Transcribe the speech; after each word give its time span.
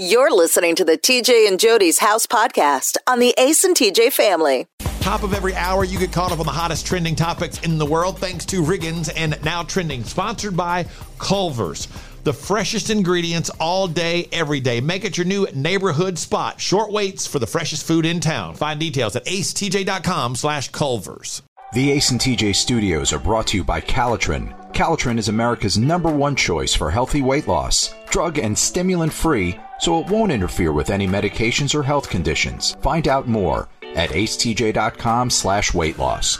You're 0.00 0.34
listening 0.34 0.76
to 0.76 0.84
the 0.86 0.96
TJ 0.96 1.46
and 1.46 1.60
Jodi's 1.60 1.98
House 1.98 2.26
podcast 2.26 2.96
on 3.06 3.18
the 3.18 3.34
Ace 3.36 3.64
and 3.64 3.76
TJ 3.76 4.14
family. 4.14 4.66
Top 5.00 5.22
of 5.22 5.34
every 5.34 5.54
hour, 5.54 5.84
you 5.84 5.98
get 5.98 6.10
caught 6.10 6.32
up 6.32 6.40
on 6.40 6.46
the 6.46 6.52
hottest 6.52 6.86
trending 6.86 7.14
topics 7.14 7.60
in 7.60 7.76
the 7.76 7.84
world 7.84 8.18
thanks 8.18 8.46
to 8.46 8.62
Riggins 8.62 9.12
and 9.14 9.38
Now 9.44 9.62
Trending, 9.62 10.02
sponsored 10.04 10.56
by 10.56 10.86
Culver's. 11.18 11.86
The 12.24 12.32
freshest 12.32 12.88
ingredients 12.88 13.50
all 13.60 13.88
day, 13.88 14.26
every 14.32 14.58
day. 14.58 14.80
Make 14.80 15.04
it 15.04 15.18
your 15.18 15.26
new 15.26 15.46
neighborhood 15.54 16.16
spot. 16.18 16.62
Short 16.62 16.90
waits 16.90 17.26
for 17.26 17.38
the 17.38 17.46
freshest 17.46 17.86
food 17.86 18.06
in 18.06 18.20
town. 18.20 18.54
Find 18.54 18.80
details 18.80 19.16
at 19.16 19.26
acetj.com 19.26 20.34
slash 20.34 20.70
Culver's. 20.70 21.42
The 21.74 21.90
Ace 21.90 22.10
and 22.10 22.18
TJ 22.18 22.54
studios 22.54 23.12
are 23.12 23.20
brought 23.20 23.48
to 23.48 23.58
you 23.58 23.64
by 23.64 23.82
Calotren. 23.82 24.72
Calotren 24.72 25.18
is 25.18 25.28
America's 25.28 25.76
number 25.76 26.10
one 26.10 26.36
choice 26.36 26.74
for 26.74 26.90
healthy 26.90 27.20
weight 27.20 27.46
loss. 27.46 27.94
Drug 28.08 28.38
and 28.38 28.58
stimulant 28.58 29.12
free, 29.12 29.60
so 29.80 29.98
it 29.98 30.08
won't 30.08 30.30
interfere 30.30 30.72
with 30.72 30.90
any 30.90 31.08
medications 31.08 31.74
or 31.74 31.82
health 31.82 32.08
conditions. 32.08 32.76
Find 32.82 33.08
out 33.08 33.26
more 33.26 33.68
at 33.94 34.10
acetj.com 34.10 35.30
slash 35.30 35.74
weight 35.74 35.98
loss. 35.98 36.38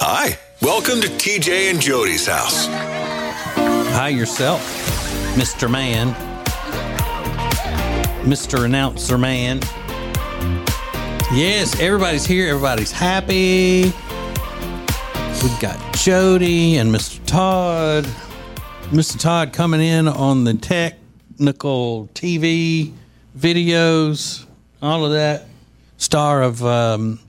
Hi, 0.00 0.38
welcome 0.62 1.00
to 1.00 1.08
TJ 1.08 1.70
and 1.70 1.78
Jodi's 1.78 2.26
house. 2.26 2.66
Hi 3.94 4.08
yourself, 4.08 4.60
Mr. 5.36 5.70
Man. 5.70 6.14
Mr. 8.24 8.64
Announcer 8.64 9.16
Man. 9.16 9.60
Yes, 11.32 11.78
everybody's 11.80 12.26
here. 12.26 12.48
Everybody's 12.48 12.90
happy. 12.90 13.92
We've 15.42 15.60
got 15.60 15.94
Jodi 15.94 16.78
and 16.78 16.92
Mr. 16.92 17.24
Todd. 17.24 18.04
Mr. 18.90 19.20
Todd 19.20 19.52
coming 19.52 19.80
in 19.80 20.08
on 20.08 20.42
the 20.42 20.54
technical 20.54 22.08
TV 22.14 22.92
videos, 23.38 24.44
all 24.82 25.04
of 25.04 25.12
that. 25.12 25.44
Star 25.96 26.42
of 26.42 26.64
um, 26.64 27.20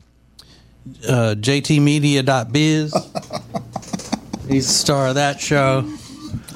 uh, 1.07 1.35
JTmedia.biz. 1.37 2.93
He's 4.47 4.67
the 4.67 4.73
star 4.73 5.09
of 5.09 5.15
that 5.15 5.39
show. 5.39 5.83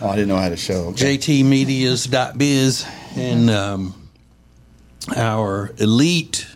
Oh, 0.02 0.10
I 0.10 0.16
didn't 0.16 0.30
know 0.30 0.38
I 0.38 0.44
had 0.44 0.54
a 0.54 0.58
show. 0.58 0.88
Okay. 0.90 1.18
JTmedias.biz 1.18 2.88
and 3.16 3.50
um, 3.52 4.10
our 5.16 5.72
elite 5.78 6.48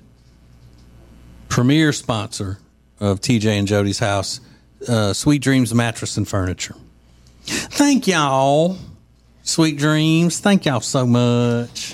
premier 1.49 1.93
sponsor 1.93 2.57
of 2.99 3.21
TJ 3.21 3.45
and 3.59 3.67
Jodi's 3.67 3.99
house, 3.99 4.39
uh, 4.87 5.13
Sweet 5.13 5.41
Dreams 5.41 5.73
Mattress 5.73 6.17
and 6.17 6.27
Furniture. 6.27 6.75
Thank 7.43 8.07
y'all, 8.07 8.77
Sweet 9.43 9.77
Dreams. 9.77 10.39
Thank 10.39 10.65
y'all 10.65 10.81
so 10.81 11.05
much 11.05 11.93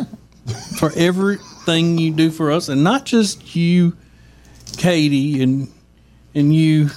for 0.78 0.92
everything 0.96 1.98
you 1.98 2.12
do 2.12 2.30
for 2.30 2.50
us, 2.50 2.68
and 2.68 2.84
not 2.84 3.04
just 3.04 3.56
you, 3.56 3.96
Katie, 4.76 5.42
and 5.42 5.68
and 6.34 6.54
you, 6.54 6.90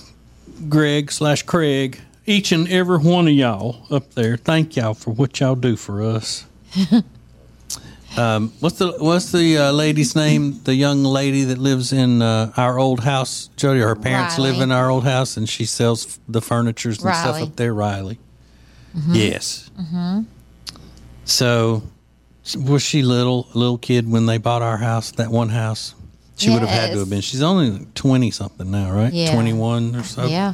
Greg 0.69 1.11
slash 1.11 1.43
Craig. 1.43 1.99
Each 2.25 2.51
and 2.51 2.67
every 2.67 2.97
one 2.97 3.27
of 3.27 3.33
y'all 3.33 3.85
up 3.89 4.13
there. 4.13 4.35
Thank 4.35 4.75
y'all 4.75 4.93
for 4.93 5.11
what 5.11 5.39
y'all 5.39 5.55
do 5.55 5.77
for 5.77 6.03
us. 6.03 6.45
Um, 8.17 8.51
what's 8.61 8.79
the 8.79 8.93
what's 8.99 9.31
the 9.31 9.57
uh, 9.59 9.71
lady's 9.71 10.15
name? 10.15 10.59
The 10.63 10.73
young 10.73 11.03
lady 11.03 11.43
that 11.45 11.57
lives 11.59 11.93
in 11.93 12.21
uh, 12.21 12.51
our 12.57 12.79
old 12.79 13.01
house, 13.01 13.49
Jodi. 13.57 13.79
Her 13.81 13.95
parents 13.95 14.37
Riley. 14.37 14.51
live 14.53 14.61
in 14.61 14.71
our 14.71 14.89
old 14.89 15.03
house, 15.03 15.37
and 15.37 15.47
she 15.47 15.65
sells 15.65 16.05
f- 16.07 16.19
the 16.27 16.41
furnitures 16.41 17.03
and 17.03 17.13
stuff 17.15 17.41
up 17.41 17.55
there. 17.55 17.73
Riley. 17.73 18.17
Yes. 19.09 19.69
Mm-hmm. 19.79 20.21
So, 21.25 21.83
was 22.57 22.81
she 22.81 23.03
little 23.03 23.47
a 23.53 23.57
little 23.57 23.77
kid 23.77 24.09
when 24.09 24.25
they 24.25 24.37
bought 24.39 24.61
our 24.63 24.77
house? 24.77 25.11
That 25.11 25.29
one 25.29 25.49
house. 25.49 25.93
She 26.37 26.49
would 26.51 26.61
have 26.61 26.69
had 26.69 26.91
to 26.93 26.99
have 26.99 27.09
been. 27.09 27.21
She's 27.21 27.41
only 27.41 27.85
twenty 27.95 28.31
something 28.31 28.69
now, 28.71 28.91
right? 28.91 29.11
Yeah. 29.13 29.33
Twenty 29.33 29.53
one 29.53 29.95
or 29.95 30.03
so. 30.03 30.25
Yeah. 30.25 30.53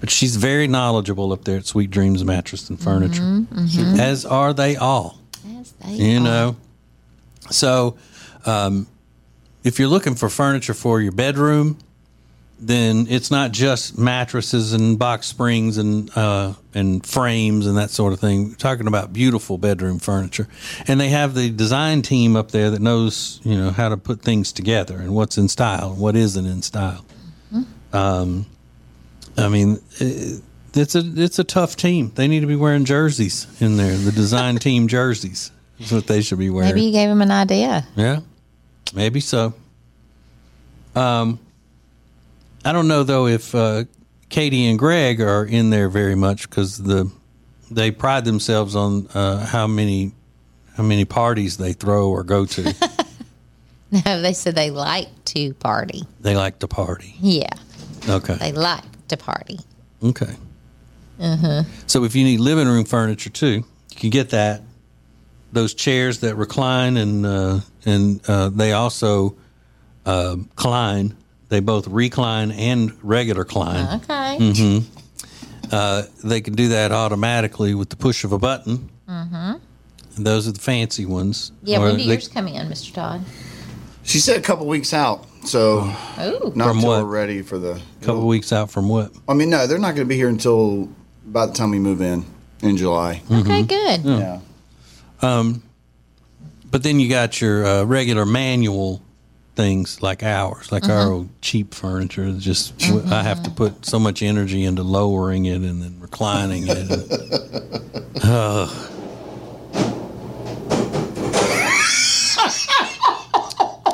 But 0.00 0.10
she's 0.10 0.36
very 0.36 0.66
knowledgeable 0.66 1.32
up 1.32 1.44
there 1.44 1.58
at 1.58 1.66
Sweet 1.66 1.90
Dreams 1.90 2.24
Mattress 2.24 2.70
and 2.70 2.80
Furniture, 2.80 3.20
Mm-hmm, 3.22 4.00
as 4.00 4.24
are 4.24 4.54
they 4.54 4.74
all 4.76 5.18
Yes, 5.44 5.74
they 5.84 5.92
you 5.92 6.16
are. 6.16 6.20
know 6.22 6.56
so 7.48 7.96
um, 8.44 8.86
if 9.64 9.78
you're 9.78 9.88
looking 9.88 10.14
for 10.14 10.28
furniture 10.28 10.74
for 10.74 11.00
your 11.00 11.12
bedroom 11.12 11.78
then 12.60 13.06
it's 13.08 13.30
not 13.30 13.52
just 13.52 13.98
mattresses 13.98 14.74
and 14.74 14.98
box 14.98 15.26
springs 15.26 15.78
and 15.78 16.10
uh, 16.16 16.52
and 16.74 17.04
frames 17.06 17.66
and 17.66 17.76
that 17.78 17.90
sort 17.90 18.12
of 18.12 18.20
thing. 18.20 18.50
We're 18.50 18.54
talking 18.56 18.86
about 18.86 19.12
beautiful 19.12 19.56
bedroom 19.56 19.98
furniture, 19.98 20.46
and 20.86 21.00
they 21.00 21.08
have 21.08 21.34
the 21.34 21.50
design 21.50 22.02
team 22.02 22.36
up 22.36 22.50
there 22.50 22.70
that 22.70 22.82
knows 22.82 23.40
you 23.44 23.56
know 23.56 23.70
how 23.70 23.88
to 23.88 23.96
put 23.96 24.20
things 24.20 24.52
together 24.52 24.98
and 24.98 25.14
what's 25.14 25.38
in 25.38 25.48
style 25.48 25.92
and 25.92 26.00
what 26.00 26.16
isn't 26.16 26.46
in 26.46 26.62
style. 26.62 27.04
Um, 27.92 28.46
I 29.36 29.48
mean, 29.48 29.80
it's 29.98 30.94
a 30.94 31.02
it's 31.16 31.38
a 31.38 31.44
tough 31.44 31.76
team. 31.76 32.12
They 32.14 32.28
need 32.28 32.40
to 32.40 32.46
be 32.46 32.56
wearing 32.56 32.84
jerseys 32.84 33.46
in 33.60 33.78
there. 33.78 33.96
The 33.96 34.12
design 34.12 34.56
team 34.58 34.86
jerseys 34.86 35.50
is 35.80 35.92
what 35.92 36.06
they 36.06 36.20
should 36.22 36.38
be 36.38 36.50
wearing. 36.50 36.68
Maybe 36.70 36.82
you 36.82 36.92
gave 36.92 37.08
him 37.10 37.22
an 37.22 37.30
idea. 37.30 37.86
Yeah, 37.96 38.20
maybe 38.94 39.20
so. 39.20 39.54
Um, 40.94 41.38
I 42.64 42.72
don't 42.72 42.88
know 42.88 43.02
though 43.04 43.26
if 43.26 43.54
uh, 43.54 43.84
Katie 44.28 44.66
and 44.66 44.78
Greg 44.78 45.20
are 45.20 45.44
in 45.44 45.70
there 45.70 45.88
very 45.88 46.14
much 46.14 46.48
because 46.48 46.78
the 46.78 47.10
they 47.70 47.90
pride 47.90 48.24
themselves 48.24 48.74
on 48.76 49.06
uh, 49.14 49.46
how 49.46 49.66
many 49.66 50.12
how 50.76 50.82
many 50.82 51.04
parties 51.04 51.56
they 51.56 51.72
throw 51.72 52.08
or 52.10 52.22
go 52.24 52.46
to. 52.46 52.74
No, 54.06 54.22
they 54.22 54.34
said 54.34 54.54
they 54.54 54.70
like 54.70 55.08
to 55.24 55.52
party. 55.54 56.04
they 56.20 56.36
like 56.36 56.60
to 56.60 56.68
party. 56.68 57.16
Yeah, 57.20 57.48
Okay. 58.08 58.34
they 58.36 58.52
like 58.52 58.84
to 59.08 59.16
party. 59.16 59.58
Okay. 60.00 60.32
Uh 61.18 61.36
huh. 61.36 61.62
So 61.88 62.04
if 62.04 62.14
you 62.14 62.22
need 62.22 62.38
living 62.38 62.68
room 62.68 62.84
furniture 62.84 63.30
too, 63.30 63.64
you 63.90 63.96
can 63.96 64.10
get 64.10 64.30
that. 64.30 64.62
Those 65.52 65.74
chairs 65.74 66.20
that 66.20 66.36
recline 66.36 66.96
and 66.96 67.26
uh, 67.26 67.60
and 67.84 68.20
uh, 68.28 68.50
they 68.50 68.72
also 68.72 69.36
uh, 70.06 70.36
climb. 70.54 71.16
They 71.48 71.60
both 71.60 71.88
recline 71.88 72.52
and 72.52 72.92
regular 73.02 73.44
climb. 73.44 74.00
Okay. 74.02 74.36
Mm-hmm. 74.38 75.72
Uh, 75.72 76.02
they 76.24 76.40
can 76.40 76.54
do 76.54 76.68
that 76.68 76.92
automatically 76.92 77.74
with 77.74 77.88
the 77.90 77.96
push 77.96 78.22
of 78.24 78.32
a 78.32 78.38
button. 78.38 78.88
Mm-hmm. 79.08 79.54
And 80.16 80.26
those 80.26 80.46
are 80.48 80.52
the 80.52 80.60
fancy 80.60 81.06
ones. 81.06 81.50
Yeah, 81.62 81.78
Or 81.78 81.82
when 81.86 81.96
do 81.96 82.04
they- 82.04 82.10
yours 82.12 82.28
come 82.28 82.46
in, 82.48 82.68
Mr. 82.68 82.92
Todd? 82.94 83.22
She 84.02 84.18
said 84.18 84.38
a 84.38 84.42
couple 84.42 84.66
weeks 84.66 84.94
out, 84.94 85.26
so 85.44 85.80
Oh, 86.18 86.52
not 86.54 86.68
From 86.68 86.76
until 86.78 86.88
what? 86.90 87.02
we're 87.04 87.10
ready 87.10 87.42
for 87.42 87.58
the. 87.58 87.80
couple 88.00 88.26
weeks 88.26 88.52
out 88.52 88.70
from 88.70 88.88
what? 88.88 89.12
I 89.28 89.34
mean, 89.34 89.50
no, 89.50 89.66
they're 89.66 89.78
not 89.78 89.94
going 89.94 90.06
to 90.06 90.08
be 90.08 90.16
here 90.16 90.28
until 90.28 90.88
by 91.26 91.46
the 91.46 91.52
time 91.52 91.70
we 91.70 91.78
move 91.78 92.00
in 92.00 92.24
in 92.62 92.76
July. 92.76 93.22
Mm-hmm. 93.28 93.50
okay, 93.50 93.62
good. 93.62 94.04
Yeah. 94.04 94.40
Um, 95.22 95.62
but 96.70 96.82
then 96.82 97.00
you 97.00 97.08
got 97.08 97.40
your 97.40 97.66
uh, 97.66 97.84
regular 97.84 98.24
manual 98.26 99.02
things 99.56 100.00
like 100.02 100.22
ours, 100.22 100.70
like 100.72 100.88
our 100.88 101.10
old 101.12 101.28
cheap 101.42 101.74
furniture. 101.74 102.32
Just 102.38 102.80
I 103.10 103.22
have 103.22 103.42
to 103.42 103.50
put 103.50 103.84
so 103.84 103.98
much 103.98 104.22
energy 104.22 104.64
into 104.64 104.82
lowering 104.82 105.44
it 105.46 105.56
and 105.56 105.82
then 105.82 105.98
reclining 106.00 106.64
it. 106.66 106.88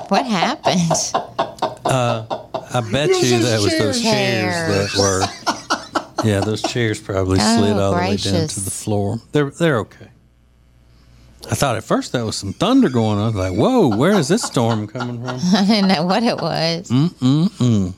What 0.08 0.24
happened? 0.24 0.80
Uh, 1.84 2.24
I 2.72 2.80
bet 2.92 3.08
you 3.10 3.38
that 3.40 3.60
was 3.60 3.76
those 3.76 4.00
chairs 4.00 4.94
that 4.94 4.98
were. 4.98 5.22
Yeah, 6.24 6.40
those 6.40 6.62
chairs 6.62 7.00
probably 7.00 7.38
Oh, 7.40 7.58
slid 7.58 7.76
all 7.76 7.92
the 7.92 7.98
way 7.98 8.16
down 8.16 8.46
to 8.48 8.60
the 8.60 8.70
floor. 8.70 9.20
They're 9.32 9.50
they're 9.50 9.78
okay. 9.80 10.08
I 11.50 11.54
thought 11.54 11.76
at 11.76 11.84
first 11.84 12.12
that 12.12 12.24
was 12.24 12.36
some 12.36 12.52
thunder 12.52 12.88
going 12.88 13.18
on. 13.18 13.24
I 13.24 13.26
was 13.26 13.34
like, 13.34 13.52
"Whoa, 13.52 13.96
where 13.96 14.12
is 14.12 14.28
this 14.28 14.42
storm 14.42 14.86
coming 14.86 15.22
from?" 15.22 15.38
I 15.54 15.64
didn't 15.66 15.88
know 15.88 16.04
what 16.04 16.22
it 16.22 16.36
was. 16.36 16.88
Mm. 16.88 17.92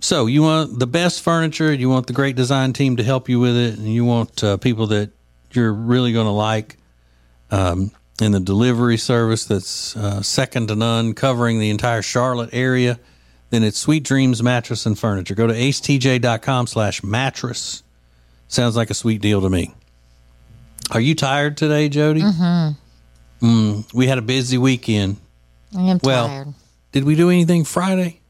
So 0.00 0.26
you 0.26 0.42
want 0.42 0.78
the 0.78 0.86
best 0.86 1.22
furniture, 1.22 1.72
you 1.72 1.90
want 1.90 2.06
the 2.06 2.14
great 2.14 2.34
design 2.34 2.72
team 2.72 2.96
to 2.96 3.02
help 3.02 3.28
you 3.28 3.38
with 3.38 3.54
it, 3.54 3.78
and 3.78 3.86
you 3.86 4.04
want 4.04 4.42
uh, 4.42 4.56
people 4.56 4.86
that 4.88 5.10
you're 5.52 5.72
really 5.72 6.12
going 6.12 6.26
to 6.26 6.32
like. 6.32 6.76
Um, 7.50 7.90
in 8.20 8.32
the 8.32 8.40
delivery 8.40 8.96
service 8.96 9.46
that's 9.46 9.96
uh, 9.96 10.22
second 10.22 10.68
to 10.68 10.76
none, 10.76 11.14
covering 11.14 11.58
the 11.58 11.70
entire 11.70 12.02
Charlotte 12.02 12.50
area, 12.52 13.00
then 13.48 13.62
it's 13.62 13.78
Sweet 13.78 14.04
Dreams 14.04 14.42
Mattress 14.42 14.84
and 14.86 14.98
Furniture. 14.98 15.34
Go 15.34 15.46
to 15.46 15.54
acetj.com 15.54 16.66
slash 16.66 17.02
mattress. 17.02 17.82
Sounds 18.46 18.76
like 18.76 18.90
a 18.90 18.94
sweet 18.94 19.20
deal 19.20 19.40
to 19.40 19.48
me. 19.48 19.74
Are 20.90 21.00
you 21.00 21.14
tired 21.14 21.56
today, 21.56 21.88
Jodi? 21.88 22.22
Mm-hmm. 22.22 23.46
Mm, 23.46 23.94
we 23.94 24.06
had 24.06 24.18
a 24.18 24.22
busy 24.22 24.58
weekend. 24.58 25.16
I 25.76 25.82
am 25.82 26.00
Well, 26.02 26.26
tired. 26.26 26.48
Did 26.92 27.04
we 27.04 27.14
do 27.14 27.30
anything 27.30 27.64
Friday? 27.64 28.20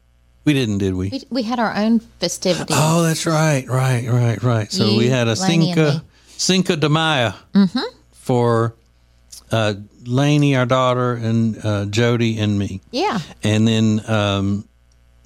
We 0.45 0.53
didn't, 0.53 0.77
did 0.79 0.93
we? 0.95 1.09
We, 1.09 1.23
we 1.29 1.43
had 1.43 1.59
our 1.59 1.75
own 1.75 1.99
festivities. 1.99 2.75
Oh, 2.79 3.03
that's 3.03 3.25
right, 3.25 3.67
right, 3.67 4.07
right, 4.07 4.41
right. 4.41 4.71
So 4.71 4.97
we 4.97 5.07
had 5.07 5.27
a 5.27 5.33
Lainey, 5.35 5.71
and 5.71 5.75
Cinco 5.75 5.93
me. 5.93 6.01
Cinco 6.37 6.75
de 6.75 6.89
Mayo 6.89 7.33
for 8.11 8.75
uh, 9.51 9.73
Lainey, 10.05 10.55
our 10.55 10.65
daughter, 10.65 11.13
and 11.13 11.63
uh, 11.65 11.85
Jodi 11.85 12.39
and 12.39 12.57
me. 12.57 12.81
yeah. 12.91 13.19
And 13.43 13.67
then 13.67 14.01
um, 14.07 14.67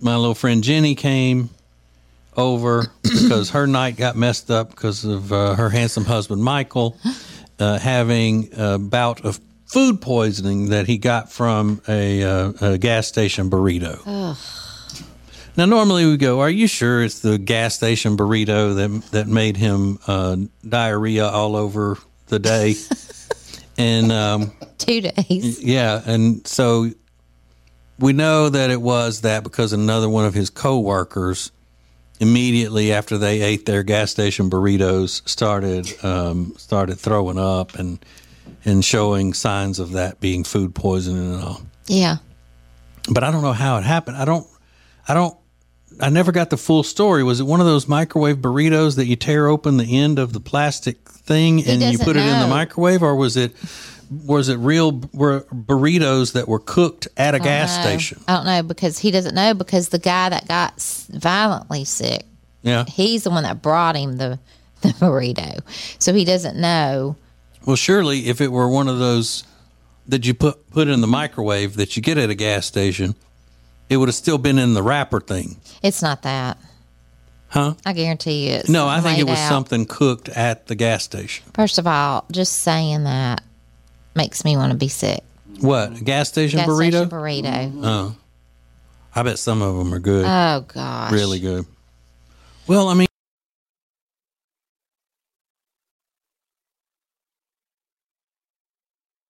my 0.01 0.15
little 0.15 0.35
friend 0.35 0.63
Jenny 0.63 0.95
came 0.95 1.49
over 2.37 2.87
because 3.03 3.51
her 3.51 3.67
night 3.67 3.97
got 3.97 4.15
messed 4.15 4.51
up 4.51 4.69
because 4.71 5.05
of 5.05 5.31
uh, 5.31 5.55
her 5.55 5.69
handsome 5.69 6.05
husband 6.05 6.43
Michael 6.43 6.97
uh, 7.59 7.79
having 7.79 8.49
a 8.57 8.77
bout 8.77 9.23
of 9.25 9.39
food 9.65 10.01
poisoning 10.01 10.69
that 10.69 10.87
he 10.87 10.97
got 10.97 11.31
from 11.31 11.81
a, 11.87 12.23
uh, 12.23 12.51
a 12.61 12.77
gas 12.77 13.07
station 13.07 13.49
burrito. 13.49 13.99
Now, 15.57 15.65
normally 15.65 16.05
we 16.05 16.17
go, 16.17 16.41
"Are 16.41 16.49
you 16.49 16.67
sure 16.67 17.01
it's 17.03 17.19
the 17.19 17.37
gas 17.37 17.75
station 17.75 18.17
burrito 18.17 18.75
that 18.75 19.11
that 19.11 19.27
made 19.27 19.55
him 19.55 19.99
uh, 20.05 20.35
diarrhea 20.67 21.27
all 21.27 21.55
over 21.55 21.97
the 22.27 22.39
day?" 22.39 22.75
and 23.77 24.11
um, 24.11 24.51
Two 24.77 24.99
days. 25.01 25.63
yeah, 25.63 26.01
and 26.05 26.45
so 26.45 26.89
we 27.99 28.11
know 28.11 28.49
that 28.49 28.69
it 28.69 28.81
was 28.81 29.21
that 29.21 29.43
because 29.43 29.71
another 29.71 30.09
one 30.09 30.25
of 30.25 30.33
his 30.33 30.49
coworkers 30.49 31.51
immediately 32.19 32.93
after 32.93 33.17
they 33.17 33.41
ate 33.41 33.65
their 33.65 33.83
gas 33.83 34.11
station 34.11 34.49
burritos 34.49 35.27
started 35.27 35.93
um, 36.03 36.53
started 36.57 36.97
throwing 36.97 37.37
up 37.37 37.75
and 37.75 38.03
and 38.63 38.83
showing 38.83 39.33
signs 39.33 39.79
of 39.79 39.91
that 39.91 40.19
being 40.19 40.43
food 40.43 40.73
poisoning 40.73 41.35
and 41.35 41.43
all. 41.43 41.61
Yeah. 41.87 42.17
But 43.09 43.23
I 43.23 43.31
don't 43.31 43.43
know 43.43 43.53
how 43.53 43.77
it 43.77 43.83
happened. 43.83 44.17
I 44.17 44.25
don't 44.25 44.47
I 45.07 45.13
don't 45.13 45.37
I 46.01 46.09
never 46.09 46.31
got 46.31 46.49
the 46.49 46.57
full 46.57 46.83
story. 46.83 47.23
Was 47.23 47.39
it 47.39 47.43
one 47.43 47.59
of 47.59 47.65
those 47.65 47.87
microwave 47.87 48.37
burritos 48.37 48.95
that 48.97 49.05
you 49.05 49.15
tear 49.15 49.47
open 49.47 49.77
the 49.77 49.97
end 49.97 50.19
of 50.19 50.33
the 50.33 50.39
plastic 50.39 51.07
thing 51.09 51.65
and 51.65 51.81
you 51.81 51.97
put 51.97 52.15
it 52.17 52.25
in 52.25 52.39
the 52.39 52.47
microwave, 52.47 53.01
or 53.01 53.15
was 53.15 53.37
it 53.37 53.55
was 54.09 54.49
it 54.49 54.55
real 54.57 54.91
were 55.13 55.41
burritos 55.53 56.33
that 56.33 56.47
were 56.47 56.59
cooked 56.59 57.07
at 57.17 57.35
a 57.35 57.39
gas 57.39 57.75
No, 57.77 57.83
station? 57.83 58.21
I 58.27 58.35
don't 58.35 58.45
know 58.45 58.63
because 58.63 58.99
he 58.99 59.11
doesn't 59.11 59.35
know 59.35 59.53
because 59.53 59.89
the 59.89 59.99
guy 59.99 60.29
that 60.29 60.47
got 60.47 60.79
violently 61.11 61.85
sick, 61.85 62.25
Yeah. 62.63 62.85
he's 62.85 63.23
the 63.23 63.29
one 63.29 63.43
that 63.43 63.61
brought 63.61 63.95
him 63.95 64.17
the, 64.17 64.39
the 64.81 64.89
burrito. 64.89 65.59
So 65.99 66.13
he 66.13 66.25
doesn't 66.25 66.57
know. 66.57 67.15
Well, 67.65 67.75
surely 67.75 68.27
if 68.27 68.41
it 68.41 68.51
were 68.51 68.67
one 68.69 68.87
of 68.87 68.99
those 68.99 69.43
that 70.07 70.25
you 70.25 70.33
put 70.35 70.69
put 70.69 70.87
in 70.87 71.01
the 71.01 71.07
microwave 71.07 71.75
that 71.77 71.95
you 71.97 72.03
get 72.03 72.17
at 72.17 72.29
a 72.29 72.35
gas 72.35 72.65
station, 72.67 73.15
it 73.89 73.97
would 73.97 74.07
have 74.07 74.15
still 74.15 74.37
been 74.37 74.59
in 74.59 74.73
the 74.73 74.83
wrapper 74.83 75.19
thing, 75.19 75.57
It's 75.81 76.01
not 76.03 76.21
that. 76.23 76.57
huh? 77.47 77.73
I 77.85 77.93
guarantee 77.93 78.47
you. 78.49 78.55
It's 78.57 78.69
No, 78.69 78.87
I 78.87 79.01
think 79.01 79.17
it 79.19 79.23
was 79.27 79.39
out. 79.39 79.49
something 79.49 79.85
cooked 79.85 80.29
at 80.29 80.67
the 80.67 80.75
gas 80.75 81.03
station. 81.03 81.45
First 81.53 81.79
of 81.79 81.87
all, 81.87 82.25
just 82.31 82.53
saying 82.59 83.03
that 83.05 83.41
makes 84.15 84.43
me 84.45 84.55
want 84.57 84.71
to 84.71 84.77
be 84.77 84.87
sick. 84.87 85.23
What 85.59 86.03
gas 86.03 86.29
station 86.29 86.59
Gas 86.59 86.67
burrito? 86.69 86.89
station 86.89 87.09
burrito. 87.09 87.71
Oh, 87.83 88.15
I 89.15 89.23
bet 89.23 89.39
some 89.39 89.61
of 89.61 89.77
them 89.77 89.93
are 89.93 89.99
good. 89.99 90.25
Oh 90.25 90.65
gosh. 90.67 91.11
really 91.11 91.39
good. 91.39 91.65
Well, 92.67 92.89
I 92.89 92.93
mean, 92.95 93.07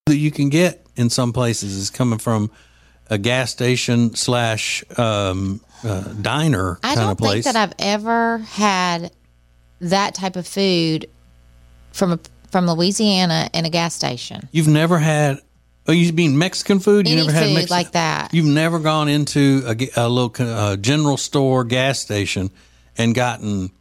that 0.06 0.18
you 0.18 0.32
can 0.32 0.50
get 0.50 0.86
in 0.96 1.10
some 1.10 1.34
places 1.34 1.76
is 1.76 1.90
coming 1.90 2.20
from 2.20 2.52
a 3.10 3.18
gas 3.18 3.52
station 3.52 4.16
slash 4.16 4.84
um, 4.98 5.62
uh, 5.84 6.02
diner 6.22 6.78
I 6.84 6.88
kind 6.96 7.00
don't 7.00 7.12
of 7.12 7.18
place. 7.18 7.44
think 7.44 7.56
that 7.56 7.70
I've 7.70 7.74
ever 7.80 8.40
had 8.40 9.12
that 9.82 10.16
type 10.16 10.36
of 10.36 10.48
food 10.48 11.08
from 11.92 12.14
a, 12.14 12.20
from 12.56 12.68
Louisiana 12.68 13.50
in 13.54 13.66
a 13.66 13.70
gas 13.70 13.94
station. 13.94 14.48
You've 14.54 14.70
never 14.70 14.98
had. 14.98 15.42
Oh, 15.90 15.92
you 15.92 16.14
mean 16.14 16.38
Mexican 16.38 16.80
food? 16.80 17.06
You 17.06 17.18
Any 17.18 17.28
never 17.28 17.34
had 17.38 17.44
food 17.48 17.54
Mexican 17.56 17.76
like 17.78 17.92
that. 17.92 18.34
You've 18.34 18.46
never 18.46 18.80
gone 18.80 19.10
into 19.10 19.62
a, 19.66 19.72
a 19.98 20.08
little 20.08 20.34
uh, 20.40 20.78
general 20.78 21.18
store 21.18 21.66
gas 21.66 22.00
station 22.00 22.50
and 22.98 23.14
gotten 23.14 23.72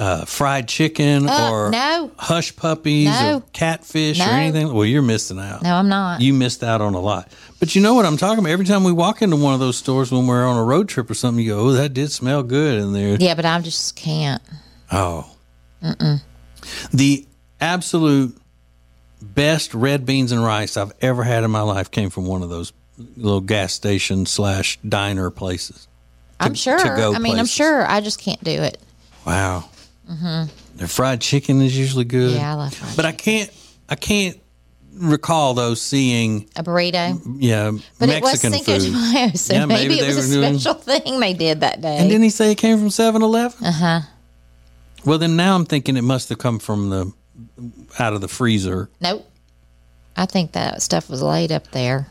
uh, 0.00 0.24
fried 0.24 0.66
chicken 0.66 1.28
Uh, 1.28 1.50
or 1.52 1.70
no. 1.70 2.10
hush 2.18 2.56
puppies 2.56 3.06
No. 3.06 3.36
or 3.36 3.40
catfish 3.52 4.18
or 4.18 4.24
anything. 4.24 4.74
Well, 4.74 4.84
you're 4.84 5.00
missing 5.00 5.38
out. 5.38 5.62
No, 5.62 5.76
I'm 5.76 5.88
not. 5.88 6.20
You 6.20 6.34
missed 6.34 6.64
out 6.64 6.80
on 6.80 6.94
a 6.94 7.00
lot. 7.00 7.30
But 7.60 7.76
you 7.76 7.82
know 7.82 7.94
what 7.94 8.04
I'm 8.04 8.16
talking 8.16 8.40
about? 8.40 8.50
Every 8.50 8.66
time 8.66 8.82
we 8.82 8.90
walk 8.90 9.22
into 9.22 9.36
one 9.36 9.54
of 9.54 9.60
those 9.60 9.76
stores 9.76 10.10
when 10.10 10.26
we're 10.26 10.44
on 10.44 10.56
a 10.56 10.64
road 10.64 10.88
trip 10.88 11.08
or 11.08 11.14
something, 11.14 11.44
you 11.44 11.52
go, 11.52 11.60
"Oh, 11.60 11.70
that 11.74 11.94
did 11.94 12.10
smell 12.10 12.42
good 12.42 12.80
in 12.80 12.92
there." 12.92 13.16
yeah, 13.20 13.36
but 13.36 13.44
I 13.44 13.60
just 13.60 13.94
can't. 13.94 14.42
Oh. 14.90 15.30
The 16.92 17.24
absolute 17.60 18.36
best 19.20 19.74
red 19.74 20.06
beans 20.06 20.32
and 20.32 20.42
rice 20.42 20.76
I've 20.76 20.92
ever 21.00 21.24
had 21.24 21.44
in 21.44 21.50
my 21.50 21.62
life 21.62 21.90
came 21.90 22.10
from 22.10 22.26
one 22.26 22.42
of 22.42 22.50
those 22.50 22.72
little 23.16 23.40
gas 23.40 23.72
station 23.72 24.26
slash 24.26 24.78
diner 24.88 25.30
places. 25.30 25.88
I'm 26.40 26.54
sure. 26.54 26.78
I 26.78 27.18
mean, 27.18 27.38
I'm 27.38 27.46
sure. 27.46 27.86
I 27.88 28.00
just 28.00 28.20
can't 28.20 28.42
do 28.44 28.50
it. 28.62 28.78
Wow. 29.26 29.64
Mhm. 30.08 30.48
Their 30.76 30.88
fried 30.88 31.20
chicken 31.20 31.60
is 31.60 31.76
usually 31.76 32.04
good. 32.04 32.30
Mm-hmm. 32.30 32.40
Yeah, 32.40 32.52
I 32.52 32.54
love 32.54 32.74
fried 32.74 32.96
But 32.96 33.04
I 33.06 33.12
can't. 33.12 33.50
I 33.88 33.96
can't 33.96 34.38
recall 34.94 35.54
those 35.54 35.80
seeing. 35.80 36.48
A 36.56 36.62
burrito. 36.62 37.20
Yeah, 37.38 37.72
But 37.98 38.08
Mexican 38.08 38.52
it 38.54 38.66
was 38.66 38.66
Cinco 38.66 38.78
de. 38.78 38.90
Mayo, 39.12 39.28
so 39.34 39.54
Yeah, 39.54 39.66
maybe, 39.66 39.88
maybe 39.96 40.00
it 40.06 40.14
was 40.14 40.30
a 40.30 40.34
doing- 40.34 40.58
special 40.58 40.80
thing 40.80 41.18
they 41.20 41.32
did 41.34 41.60
that 41.60 41.80
day. 41.80 41.96
And 41.98 42.08
didn't 42.08 42.22
he 42.24 42.30
say 42.30 42.52
it 42.52 42.56
came 42.56 42.78
from 42.78 42.88
7-Eleven? 42.88 43.64
Uh 43.64 43.68
Uh-huh. 43.68 44.00
huh. 44.00 44.06
Well, 45.04 45.18
then 45.18 45.36
now 45.36 45.54
I'm 45.56 45.64
thinking 45.64 45.96
it 45.96 46.02
must 46.02 46.28
have 46.28 46.38
come 46.38 46.58
from 46.58 46.90
the 46.90 47.12
out 47.98 48.12
of 48.12 48.20
the 48.20 48.28
freezer. 48.28 48.88
nope. 49.00 49.24
I 50.16 50.26
think 50.26 50.52
that 50.52 50.82
stuff 50.82 51.08
was 51.08 51.22
laid 51.22 51.52
up 51.52 51.70
there. 51.70 52.08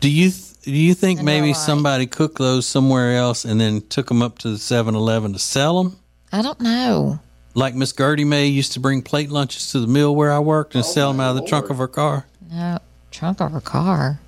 Do 0.00 0.10
you 0.10 0.30
th- 0.30 0.60
do 0.62 0.72
you 0.72 0.92
think 0.94 1.22
maybe 1.22 1.48
why. 1.48 1.52
somebody 1.52 2.06
cooked 2.06 2.36
those 2.38 2.66
somewhere 2.66 3.16
else 3.16 3.44
and 3.44 3.60
then 3.60 3.80
took 3.82 4.08
them 4.08 4.20
up 4.22 4.38
to 4.38 4.50
the 4.50 4.56
7-Eleven 4.56 5.32
to 5.32 5.38
sell 5.38 5.82
them? 5.82 5.96
I 6.32 6.42
don't 6.42 6.60
know. 6.60 7.20
Like 7.54 7.74
Miss 7.74 7.92
Gertie 7.92 8.24
May 8.24 8.46
used 8.46 8.72
to 8.72 8.80
bring 8.80 9.02
plate 9.02 9.30
lunches 9.30 9.70
to 9.72 9.80
the 9.80 9.86
mill 9.86 10.14
where 10.16 10.32
I 10.32 10.40
worked 10.40 10.74
and 10.74 10.84
sell 10.84 11.10
them 11.12 11.20
out 11.20 11.36
of 11.36 11.42
the 11.42 11.48
trunk 11.48 11.70
of 11.70 11.78
her 11.78 11.88
car. 11.88 12.26
No, 12.50 12.78
trunk 13.12 13.40
of 13.40 13.52
her 13.52 13.60
car. 13.60 14.20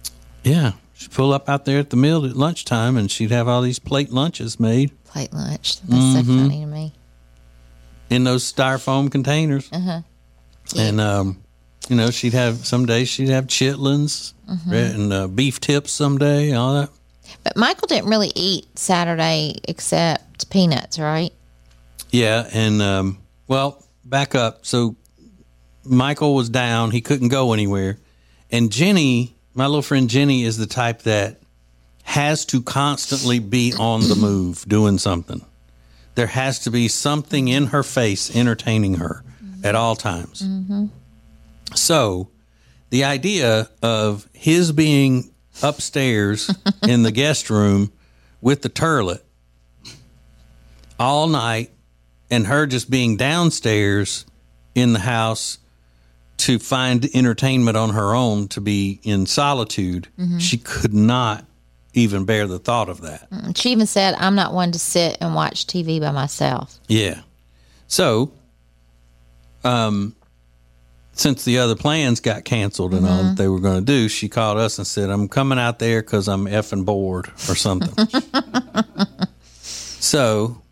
Yeah, 0.45 0.73
she'd 0.95 1.11
pull 1.11 1.33
up 1.33 1.49
out 1.49 1.65
there 1.67 1.79
at 1.81 1.91
the 1.91 1.97
mill 1.97 2.25
at 2.25 2.37
lunchtime 2.37 2.97
and 2.97 3.11
she'd 3.11 3.31
have 3.33 3.49
all 3.49 3.61
these 3.61 3.79
plate 3.81 4.11
lunches 4.13 4.59
made 4.61 4.93
Plate 5.05 5.33
lunch. 5.33 5.81
That's 5.83 5.93
Mm-hmm. 6.01 6.17
so 6.33 6.43
funny 6.43 6.61
to 6.61 6.67
me. 6.67 6.93
in 8.09 8.23
those 8.25 8.51
styrofoam 8.51 9.11
containers. 9.11 9.69
And 10.77 11.01
um, 11.01 11.43
you 11.89 11.97
know, 11.97 12.11
she'd 12.11 12.35
have 12.35 12.67
some 12.67 12.87
days 12.87 13.09
she'd 13.09 13.29
have 13.29 13.47
chitlins 13.47 14.35
Mm-hmm. 14.51 14.73
and 14.75 15.13
uh, 15.13 15.29
beef 15.29 15.61
tips 15.61 15.93
someday, 15.93 16.53
all 16.55 16.75
that. 16.75 16.91
But 17.45 17.57
Michael 17.57 17.87
didn't 17.87 18.11
really 18.11 18.33
eat 18.35 18.67
Saturday 18.77 19.55
except 19.69 20.51
peanuts, 20.51 20.99
right? 20.99 21.33
Yeah, 22.11 22.49
and 22.53 22.83
um, 22.83 23.19
well, 23.47 23.85
back 24.05 24.35
up. 24.35 24.67
So 24.67 24.97
Michael 25.85 26.35
was 26.35 26.49
down; 26.49 26.91
he 26.91 27.01
couldn't 27.01 27.29
go 27.29 27.53
anywhere, 27.53 27.99
and 28.51 28.73
Jenny, 28.73 29.37
my 29.55 29.67
little 29.67 29.83
friend 29.83 30.11
Jenny, 30.11 30.43
is 30.43 30.57
the 30.59 30.67
type 30.67 31.03
that 31.03 31.39
has 32.03 32.45
to 32.47 32.61
constantly 32.61 33.39
be 33.39 33.73
on 33.79 34.01
the 34.09 34.17
move, 34.17 34.65
doing 34.67 34.99
something. 34.99 35.45
There 36.17 36.27
has 36.27 36.59
to 36.61 36.73
be 36.73 36.89
something 36.89 37.47
in 37.47 37.67
her 37.67 37.85
face 37.85 38.35
entertaining 38.35 38.95
her 38.95 39.23
at 39.65 39.75
all 39.75 39.97
times. 39.97 40.45
So, 41.75 42.29
the 42.91 43.05
idea 43.05 43.69
of 43.83 44.29
his 44.33 44.73
being 44.73 45.31
upstairs 45.63 46.51
in 46.83 47.03
the 47.03 47.13
guest 47.13 47.51
room 47.51 47.93
with 48.41 48.63
the 48.63 48.69
turlet 48.69 49.21
all 50.99 51.27
night 51.27 51.71
and 52.31 52.47
her 52.47 52.67
just 52.67 52.91
being 52.91 53.17
downstairs 53.17 54.25
in 54.75 54.93
the 54.93 54.99
house 54.99 55.59
to 56.39 56.59
find 56.59 57.05
entertainment 57.15 57.77
on 57.77 57.91
her 57.91 58.15
own 58.15 58.49
to 58.49 58.61
be 58.61 59.01
in 59.03 59.27
solitude 59.27 60.09
mm-hmm. 60.19 60.39
she 60.39 60.57
could 60.57 60.95
not 60.95 61.45
even 61.93 62.25
bear 62.25 62.47
the 62.47 62.59
thought 62.59 62.89
of 62.89 63.01
that 63.03 63.29
mm, 63.31 63.57
She 63.57 63.71
even 63.71 63.87
said, 63.87 64.15
I'm 64.15 64.35
not 64.37 64.55
one 64.55 64.73
to 64.73 64.79
sit 64.79 65.19
and 65.21 65.35
watch 65.35 65.67
TV 65.67 66.01
by 66.01 66.13
myself. 66.13 66.79
yeah 66.89 67.21
so 67.89 68.33
um 69.65 70.15
since 71.13 71.45
the 71.45 71.59
other 71.59 71.77
plans 71.77 72.21
got 72.21 72.45
canceled 72.45 72.95
and 72.95 73.07
all 73.07 73.23
that 73.23 73.37
they 73.37 73.49
were 73.49 73.61
going 73.61 73.81
to 73.81 73.85
do 73.85 74.09
she 74.09 74.29
called 74.29 74.59
us 74.59 74.79
and 74.79 74.87
said 74.87 75.11
i'm 75.11 75.29
coming 75.29 75.59
out 75.59 75.79
there 75.79 76.01
because 76.03 76.29
i'm 76.29 76.47
effing 76.47 76.85
bored 76.85 77.29
or 77.49 77.55
something. 77.55 77.95
So 80.01 80.63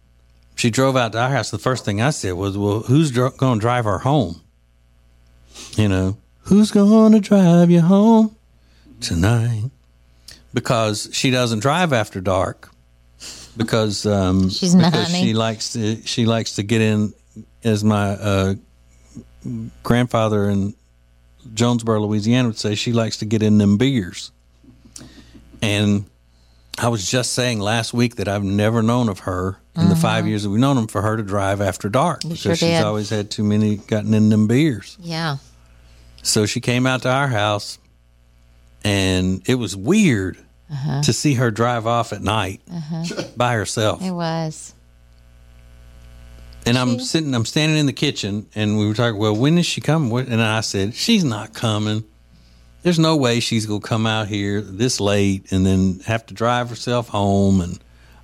she 0.57 0.71
drove 0.71 0.97
out 0.97 1.13
to 1.13 1.21
our 1.21 1.29
house. 1.29 1.51
The 1.51 1.59
first 1.59 1.85
thing 1.85 2.01
i 2.01 2.11
said 2.11 2.33
was 2.33 2.57
well 2.57 2.81
who's 2.81 3.11
dr- 3.11 3.37
going 3.37 3.59
to 3.59 3.61
drive 3.61 3.85
her 3.85 3.99
home? 3.99 4.41
You 5.77 5.89
know 5.89 6.17
who's 6.45 6.71
going 6.71 7.13
to 7.13 7.21
drive 7.21 7.71
you 7.71 7.83
home 7.83 8.35
tonight? 9.01 9.71
Because 10.55 11.11
she 11.13 11.31
doesn't 11.31 11.61
drive 11.61 11.93
after 11.93 12.21
dark 12.23 12.71
because 13.57 14.07
um, 14.07 14.49
She's 14.49 14.75
because 14.75 15.15
she 15.15 15.35
likes 15.35 15.75
to 15.75 16.01
she 16.07 16.25
likes 16.25 16.55
to 16.57 16.63
get 16.63 16.81
in 16.81 17.13
as 17.63 17.85
my 17.85 18.13
uh, 18.13 18.55
grandfather 19.83 20.49
in 20.49 20.75
Jonesboro, 21.55 22.01
Louisiana 22.01 22.49
would 22.49 22.59
say 22.59 22.75
she 22.75 22.93
likes 22.93 23.19
to 23.19 23.25
get 23.25 23.43
in 23.43 23.59
them 23.59 23.77
beers. 23.77 24.33
And 25.63 26.05
I 26.79 26.89
was 26.89 27.09
just 27.09 27.33
saying 27.33 27.61
last 27.61 27.93
week 27.93 28.17
that 28.17 28.29
I've 28.29 28.45
never 28.45 28.83
known 28.83 29.09
of 29.09 29.21
her 29.21 29.59
in 29.77 29.89
the 29.89 29.97
five 29.97 30.23
mm-hmm. 30.23 30.29
years 30.29 30.43
that 30.43 30.51
we've 30.51 30.61
known 30.61 30.77
them 30.77 30.89
for 30.89 31.03
her 31.03 31.17
to 31.17 31.23
drive 31.23 31.61
after 31.61 31.89
dark 31.89 32.23
because 32.23 32.39
sure 32.41 32.57
she's 32.57 32.81
always 32.81 33.11
had 33.11 33.31
too 33.31 33.45
many 33.45 33.77
gotten 33.77 34.13
in 34.13 34.29
them 34.29 34.47
beers. 34.47 34.97
Yeah. 35.01 35.37
So 36.23 36.47
she 36.47 36.61
came 36.61 36.87
out 36.87 37.03
to 37.03 37.11
our 37.11 37.29
house, 37.29 37.79
and 38.85 39.43
it 39.49 39.55
was 39.55 39.77
weird 39.77 40.37
uh-huh. 40.71 41.03
to 41.03 41.13
see 41.13 41.35
her 41.35 41.51
drive 41.51 41.87
off 41.87 42.13
at 42.13 42.23
night 42.23 42.61
uh-huh. 42.71 43.25
by 43.37 43.55
herself. 43.55 44.03
It 44.03 44.11
was. 44.11 44.75
And 46.67 46.77
I'm 46.77 47.01
sitting, 47.01 47.35
I'm 47.35 47.47
standing 47.47 47.79
in 47.79 47.87
the 47.87 47.93
kitchen, 47.95 48.47
and 48.55 48.79
we 48.79 48.87
were 48.87 48.93
talking. 48.95 49.19
Well, 49.19 49.35
when 49.35 49.57
is 49.59 49.65
she 49.67 49.81
coming? 49.81 50.11
What- 50.11 50.29
And 50.29 50.43
I 50.43 50.61
said, 50.61 50.95
she's 50.95 51.25
not 51.25 51.55
coming. 51.55 52.05
There's 52.83 52.99
no 52.99 53.17
way 53.17 53.41
she's 53.41 53.65
gonna 53.67 53.81
come 53.81 54.07
out 54.07 54.29
here 54.29 54.61
this 54.61 55.01
late 55.01 55.51
and 55.51 55.65
then 55.67 56.01
have 56.07 56.27
to 56.27 56.35
drive 56.35 56.69
herself 56.71 57.09
home 57.09 57.61
and 57.61 57.79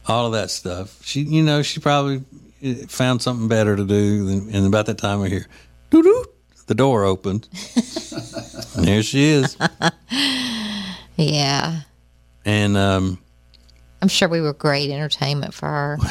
all 0.06 0.26
of 0.26 0.32
that 0.32 0.50
stuff. 0.50 0.98
She, 1.04 1.20
you 1.22 1.42
know, 1.42 1.62
she 1.62 1.80
probably 1.80 2.22
eh, 2.62 2.74
found 2.86 3.22
something 3.22 3.48
better 3.48 3.74
to 3.76 3.84
do. 3.84 4.26
Than, 4.26 4.54
and 4.54 4.66
about 4.66 4.86
that 4.86 4.98
time, 4.98 5.22
I 5.22 5.28
hear, 5.28 5.46
doo 5.90 6.02
doo, 6.02 6.24
the 6.66 6.74
door 6.74 7.04
opened, 7.04 7.48
and 8.76 8.84
there 8.86 9.02
she 9.02 9.24
is. 9.24 9.56
Yeah. 11.16 11.80
And 12.44 12.76
um, 12.76 13.18
I'm 14.02 14.08
sure 14.08 14.28
we 14.28 14.40
were 14.40 14.52
great 14.52 14.90
entertainment 14.90 15.54
for 15.54 15.66
her. 15.68 15.98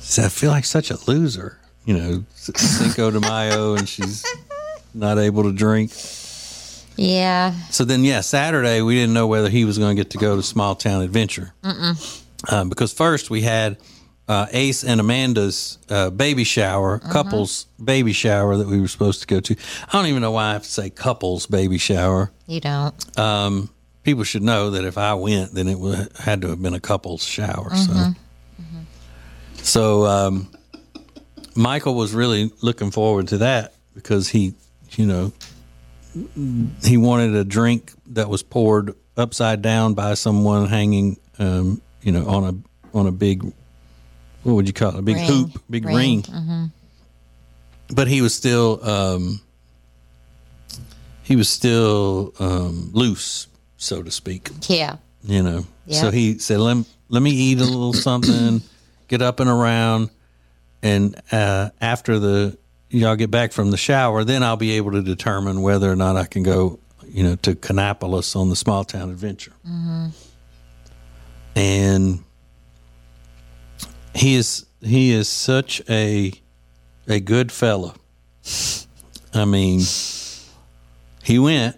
So 0.00 0.24
I 0.24 0.28
feel 0.28 0.50
like 0.50 0.64
such 0.64 0.90
a 0.90 0.98
loser, 1.08 1.58
you 1.84 1.94
know, 1.96 2.24
Cinco 2.34 3.10
de 3.10 3.20
Mayo, 3.20 3.74
and 3.76 3.88
she's 3.88 4.24
not 4.94 5.18
able 5.18 5.44
to 5.44 5.52
drink. 5.52 5.92
Yeah. 6.96 7.52
So 7.70 7.84
then, 7.84 8.04
yeah, 8.04 8.20
Saturday 8.20 8.82
we 8.82 8.94
didn't 8.94 9.14
know 9.14 9.26
whether 9.26 9.48
he 9.48 9.64
was 9.64 9.78
going 9.78 9.96
to 9.96 10.00
get 10.02 10.10
to 10.12 10.18
go 10.18 10.36
to 10.36 10.42
Small 10.42 10.74
Town 10.74 11.02
Adventure 11.02 11.52
um, 12.50 12.68
because 12.68 12.92
first 12.92 13.30
we 13.30 13.42
had 13.42 13.78
uh, 14.28 14.46
Ace 14.52 14.84
and 14.84 15.00
Amanda's 15.00 15.78
uh, 15.88 16.10
baby 16.10 16.44
shower, 16.44 16.98
couples 16.98 17.66
baby 17.82 18.12
shower 18.12 18.56
that 18.56 18.66
we 18.66 18.80
were 18.80 18.88
supposed 18.88 19.20
to 19.22 19.26
go 19.26 19.40
to. 19.40 19.56
I 19.88 19.92
don't 19.92 20.06
even 20.06 20.22
know 20.22 20.32
why 20.32 20.50
I 20.50 20.52
have 20.52 20.62
to 20.64 20.68
say 20.70 20.90
couples 20.90 21.46
baby 21.46 21.78
shower. 21.78 22.30
You 22.46 22.60
don't. 22.60 23.18
Um, 23.18 23.70
people 24.02 24.24
should 24.24 24.42
know 24.42 24.70
that 24.70 24.84
if 24.84 24.98
I 24.98 25.14
went, 25.14 25.52
then 25.52 25.68
it 25.68 25.78
would, 25.78 26.10
had 26.18 26.42
to 26.42 26.48
have 26.48 26.60
been 26.62 26.74
a 26.74 26.80
couples 26.80 27.24
shower. 27.24 27.74
So, 27.76 27.92
so 29.62 30.06
um, 30.06 30.50
Michael 31.54 31.94
was 31.94 32.12
really 32.14 32.50
looking 32.62 32.90
forward 32.90 33.28
to 33.28 33.38
that 33.38 33.74
because 33.94 34.28
he, 34.28 34.54
you 34.92 35.06
know, 35.06 35.32
he 36.82 36.96
wanted 36.96 37.34
a 37.34 37.44
drink 37.44 37.92
that 38.08 38.28
was 38.28 38.42
poured 38.42 38.94
upside 39.16 39.62
down 39.62 39.94
by 39.94 40.14
someone 40.14 40.66
hanging, 40.68 41.16
um, 41.38 41.80
you 42.02 42.12
know, 42.12 42.26
on 42.28 42.44
a 42.44 42.96
on 42.96 43.06
a 43.06 43.12
big, 43.12 43.42
what 44.42 44.52
would 44.54 44.66
you 44.66 44.72
call 44.72 44.90
it, 44.90 44.98
a 44.98 45.02
big 45.02 45.16
Ring. 45.16 45.26
hoop, 45.28 45.62
big 45.70 45.84
ring. 45.84 46.24
Ring. 46.28 46.72
But 47.92 48.08
he 48.08 48.22
was 48.22 48.34
still, 48.34 48.84
um, 48.88 49.40
he 51.22 51.36
was 51.36 51.48
still 51.48 52.32
um, 52.38 52.90
loose, 52.92 53.46
so 53.76 54.02
to 54.02 54.10
speak 54.10 54.50
Yeah. 54.68 54.96
you 55.24 55.42
know. 55.42 55.66
Yeah. 55.86 56.00
So 56.00 56.10
he 56.10 56.38
said, 56.38 56.58
"Let 56.60 56.84
let 57.08 57.20
me 57.22 57.30
eat 57.30 57.58
a 57.58 57.64
little 57.64 57.92
something, 57.92 58.62
get 59.10 59.20
up 59.20 59.40
and 59.40 59.50
around, 59.50 60.08
and 60.82 61.20
uh, 61.32 61.70
after 61.80 62.18
the 62.18 62.56
y'all 62.88 63.16
get 63.16 63.30
back 63.30 63.52
from 63.52 63.70
the 63.70 63.76
shower, 63.76 64.24
then 64.24 64.42
I'll 64.42 64.56
be 64.56 64.70
able 64.72 64.92
to 64.92 65.02
determine 65.02 65.60
whether 65.60 65.90
or 65.90 65.96
not 65.96 66.16
I 66.16 66.24
can 66.24 66.42
go, 66.44 66.78
you 67.06 67.22
know, 67.24 67.34
to 67.36 67.54
Kannapolis 67.54 68.34
on 68.36 68.48
the 68.48 68.56
small 68.56 68.84
town 68.84 69.10
adventure." 69.10 69.52
And 71.56 72.24
he 74.14 74.36
is 74.36 74.64
he 74.80 75.10
is 75.10 75.28
such 75.28 75.82
a 75.90 76.32
a 77.08 77.20
good 77.20 77.50
fella. 77.50 77.94
I 79.34 79.44
mean, 79.44 79.80
he 81.22 81.38
went 81.38 81.76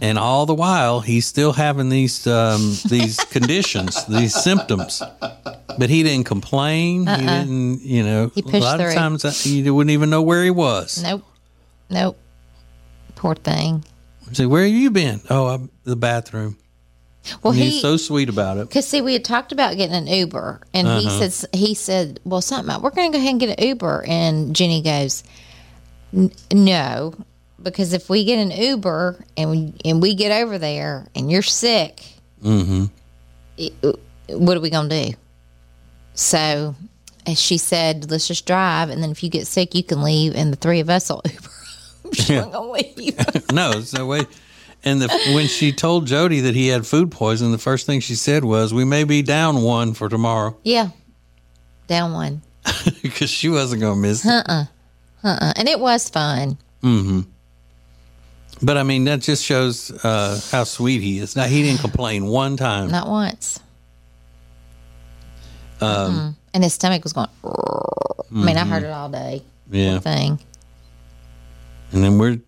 and 0.00 0.18
all 0.18 0.46
the 0.46 0.54
while 0.54 1.00
he's 1.00 1.26
still 1.26 1.52
having 1.52 1.88
these 1.88 2.26
um, 2.26 2.74
these 2.88 3.16
conditions, 3.30 4.04
these 4.06 4.34
symptoms. 4.34 5.02
But 5.78 5.90
he 5.90 6.02
didn't 6.02 6.24
complain. 6.26 7.06
He 7.06 7.16
didn't, 7.26 7.80
you 7.82 8.02
know. 8.02 8.24
Uh-uh. 8.24 8.30
He 8.34 8.40
a 8.40 8.44
pushed 8.44 8.60
lot 8.60 8.80
of 8.80 8.92
times 8.94 9.24
uh, 9.24 9.32
you 9.44 9.74
wouldn't 9.74 9.92
even 9.92 10.10
know 10.10 10.22
where 10.22 10.42
he 10.44 10.50
was. 10.50 11.02
Nope. 11.02 11.24
Nope. 11.88 12.18
Poor 13.16 13.34
thing. 13.34 13.84
Say, 14.32 14.46
where 14.46 14.62
have 14.64 14.72
you 14.72 14.90
been? 14.90 15.20
Oh, 15.28 15.46
I'm 15.48 15.70
the 15.84 15.96
bathroom. 15.96 16.56
Well, 17.42 17.52
he 17.52 17.68
he's 17.70 17.82
so 17.82 17.96
sweet 17.98 18.28
about 18.30 18.56
it. 18.56 18.68
Because 18.68 18.86
see, 18.88 19.02
we 19.02 19.12
had 19.12 19.24
talked 19.24 19.52
about 19.52 19.76
getting 19.76 19.94
an 19.94 20.06
Uber, 20.06 20.60
and 20.72 20.86
he 20.86 21.06
Uh-huh. 21.06 21.28
said 21.28 21.48
he 21.54 21.74
said, 21.74 22.18
"Well, 22.24 22.40
something 22.40 22.80
we're 22.80 22.90
going 22.90 23.12
to 23.12 23.18
go 23.18 23.20
ahead 23.20 23.32
and 23.32 23.40
get 23.40 23.58
an 23.58 23.66
Uber." 23.66 24.04
And 24.08 24.56
Jenny 24.56 24.80
goes, 24.80 25.22
"N- 26.14 26.32
"No, 26.50 27.12
because 27.62 27.92
if 27.92 28.08
we 28.08 28.24
get 28.24 28.38
an 28.38 28.50
Uber 28.52 29.22
and 29.36 29.50
we 29.50 29.74
and 29.84 30.00
we 30.00 30.14
get 30.14 30.32
over 30.42 30.56
there 30.58 31.08
and 31.14 31.30
you're 31.30 31.42
sick, 31.42 32.02
Mm-hmm. 32.42 32.84
it- 33.58 33.74
what 34.28 34.56
are 34.56 34.60
we 34.60 34.70
going 34.70 34.88
to 34.88 35.10
do?" 35.10 35.16
So, 36.14 36.74
as 37.26 37.40
she 37.40 37.58
said, 37.58 38.10
"Let's 38.10 38.28
just 38.28 38.46
drive, 38.46 38.90
and 38.90 39.02
then 39.02 39.10
if 39.10 39.22
you 39.22 39.30
get 39.30 39.46
sick, 39.46 39.74
you 39.74 39.82
can 39.82 40.02
leave, 40.02 40.34
and 40.34 40.52
the 40.52 40.56
three 40.56 40.80
of 40.80 40.90
us 40.90 41.08
will 41.08 41.22
Uber." 41.30 41.48
Yeah. 42.26 42.40
going 42.50 42.52
to 42.52 42.60
leave. 43.00 43.52
no, 43.52 43.72
there's 43.72 43.92
no 43.92 44.06
way. 44.06 44.22
And 44.82 45.00
the, 45.02 45.08
when 45.34 45.46
she 45.46 45.72
told 45.72 46.06
Jodi 46.06 46.40
that 46.40 46.54
he 46.54 46.68
had 46.68 46.86
food 46.86 47.10
poisoning, 47.10 47.52
the 47.52 47.58
first 47.58 47.86
thing 47.86 48.00
she 48.00 48.14
said 48.14 48.44
was, 48.44 48.72
"We 48.74 48.84
may 48.84 49.04
be 49.04 49.22
down 49.22 49.62
one 49.62 49.94
for 49.94 50.08
tomorrow," 50.08 50.56
yeah, 50.64 50.88
down 51.86 52.12
one. 52.12 52.42
because 53.02 53.30
she 53.30 53.48
wasn't 53.48 53.80
going 53.80 53.94
to 53.94 54.00
miss 54.00 54.24
it. 54.24 54.30
Uh, 54.30 54.64
Uh 55.24 55.28
uh. 55.40 55.52
and 55.56 55.68
it 55.68 55.80
was 55.80 56.08
fun. 56.08 56.58
Hmm. 56.82 57.20
But 58.62 58.76
I 58.76 58.82
mean, 58.82 59.04
that 59.04 59.20
just 59.20 59.42
shows 59.44 59.90
uh, 60.04 60.38
how 60.50 60.64
sweet 60.64 61.00
he 61.00 61.18
is. 61.18 61.34
Now 61.36 61.44
he 61.44 61.62
didn't 61.62 61.80
complain 61.80 62.26
one 62.26 62.56
time. 62.58 62.90
Not 62.90 63.08
once. 63.08 63.58
Um, 65.80 66.12
Mm. 66.14 66.34
And 66.54 66.64
his 66.64 66.74
stomach 66.74 67.02
was 67.04 67.12
going. 67.12 67.28
I 67.44 68.22
mean, 68.30 68.56
I 68.56 68.64
heard 68.64 68.82
it 68.82 68.90
all 68.90 69.08
day. 69.08 69.42
Mm-hmm. 69.66 69.74
yeah, 69.76 69.98
Thing. 70.00 70.38
and 71.92 72.02
then 72.04 72.18
we're 72.18 72.38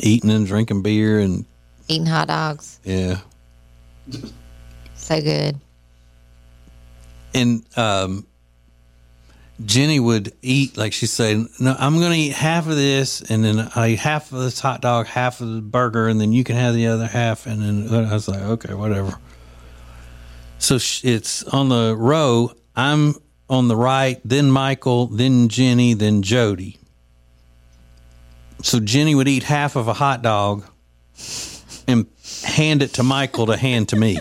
eating 0.00 0.30
and 0.30 0.46
drinking 0.46 0.82
beer, 0.82 1.20
and 1.20 1.44
Eating 1.88 2.06
hot 2.06 2.28
dogs. 2.28 2.80
yeah, 2.84 3.18
So 4.94 5.20
good. 5.20 5.56
and 7.34 7.62
um, 7.76 8.26
Jenny 9.64 10.00
would 10.00 10.32
eat 10.42 10.76
like 10.76 10.92
she 10.92 11.06
said, 11.06 11.44
"No, 11.60 11.76
I'm 11.78 11.98
going 11.98 12.12
to 12.12 12.18
eat 12.18 12.32
half 12.32 12.66
of 12.66 12.74
this, 12.76 13.20
and 13.20 13.44
then 13.44 13.70
I 13.76 13.90
eat 13.90 13.98
half 14.00 14.32
of 14.32 14.38
this 14.40 14.58
hot 14.60 14.80
dog, 14.80 15.06
half 15.06 15.40
of 15.40 15.48
the 15.52 15.60
burger, 15.60 16.08
and 16.08 16.20
then 16.20 16.32
you 16.32 16.42
can 16.42 16.56
have 16.56 16.74
the 16.74 16.86
other 16.88 17.06
half." 17.06 17.46
And 17.46 17.62
then 17.62 18.04
I 18.04 18.12
was 18.12 18.26
like, 18.28 18.40
"Okay, 18.42 18.74
whatever." 18.74 19.14
So 20.58 20.76
it's 20.76 21.42
on 21.44 21.68
the 21.68 21.94
row. 21.96 22.52
I'm 22.74 23.14
on 23.50 23.68
the 23.68 23.76
right, 23.76 24.20
then 24.24 24.50
Michael, 24.50 25.06
then 25.06 25.48
Jenny, 25.48 25.92
then 25.94 26.22
Jodi. 26.22 26.78
So 28.62 28.80
Jenny 28.80 29.14
would 29.14 29.28
eat 29.28 29.42
half 29.42 29.76
of 29.76 29.88
a 29.88 29.92
hot 29.92 30.22
dog 30.22 30.64
and 31.86 32.06
hand 32.42 32.82
it 32.82 32.94
to 32.94 33.02
Michael 33.02 33.46
to 33.46 33.56
hand 33.56 33.90
to 33.90 33.96
me. 33.96 34.18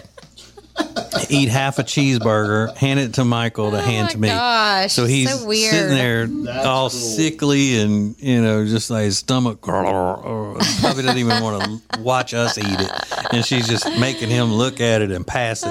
eat 1.29 1.47
half 1.49 1.79
a 1.79 1.83
cheeseburger, 1.83 2.75
hand 2.75 2.99
it 2.99 3.13
to 3.13 3.23
Michael 3.23 3.71
to 3.71 3.77
oh 3.77 3.81
hand 3.81 4.09
to 4.09 4.17
me. 4.17 4.29
Oh 4.29 4.33
gosh, 4.33 4.91
So 4.91 5.05
he's 5.05 5.31
so 5.39 5.47
weird. 5.47 5.71
sitting 5.71 5.95
there 5.95 6.27
That's 6.27 6.65
all 6.65 6.89
cool. 6.89 6.99
sickly 6.99 7.79
and 7.79 8.15
you 8.19 8.41
know 8.41 8.65
just 8.65 8.89
like 8.89 9.05
his 9.05 9.19
stomach 9.19 9.61
probably 9.61 11.03
doesn't 11.03 11.17
even 11.17 11.41
want 11.43 11.81
to 11.93 11.99
watch 12.01 12.33
us 12.33 12.57
eat 12.57 12.65
it, 12.79 12.91
and 13.31 13.45
she's 13.45 13.67
just 13.67 13.85
making 13.99 14.29
him 14.29 14.51
look 14.53 14.81
at 14.81 15.01
it 15.01 15.11
and 15.11 15.25
pass 15.25 15.63
it 15.63 15.69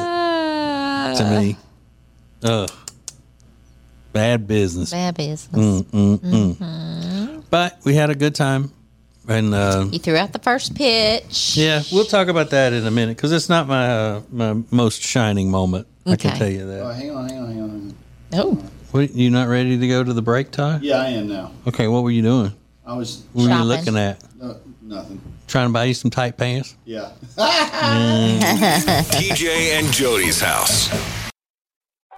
to 1.17 1.25
me. 1.41 1.57
Ugh, 2.45 2.71
bad 4.13 4.47
business. 4.47 4.91
bad 4.91 5.17
business. 5.17 5.83
But 7.51 7.79
we 7.85 7.95
had 7.95 8.11
a 8.11 8.15
good 8.15 8.35
time, 8.35 8.73
and 9.29 9.55
uh, 9.55 9.87
You 9.91 9.99
threw 9.99 10.17
out 10.17 10.33
the 10.33 10.39
first 10.39 10.75
pitch. 10.75 11.57
yeah, 11.57 11.83
we'll 11.93 12.05
talk 12.07 12.29
about 12.29 12.51
that 12.51 12.73
in 12.73 12.87
a 12.87 12.91
minute 12.91 13.17
because 13.17 13.33
it's 13.33 13.49
not 13.49 13.69
my 13.69 13.87
uh, 13.89 14.23
my 14.31 14.57
most 14.71 15.03
shining 15.03 15.51
moment. 15.51 15.87
I 16.07 16.17
can 16.17 16.31
Okay. 16.31 16.39
tell 16.39 16.49
you 16.49 16.63
Oh, 16.63 16.89
that. 16.89 16.95
hang 16.95 17.11
on, 17.11 17.29
hang 17.29 17.39
on, 17.41 17.49
hang 17.53 17.63
on. 17.63 17.95
Oh, 18.35 18.55
What, 18.91 19.15
you 19.15 19.31
not 19.31 19.49
ready 19.49 19.79
to 19.79 19.89
go 19.89 20.03
to 20.03 20.13
the 20.13 20.23
break, 20.23 20.51
Ty? 20.51 20.81
Yeah, 20.83 20.97
I 21.03 21.09
am 21.09 21.29
now. 21.29 21.51
Okay, 21.69 21.87
what 21.89 22.03
were 22.03 22.11
you 22.11 22.23
doing? 22.23 22.53
I 22.87 22.97
was 22.97 23.23
What 23.33 23.43
were 23.45 23.49
you 23.49 23.55
Shopping. 23.55 23.69
looking 23.69 23.97
at? 23.97 24.23
no, 24.41 24.57
nothing. 24.83 25.21
Trying 25.47 25.69
to 25.69 25.73
buy 25.73 25.85
you 25.85 25.95
some 25.95 26.11
tight 26.11 26.37
pants? 26.37 26.77
Yeah. 26.85 27.11
Mm. 27.37 28.39
TJ 28.41 29.47
and 29.79 29.87
Jodi's 29.89 30.41
house. 30.41 30.89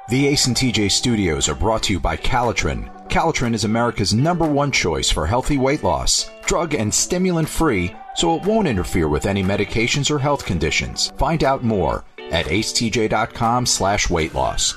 The 0.08 0.26
Ace 0.28 0.46
and 0.46 0.54
TJ 0.56 0.90
studios 0.90 1.48
are 1.48 1.54
brought 1.54 1.82
to 1.84 1.92
you 1.94 2.00
by 2.00 2.16
Calotren. 2.16 2.90
Calotren 3.08 3.54
is 3.54 3.64
America's 3.64 4.12
number 4.14 4.46
one 4.46 4.70
choice 4.70 5.10
for 5.10 5.26
healthy 5.26 5.56
weight 5.58 5.82
loss. 5.82 6.30
Drug 6.46 6.74
and 6.74 6.92
stimulant 6.92 7.48
free, 7.48 7.94
so 8.14 8.36
it 8.36 8.44
won't 8.44 8.68
interfere 8.68 9.08
with 9.08 9.26
any 9.26 9.42
medications 9.42 10.10
or 10.10 10.18
health 10.18 10.44
conditions. 10.44 11.08
Find 11.16 11.42
out 11.42 11.64
more 11.64 12.04
at 12.30 12.46
acetj.com 12.46 13.66
slash 13.66 14.08
weight 14.10 14.34
loss. 14.34 14.74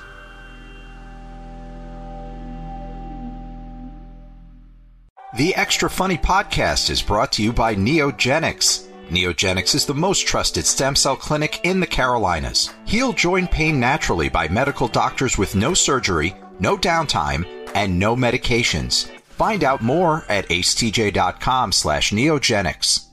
The 5.36 5.53
Extra 5.55 5.89
Funny 5.89 6.17
podcast 6.17 6.89
is 6.89 7.01
brought 7.01 7.34
to 7.34 7.43
you 7.43 7.51
by 7.51 7.75
Neogenics. 7.75 8.88
Neogenics 9.10 9.75
is 9.75 9.86
the 9.86 9.93
most 9.93 10.25
trusted 10.25 10.65
stem 10.65 10.96
cell 10.96 11.17
clinic 11.17 11.60
in 11.65 11.81
the 11.81 11.86
Carolinas. 11.86 12.74
Heal 12.86 13.12
joint 13.12 13.51
pain 13.51 13.77
naturally 13.77 14.29
by 14.29 14.48
medical 14.48 14.88
doctors 14.88 15.38
with 15.38 15.53
no 15.53 15.74
surgery, 15.74 16.34
no 16.62 16.77
downtime, 16.77 17.46
and 17.75 18.00
no 18.00 18.15
medications. 18.15 19.10
Find 19.31 19.65
out 19.65 19.81
more 19.81 20.24
at 20.29 20.48
acetj.com 20.48 21.74
slash 21.74 22.12
neogenics. 22.13 23.07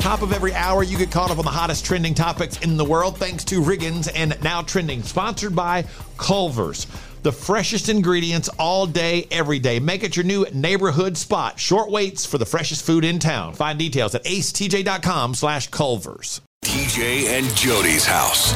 Top 0.00 0.20
of 0.22 0.32
every 0.32 0.54
hour, 0.54 0.82
you 0.82 0.96
get 0.96 1.10
caught 1.10 1.30
up 1.30 1.38
on 1.38 1.44
the 1.44 1.50
hottest 1.50 1.84
trending 1.84 2.14
topics 2.14 2.58
in 2.60 2.76
the 2.76 2.84
world 2.84 3.18
thanks 3.18 3.42
to 3.44 3.60
Riggins 3.60 4.10
and 4.14 4.40
Now 4.42 4.62
Trending, 4.62 5.02
sponsored 5.02 5.56
by 5.56 5.86
Culver's. 6.18 6.86
The 7.22 7.32
freshest 7.32 7.88
ingredients 7.88 8.48
all 8.58 8.86
day, 8.86 9.26
every 9.30 9.58
day. 9.58 9.80
Make 9.80 10.04
it 10.04 10.16
your 10.16 10.24
new 10.24 10.46
neighborhood 10.54 11.16
spot. 11.16 11.58
Short 11.58 11.90
waits 11.90 12.24
for 12.24 12.38
the 12.38 12.46
freshest 12.46 12.84
food 12.84 13.04
in 13.04 13.18
town. 13.18 13.54
Find 13.54 13.78
details 13.78 14.14
at 14.14 14.24
acetj.com 14.24 15.34
slash 15.34 15.68
Culver's. 15.68 16.40
TJ 16.64 17.26
and 17.26 17.46
Jodi's 17.56 18.04
house. 18.06 18.52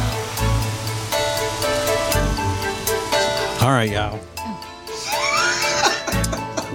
All 3.62 3.70
right, 3.70 3.90
y'all. 3.90 4.16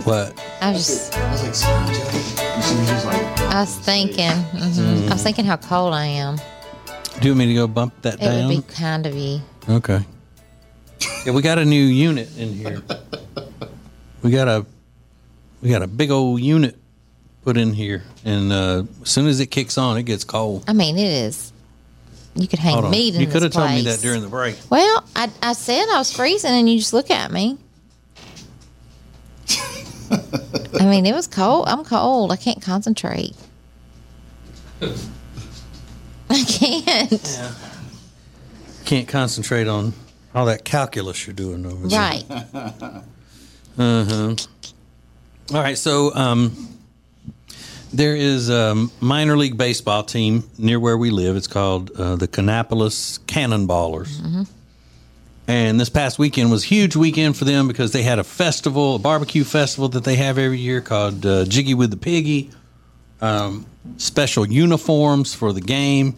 what? 0.04 0.42
I 0.62 0.72
was 0.72 0.88
just, 0.88 1.18
I 1.18 1.32
was 1.32 1.44
like, 1.44 1.56
"Smile, 1.56 1.88
Jody." 1.88 2.18
And 2.40 2.64
she 2.64 2.76
was 2.76 2.88
just 2.88 3.06
like, 3.06 3.40
I 3.42 3.60
was 3.62 3.76
thinking, 3.76 4.30
mhm. 4.32 5.10
I 5.10 5.14
was 5.14 5.22
thinking 5.24 5.44
how 5.46 5.58
cold 5.58 5.94
I 5.94 6.06
am. 6.06 6.38
Do 7.20 7.28
you 7.28 7.32
want 7.32 7.40
me 7.40 7.48
to 7.48 7.54
go 7.56 7.68
bump 7.68 7.94
that 8.04 8.16
It 8.16 8.20
down? 8.22 8.48
would 8.48 8.56
be 8.68 8.74
kind 8.74 9.06
of 9.06 9.16
you. 9.16 9.42
Okay. 9.70 10.00
Yeah, 11.26 11.34
we 11.34 11.42
got 11.42 11.60
a 11.60 11.66
new 11.66 11.84
unit 11.84 12.30
in 12.38 12.54
here. 12.54 12.82
We 14.22 14.32
got 14.32 14.48
a 14.48 14.66
we 15.62 15.70
got 15.70 15.82
a 15.82 15.88
big 15.88 16.12
old 16.12 16.42
unit 16.42 16.78
put 17.44 17.58
in 17.58 17.74
here, 17.74 18.04
and 18.26 18.52
uh, 18.52 18.84
as 19.02 19.10
soon 19.10 19.28
as 19.28 19.40
it 19.40 19.48
kicks 19.48 19.78
on, 19.78 19.98
it 19.98 20.04
gets 20.04 20.24
cold. 20.24 20.64
I 20.68 20.74
mean, 20.74 20.98
it 20.98 21.08
is. 21.08 21.52
You 22.36 22.48
could 22.48 22.60
hang 22.60 22.90
meat 22.92 23.16
in 23.16 23.22
You 23.22 23.28
could 23.28 23.42
have 23.42 23.52
told 23.52 23.72
me 23.72 23.82
that 23.84 24.00
during 24.00 24.22
the 24.22 24.28
break. 24.28 24.58
Well, 24.70 25.04
I, 25.16 25.30
I 25.42 25.54
said 25.54 25.88
I 25.90 25.98
was 25.98 26.14
freezing, 26.14 26.52
and 26.52 26.70
you 26.70 26.78
just 26.78 26.94
look 26.94 27.10
at 27.10 27.32
me. 27.32 27.58
I 30.80 30.86
mean, 30.86 31.06
it 31.06 31.14
was 31.14 31.28
cold. 31.28 31.68
I'm 31.68 31.84
cold. 31.84 32.32
I 32.32 32.36
can't 32.36 32.62
concentrate. 32.62 33.36
I 36.30 36.44
can't. 36.44 37.40
Can't 38.86 39.08
concentrate 39.08 39.68
on 39.68 39.94
all 40.36 40.46
that 40.46 40.64
calculus 40.66 41.26
you're 41.26 41.34
doing 41.34 41.66
over 41.66 41.88
there. 41.88 42.00
Right. 42.00 43.04
Uh-huh. 43.80 44.34
All 45.54 45.62
right, 45.62 45.78
so 45.78 46.12
um, 46.16 46.80
there 47.94 48.16
is 48.16 48.50
a 48.50 48.88
minor 49.00 49.38
league 49.38 49.56
baseball 49.56 50.04
team 50.04 50.50
near 50.58 50.80
where 50.80 50.98
we 50.98 51.12
live. 51.12 51.36
It's 51.36 51.46
called 51.46 51.92
uh, 51.92 52.16
the 52.16 52.28
Kannapolis 52.28 53.20
Cannonballers. 53.28 54.48
And 55.48 55.80
this 55.80 55.90
past 55.90 56.18
weekend 56.20 56.52
was 56.52 56.64
a 56.64 56.68
huge 56.68 56.96
weekend 56.96 57.38
for 57.38 57.46
them 57.46 57.68
because 57.68 57.94
they 57.94 58.02
had 58.04 58.18
a 58.20 58.24
festival, 58.24 58.96
a 58.96 59.00
barbecue 59.00 59.44
festival 59.46 59.88
that 59.90 60.04
they 60.04 60.16
have 60.16 60.38
every 60.40 60.58
year 60.58 60.82
called 60.82 61.24
uh, 61.26 61.46
Jiggy 61.46 61.74
with 61.76 61.92
the 61.92 61.98
Piggy. 61.98 62.50
Um, 63.22 63.66
special 63.98 64.46
uniforms 64.48 65.34
for 65.34 65.54
the 65.54 65.62
game. 65.62 66.16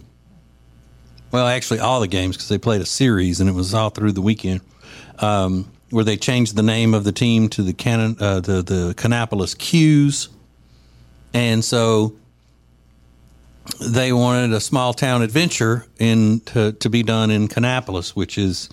Well, 1.32 1.48
actually, 1.48 1.80
all 1.80 2.00
the 2.00 2.08
games 2.08 2.36
because 2.36 2.50
they 2.50 2.58
played 2.58 2.82
a 2.82 2.86
series 2.86 3.40
and 3.40 3.50
it 3.50 3.54
was 3.54 3.74
all 3.74 3.90
through 3.90 4.14
the 4.14 4.22
weekend. 4.22 4.62
Um, 5.20 5.72
where 5.90 6.04
they 6.04 6.18
changed 6.18 6.56
the 6.56 6.64
name 6.64 6.94
of 6.94 7.04
the 7.04 7.12
team 7.12 7.50
to 7.50 7.64
the 7.64 7.74
Canon, 7.74 8.16
uh, 8.20 8.40
the 8.40 8.62
the 8.62 8.94
Kannapolis 8.96 9.56
Qs, 9.56 10.30
and 11.34 11.64
so 11.66 12.16
they 13.82 14.14
wanted 14.14 14.54
a 14.54 14.60
small 14.60 14.94
town 14.94 15.22
adventure 15.22 15.86
in 15.98 16.42
to, 16.42 16.74
to 16.74 16.90
be 16.90 17.04
done 17.04 17.32
in 17.32 17.48
Kannapolis, 17.48 18.10
which 18.12 18.38
is 18.38 18.70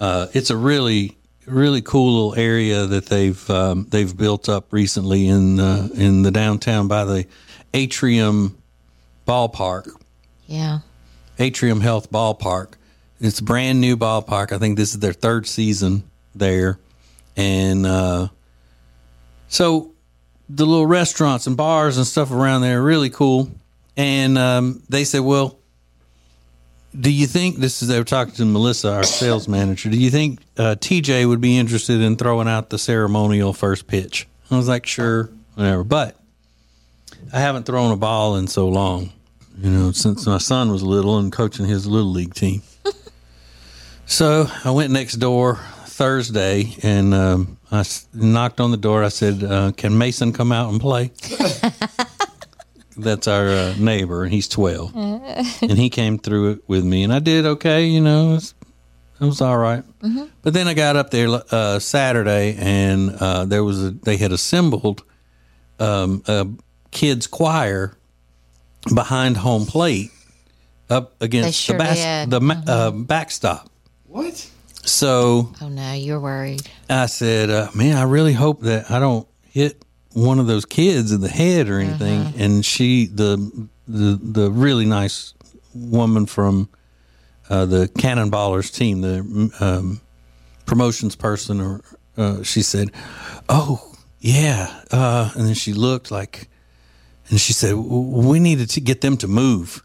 uh, 0.00 0.26
it's 0.32 0.50
a 0.50 0.56
really 0.56 1.16
really 1.46 1.82
cool 1.82 2.12
little 2.12 2.40
area 2.40 2.86
that 2.86 3.06
they've 3.06 3.50
um, 3.50 3.86
they've 3.90 4.16
built 4.16 4.48
up 4.48 4.72
recently 4.72 5.26
in 5.26 5.60
uh, 5.60 5.88
in 5.94 6.22
the 6.22 6.30
downtown 6.30 6.88
by 6.88 7.04
the 7.04 7.26
Atrium 7.74 8.58
Ballpark. 9.26 9.88
Yeah. 10.46 10.80
Atrium 11.42 11.80
Health 11.80 12.10
Ballpark. 12.10 12.74
It's 13.20 13.40
a 13.40 13.44
brand 13.44 13.80
new 13.80 13.96
ballpark. 13.96 14.52
I 14.52 14.58
think 14.58 14.76
this 14.76 14.94
is 14.94 15.00
their 15.00 15.12
third 15.12 15.46
season 15.46 16.04
there. 16.34 16.78
And 17.36 17.84
uh, 17.84 18.28
so 19.48 19.92
the 20.48 20.64
little 20.64 20.86
restaurants 20.86 21.46
and 21.46 21.56
bars 21.56 21.96
and 21.96 22.06
stuff 22.06 22.30
around 22.30 22.62
there 22.62 22.78
are 22.78 22.82
really 22.82 23.10
cool. 23.10 23.50
And 23.96 24.38
um, 24.38 24.82
they 24.88 25.04
said, 25.04 25.20
well, 25.20 25.58
do 26.98 27.10
you 27.10 27.26
think 27.26 27.56
this 27.56 27.82
is 27.82 27.88
they 27.88 27.98
were 27.98 28.04
talking 28.04 28.34
to 28.34 28.44
Melissa, 28.44 28.92
our 28.92 29.04
sales 29.04 29.48
manager? 29.48 29.90
Do 29.90 29.96
you 29.96 30.10
think 30.10 30.40
uh, 30.56 30.76
TJ 30.78 31.26
would 31.26 31.40
be 31.40 31.58
interested 31.58 32.00
in 32.00 32.16
throwing 32.16 32.48
out 32.48 32.70
the 32.70 32.78
ceremonial 32.78 33.52
first 33.52 33.86
pitch? 33.86 34.28
I 34.50 34.56
was 34.56 34.68
like, 34.68 34.86
sure, 34.86 35.30
whatever. 35.54 35.84
But 35.84 36.16
I 37.32 37.40
haven't 37.40 37.64
thrown 37.64 37.92
a 37.92 37.96
ball 37.96 38.36
in 38.36 38.46
so 38.46 38.68
long, 38.68 39.10
you 39.58 39.70
know, 39.70 39.92
since 39.92 40.26
my 40.26 40.38
son 40.38 40.70
was 40.72 40.82
little 40.82 41.18
and 41.18 41.30
coaching 41.32 41.66
his 41.66 41.86
little 41.86 42.10
league 42.10 42.34
team. 42.34 42.62
so 44.06 44.46
I 44.64 44.70
went 44.70 44.92
next 44.92 45.14
door 45.14 45.56
Thursday 45.86 46.74
and 46.82 47.14
um, 47.14 47.58
I 47.70 47.80
s- 47.80 48.06
knocked 48.12 48.60
on 48.60 48.70
the 48.70 48.76
door. 48.76 49.04
I 49.04 49.08
said, 49.08 49.42
uh, 49.44 49.72
"Can 49.76 49.96
Mason 49.96 50.32
come 50.32 50.52
out 50.52 50.70
and 50.70 50.80
play?" 50.80 51.10
That's 52.96 53.26
our 53.26 53.48
uh, 53.48 53.74
neighbor, 53.78 54.22
and 54.24 54.32
he's 54.32 54.48
twelve, 54.48 54.94
and 55.62 55.78
he 55.78 55.88
came 55.88 56.18
through 56.18 56.50
it 56.52 56.58
with 56.68 56.84
me, 56.84 57.02
and 57.04 57.12
I 57.12 57.20
did 57.20 57.46
okay. 57.46 57.86
You 57.86 58.02
know, 58.02 58.30
it 58.30 58.34
was, 58.34 58.54
it 59.18 59.24
was 59.24 59.40
all 59.40 59.56
right. 59.56 59.82
But 60.42 60.52
then 60.52 60.68
I 60.68 60.74
got 60.74 60.96
up 60.96 61.10
there 61.10 61.28
uh, 61.50 61.78
Saturday, 61.78 62.54
and 62.58 63.10
uh, 63.18 63.46
there 63.46 63.64
was 63.64 63.82
a 63.82 63.90
they 63.92 64.18
had 64.18 64.30
assembled 64.30 65.04
um, 65.78 66.22
a 66.26 66.46
kids 66.90 67.26
choir 67.26 67.96
behind 68.94 69.36
home 69.36 69.66
plate 69.66 70.10
up 70.90 71.14
against 71.20 71.58
sure 71.58 71.76
the, 71.78 71.84
bas- 71.84 71.96
did. 71.96 72.30
the 72.30 72.40
ma- 72.40 72.62
uh, 72.66 72.90
backstop. 72.90 73.68
What? 74.06 74.50
So 74.84 75.52
Oh 75.60 75.68
no, 75.68 75.92
you're 75.92 76.20
worried. 76.20 76.62
I 76.90 77.06
said, 77.06 77.50
uh, 77.50 77.68
"Man, 77.74 77.96
I 77.96 78.02
really 78.02 78.32
hope 78.32 78.62
that 78.62 78.90
I 78.90 78.98
don't 78.98 79.26
hit 79.44 79.84
one 80.12 80.38
of 80.40 80.46
those 80.48 80.64
kids 80.64 81.12
in 81.12 81.20
the 81.20 81.28
head 81.28 81.68
or 81.68 81.78
anything." 81.78 82.34
And 82.36 82.64
she, 82.64 83.06
the 83.06 83.68
the 83.86 84.18
the 84.20 84.50
really 84.50 84.84
nice 84.84 85.34
woman 85.74 86.26
from 86.26 86.68
uh, 87.48 87.66
the 87.66 87.88
Cannonballers 87.88 88.74
team, 88.74 89.00
the 89.02 89.50
um, 89.60 90.00
promotions 90.66 91.14
person, 91.14 91.60
or 91.60 91.80
uh, 92.16 92.42
she 92.42 92.62
said, 92.62 92.90
"Oh 93.48 93.94
yeah," 94.18 94.82
uh, 94.90 95.30
and 95.36 95.46
then 95.46 95.54
she 95.54 95.72
looked 95.74 96.10
like, 96.10 96.48
and 97.30 97.40
she 97.40 97.52
said, 97.52 97.74
"We 97.74 98.40
needed 98.40 98.70
to 98.70 98.80
get 98.80 99.00
them 99.00 99.16
to 99.18 99.28
move." 99.28 99.82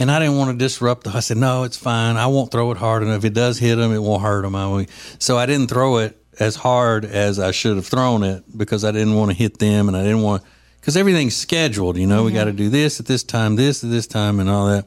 And 0.00 0.10
I 0.10 0.18
didn't 0.18 0.38
want 0.38 0.50
to 0.50 0.56
disrupt. 0.56 1.04
The, 1.04 1.10
I 1.10 1.20
said, 1.20 1.36
"No, 1.36 1.64
it's 1.64 1.76
fine. 1.76 2.16
I 2.16 2.26
won't 2.26 2.50
throw 2.50 2.70
it 2.72 2.78
hard 2.78 3.02
enough. 3.02 3.18
If 3.18 3.24
it 3.26 3.34
does 3.34 3.58
hit 3.58 3.76
them, 3.76 3.92
it 3.92 4.02
won't 4.02 4.22
hurt 4.22 4.42
them." 4.42 4.54
I. 4.54 4.86
So 5.18 5.36
I 5.36 5.46
didn't 5.46 5.68
throw 5.68 5.98
it 5.98 6.16
as 6.40 6.56
hard 6.56 7.04
as 7.04 7.38
I 7.38 7.50
should 7.52 7.76
have 7.76 7.86
thrown 7.86 8.24
it 8.24 8.44
because 8.56 8.84
I 8.84 8.90
didn't 8.90 9.14
want 9.14 9.30
to 9.30 9.36
hit 9.36 9.58
them, 9.58 9.88
and 9.88 9.96
I 9.96 10.02
didn't 10.02 10.22
want 10.22 10.42
because 10.80 10.96
everything's 10.96 11.36
scheduled. 11.36 11.96
You 11.96 12.06
know, 12.06 12.24
we 12.24 12.32
got 12.32 12.44
to 12.44 12.52
do 12.52 12.70
this 12.70 13.00
at 13.00 13.06
this 13.06 13.22
time, 13.22 13.56
this 13.56 13.84
at 13.84 13.90
this 13.90 14.06
time, 14.06 14.40
and 14.40 14.50
all 14.50 14.68
that. 14.68 14.86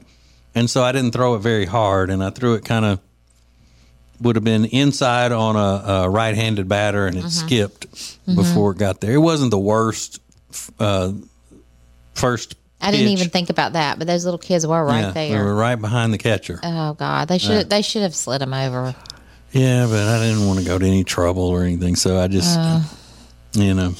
And 0.54 0.68
so 0.68 0.82
I 0.82 0.92
didn't 0.92 1.12
throw 1.12 1.34
it 1.36 1.40
very 1.40 1.66
hard, 1.66 2.10
and 2.10 2.22
I 2.22 2.30
threw 2.30 2.54
it 2.54 2.64
kind 2.64 2.84
of 2.84 3.00
would 4.20 4.34
have 4.34 4.44
been 4.44 4.64
inside 4.64 5.30
on 5.30 5.54
a, 5.54 5.92
a 6.04 6.10
right-handed 6.10 6.68
batter, 6.68 7.06
and 7.06 7.16
it 7.16 7.30
skipped 7.30 7.86
before 8.26 8.72
it 8.72 8.78
got 8.78 9.00
there. 9.00 9.12
It 9.12 9.18
wasn't 9.18 9.52
the 9.52 9.58
worst 9.58 10.20
uh, 10.80 11.12
first. 12.18 12.54
I 12.80 12.90
didn't 12.92 13.06
pitch. 13.06 13.18
even 13.20 13.30
think 13.30 13.50
about 13.50 13.72
that, 13.72 13.98
but 13.98 14.06
those 14.06 14.24
little 14.24 14.38
kids 14.38 14.64
were 14.66 14.84
right 14.84 15.00
Yeah, 15.00 15.10
They 15.10 15.34
were 15.36 15.54
right 15.54 15.74
behind 15.76 16.12
the 16.12 16.18
catcher. 16.18 16.60
Oh 16.62 16.94
God, 16.94 17.26
they 17.28 17.38
should 17.38 17.68
they 17.70 17.82
should 17.82 18.02
have 18.02 18.14
slid 18.14 18.40
him 18.42 18.54
over. 18.54 18.94
Yeah, 19.50 19.86
but 19.86 20.06
I 20.06 20.20
didn't 20.20 20.46
want 20.46 20.60
to 20.60 20.64
go 20.64 20.78
to 20.78 20.86
any 20.86 21.02
trouble 21.04 21.44
or 21.44 21.64
anything, 21.64 21.96
so 21.96 22.18
I 22.20 22.28
just, 22.28 22.56
Uh. 22.58 22.80
you 23.54 23.72
know, 23.74 23.94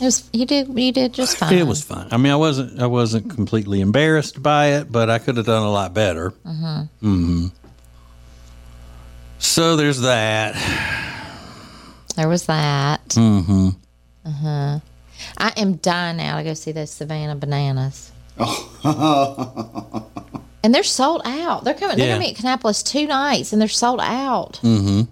It 0.00 0.04
was 0.04 0.28
you 0.32 0.46
did 0.46 0.78
you 0.78 0.92
did 0.92 1.12
just 1.14 1.38
fine. 1.38 1.54
It 1.54 1.66
was 1.66 1.82
fine. 1.82 2.06
I 2.12 2.16
mean, 2.18 2.32
I 2.32 2.36
wasn't 2.36 2.80
I 2.80 2.86
wasn't 2.86 3.30
completely 3.34 3.80
embarrassed 3.80 4.40
by 4.42 4.66
it, 4.78 4.92
but 4.92 5.10
I 5.10 5.18
could 5.18 5.36
have 5.36 5.46
done 5.46 5.62
a 5.62 5.70
lot 5.70 5.92
better. 5.94 6.30
Mm-hmm. 6.46 6.82
Mm-hmm. 7.02 7.46
So 9.38 9.76
there's 9.76 10.00
that. 10.02 10.54
There 12.16 12.28
was 12.28 12.46
that. 12.46 13.08
Mm-hmm. 13.10 13.68
Uh 14.24 14.30
huh. 14.30 14.78
I 15.38 15.52
am 15.56 15.74
dying 15.76 16.16
now 16.18 16.36
to 16.38 16.44
go 16.44 16.54
see 16.54 16.72
those 16.72 16.90
Savannah 16.90 17.36
bananas. 17.36 18.10
and 20.62 20.74
they're 20.74 20.82
sold 20.82 21.22
out. 21.24 21.64
They're 21.64 21.74
coming. 21.74 21.96
They're 21.96 22.06
Yeah. 22.08 22.14
gonna 22.18 22.24
be 22.24 22.30
at 22.30 22.36
Kannapolis 22.60 22.82
two 22.84 23.06
nights, 23.06 23.52
and 23.52 23.60
they're 23.60 23.68
sold 23.68 24.00
out. 24.00 24.58
Mm-hmm. 24.62 25.02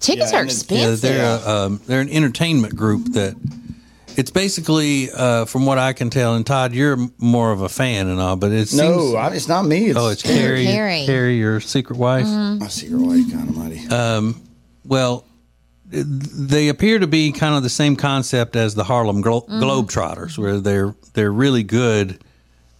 Tickets 0.00 0.32
Yeah, 0.32 0.38
are 0.38 0.40
and 0.42 0.50
it- 0.50 0.54
Yeah, 0.70 0.76
expensive. 0.88 1.00
they're 1.00 1.40
a, 1.44 1.48
um, 1.66 1.80
they're 1.86 2.00
an 2.00 2.08
entertainment 2.08 2.76
group 2.76 3.12
that 3.14 3.34
it's 4.16 4.30
basically, 4.30 5.10
uh, 5.12 5.44
from 5.44 5.66
what 5.66 5.78
I 5.78 5.92
can 5.92 6.08
tell. 6.10 6.34
And 6.34 6.44
Todd, 6.46 6.72
you're 6.72 6.96
more 7.18 7.52
of 7.52 7.60
a 7.62 7.68
fan 7.68 8.06
and 8.08 8.20
all, 8.20 8.36
but 8.36 8.50
it 8.52 8.68
seems. 8.68 8.82
No, 8.82 9.16
I, 9.16 9.28
it's 9.34 9.48
not 9.48 9.64
me. 9.66 9.86
It's, 9.90 9.98
oh, 9.98 10.08
it's 10.08 10.22
Carrie, 10.22 10.64
Carrie. 10.64 11.04
Carrie, 11.06 11.36
your 11.36 11.60
secret 11.60 11.98
wife. 11.98 12.26
Mm-hmm. 12.26 12.62
I 12.62 12.68
see 12.68 12.86
your 12.88 13.00
wife, 13.00 13.30
God 13.30 13.48
Almighty. 13.48 14.34
Well, 14.84 15.24
they 15.90 16.68
appear 16.68 16.98
to 16.98 17.06
be 17.06 17.32
kind 17.32 17.54
of 17.54 17.62
the 17.62 17.70
same 17.70 17.96
concept 17.96 18.56
as 18.56 18.74
the 18.74 18.84
Harlem 18.84 19.20
Glo- 19.22 19.40
Mm-hmm. 19.42 19.62
Globetrotters, 19.62 20.36
where 20.38 20.60
they're 20.60 20.94
they're 21.14 21.32
really 21.32 21.62
good 21.62 22.22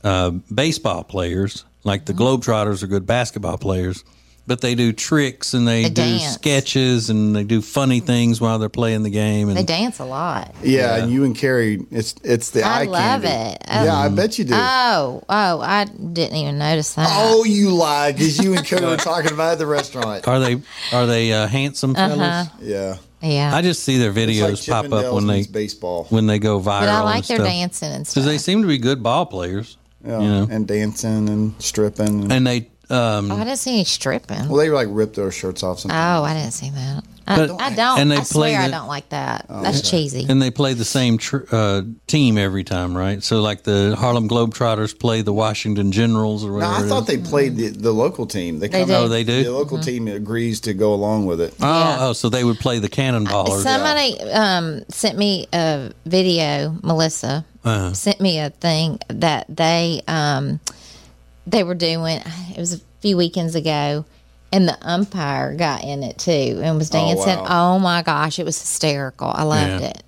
uh, 0.04 0.30
baseball 0.52 1.04
players, 1.04 1.64
like 1.84 2.04
the 2.06 2.12
Globetrotters 2.12 2.82
are 2.82 2.86
good 2.86 3.06
basketball 3.06 3.58
players. 3.58 4.04
But 4.48 4.62
they 4.62 4.74
do 4.74 4.92
tricks 4.94 5.52
and 5.52 5.68
they, 5.68 5.82
They 5.84 5.88
do 5.90 5.94
dance. 6.02 6.32
sketches 6.34 7.11
and 7.11 7.37
they 7.37 7.44
do 7.44 7.61
funny 7.61 8.00
things 8.00 8.40
while 8.40 8.58
they're 8.58 8.70
playing 8.70 9.02
the 9.02 9.11
game. 9.11 9.48
And 9.48 9.56
they 9.58 9.62
dance 9.62 9.98
a 9.98 10.06
lot. 10.06 10.54
yeah, 10.62 10.96
and 10.96 11.12
you 11.12 11.24
and 11.24 11.37
Carrie, 11.37 11.84
it's 11.90 12.14
it's 12.24 12.50
the 12.50 12.62
I 12.62 12.80
eye 12.80 12.84
love 12.84 13.22
candy. 13.22 13.54
it. 13.56 13.62
Yeah, 13.68 13.94
I 13.96 14.08
bet 14.08 14.38
you 14.38 14.46
do. 14.46 14.54
Oh, 14.56 15.22
oh, 15.28 15.61
I 15.61 15.84
didn't 15.84 16.37
even 16.37 16.56
notice 16.58 16.94
that. 16.94 17.06
oh, 17.11 17.44
you 17.44 17.70
lied 17.70 18.16
because 18.16 18.42
you 18.42 18.54
and 18.56 18.64
Carrie 18.66 18.87
were 18.87 18.96
talking 19.12 19.32
about 19.32 19.52
at 19.52 19.58
the 19.58 19.66
restaurant. 19.66 20.26
are 20.26 20.40
they 20.40 20.61
are 20.92 21.06
they 21.06 21.32
uh, 21.32 21.46
handsome 21.46 21.94
Uh-huh. 21.94 22.08
fellas? 22.16 22.48
Yeah, 22.62 22.96
yeah. 23.20 23.54
I 23.54 23.61
just 23.61 23.84
see 23.84 23.98
their 23.98 24.11
it's 24.16 24.16
like 24.18 24.28
videos 24.54 24.68
pop 24.68 24.90
up 24.92 25.12
when 25.12 25.26
they 25.26 25.44
baseball. 25.44 26.06
when 26.08 26.26
they 26.26 26.38
go 26.38 26.58
viral. 26.58 26.64
but 26.80 26.88
I 26.88 26.96
and 26.96 27.04
like 27.04 27.26
their 27.26 27.37
stuff. 27.37 27.46
dancing 27.46 27.92
and 27.92 28.06
because 28.06 28.24
they 28.24 28.38
seem 28.38 28.62
to 28.62 28.68
be 28.68 28.78
good 28.78 29.02
ball 29.02 29.26
players. 29.26 29.76
Yeah, 30.04 30.20
you 30.20 30.28
know. 30.28 30.46
and 30.50 30.66
dancing 30.66 31.28
and 31.28 31.61
stripping. 31.61 32.22
And, 32.22 32.32
And 32.32 32.46
they 32.46 32.70
um, 32.90 33.31
oh, 33.31 33.37
I 33.37 33.44
didn't 33.44 33.59
see 33.59 33.74
any 33.74 33.85
stripping. 33.85 34.48
well, 34.48 34.57
they 34.57 34.70
like 34.70 34.88
ripped 34.90 35.16
their 35.16 35.31
shirts 35.31 35.62
off. 35.62 35.81
Sometimes. 35.81 36.20
Oh, 36.20 36.24
I 36.24 36.35
didn't 36.35 36.53
see 36.53 36.70
that. 36.70 37.05
I, 37.31 37.37
But- 37.46 37.61
I 37.61 37.74
don't. 37.74 37.98
and 38.01 38.11
they 38.11 38.16
I 38.16 38.20
play 38.20 38.53
swear 38.55 38.61
I 38.62 38.70
don't 38.70 38.87
like 38.88 39.11
that. 39.11 39.44
That's 39.51 39.90
cheesy. 39.90 40.24
And 40.31 40.40
they 40.40 40.51
play 40.51 40.72
the 40.72 40.87
same 40.87 41.18
tr- 41.18 41.44
uh, 41.53 41.83
team 42.07 42.38
every 42.38 42.64
time, 42.64 42.96
right? 42.96 43.22
So, 43.22 43.42
like 43.42 43.64
the 43.64 43.94
Harlem 43.98 44.31
Globetrotters 44.31 44.98
play 44.98 45.20
the 45.20 45.35
Washington 45.35 45.92
Generals 45.92 46.42
or 46.42 46.55
whatever. 46.55 46.79
No. 46.79 46.85
I 46.87 46.88
thought 46.88 47.07
they 47.07 47.18
played 47.18 47.57
the, 47.57 47.68
the 47.68 47.92
local 47.92 48.24
team. 48.24 48.61
They, 48.61 48.68
They 48.68 48.79
come 48.81 48.88
did. 48.88 48.94
out- 48.94 49.03
Oh, 49.05 49.09
they 49.09 49.24
do? 49.24 49.44
The 49.44 49.53
local 49.53 49.79
team 49.79 50.09
agrees 50.09 50.61
to 50.61 50.72
go 50.72 50.94
along 50.94 51.27
with 51.27 51.42
it. 51.42 51.53
Oh, 51.61 51.66
Yeah. 51.66 51.96
oh, 52.01 52.12
so 52.14 52.31
they 52.31 52.44
would 52.44 52.59
play 52.61 52.79
the 52.79 52.88
Cannonballers. 52.88 53.62
Somebody 53.62 54.18
um, 54.31 54.81
sent 54.88 55.18
me 55.18 55.46
a 55.53 55.92
video. 56.07 56.74
Melissa 56.83 57.44
Uh-huh. 57.62 57.92
sent 57.92 58.22
me 58.22 58.38
a 58.40 58.48
thing 58.48 59.01
that 59.09 59.44
they 59.55 60.01
um, 60.09 60.61
they 61.50 61.64
were 61.64 61.74
doing. 61.74 62.20
It 62.50 62.58
was 62.58 62.74
a 62.74 62.80
few 63.00 63.16
weekends 63.16 63.54
ago, 63.54 64.04
and 64.52 64.68
the 64.68 64.76
umpire 64.82 65.54
got 65.54 65.84
in 65.84 66.02
it 66.02 66.18
too 66.18 66.61
and 66.62 66.76
was 66.78 66.90
dancing. 66.90 67.38
wow. 67.38 67.74
Oh, 67.74 67.78
my 67.78 68.02
gosh, 68.02 68.38
it 68.38 68.44
was 68.44 68.58
hysterical. 68.61 69.30
I 69.34 69.42
loved 69.44 69.82
Yeah. 69.82 69.88
it. 69.90 70.02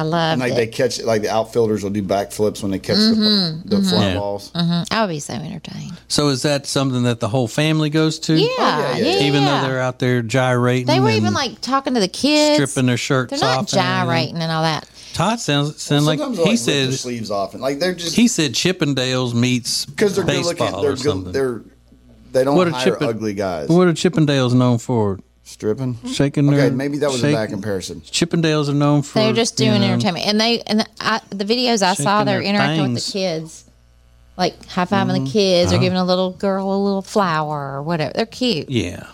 I 0.00 0.04
loved 0.04 0.30
it. 0.30 0.32
And 0.34 0.40
like 0.40 0.52
it. 0.52 0.54
they 0.54 0.66
catch, 0.68 1.02
like 1.02 1.22
the 1.22 1.28
outfielders 1.30 1.82
will 1.82 1.90
do 1.90 2.02
backflips 2.04 2.62
when 2.62 2.70
they 2.70 2.78
catch 2.78 2.98
the, 2.98 3.60
the 3.64 3.82
fly 3.82 4.10
Yeah. 4.10 4.14
balls. 4.18 4.52
Mhm. 4.54 4.86
I 4.92 5.00
would 5.02 5.08
be 5.10 5.18
so 5.18 5.34
entertained. 5.34 5.92
So, 6.06 6.28
is 6.28 6.42
that 6.42 6.66
something 6.66 7.02
that 7.02 7.18
the 7.18 7.26
whole 7.28 7.48
family 7.48 7.90
goes 7.90 8.20
to? 8.20 8.34
Yeah, 8.34 8.46
yeah, 8.58 8.96
yeah. 8.96 9.04
yeah. 9.16 9.20
Even 9.26 9.44
though 9.44 9.60
they're 9.62 9.80
out 9.80 9.98
there 9.98 10.22
gyrating, 10.22 10.86
They 10.86 11.00
were 11.00 11.10
even 11.10 11.34
like 11.34 11.60
talking 11.60 11.94
to 11.94 12.00
the 12.00 12.06
kids, 12.06 12.54
stripping 12.62 12.86
their 12.86 12.96
shirts 12.96 13.30
They're 13.30 13.40
not 13.40 13.50
off. 13.54 13.58
and 13.58 13.68
gyrating 13.70 14.36
and 14.40 14.52
all 14.52 14.62
that. 14.62 14.86
Todd 15.18 15.40
sounds 15.40 15.82
sound 15.82 16.06
like 16.06 16.20
he 16.20 16.24
like, 16.44 16.58
said. 16.58 16.94
sleeves 16.94 17.30
off 17.30 17.52
and 17.54 17.60
like 17.62 17.78
they're 17.80 17.94
just 17.94 18.14
He 18.14 18.28
said 18.28 18.52
Chippendales 18.52 19.34
meets 19.34 19.84
because 19.84 20.14
they're 20.14 20.24
good 20.24 20.44
looking. 20.44 20.80
They're 20.80 20.92
or 20.92 20.94
good. 20.96 21.32
They're 21.32 21.60
they 22.32 22.44
don't 22.44 22.56
What 22.56 22.68
hire 22.70 22.94
Chippen- 22.94 23.08
ugly 23.08 23.34
guys. 23.34 23.68
what 23.68 23.88
are 23.88 23.92
Chippendales 23.92 24.54
known 24.54 24.78
for? 24.78 25.18
Stripping. 25.42 25.98
Shaking 26.06 26.46
their 26.46 26.66
Okay, 26.66 26.74
maybe 26.74 26.98
that 26.98 27.10
was 27.10 27.20
shake- 27.20 27.32
a 27.32 27.36
bad 27.36 27.48
comparison. 27.50 28.00
Chippendales 28.02 28.68
are 28.68 28.74
known 28.74 29.00
for. 29.02 29.18
They're 29.18 29.32
just 29.32 29.58
you 29.58 29.66
doing 29.66 29.80
know, 29.80 29.88
entertainment, 29.94 30.26
and 30.26 30.38
they 30.40 30.60
and 30.60 30.86
I, 31.00 31.20
the 31.30 31.44
videos 31.46 31.82
I 31.82 31.94
saw, 31.94 32.22
they're 32.24 32.40
their 32.40 32.42
interacting 32.48 32.92
with 32.92 33.04
the 33.06 33.12
kids, 33.12 33.64
like 34.36 34.62
high 34.66 34.84
fiving 34.84 35.16
Mm-hmm. 35.16 35.24
the 35.24 35.30
kids, 35.30 35.72
Uh-huh. 35.72 35.80
or 35.80 35.82
giving 35.82 35.98
a 35.98 36.04
little 36.04 36.32
girl 36.32 36.70
a 36.70 36.78
little 36.84 37.00
flower 37.02 37.76
or 37.76 37.82
whatever. 37.82 38.12
They're 38.14 38.26
cute. 38.26 38.68
Yeah. 38.70 39.06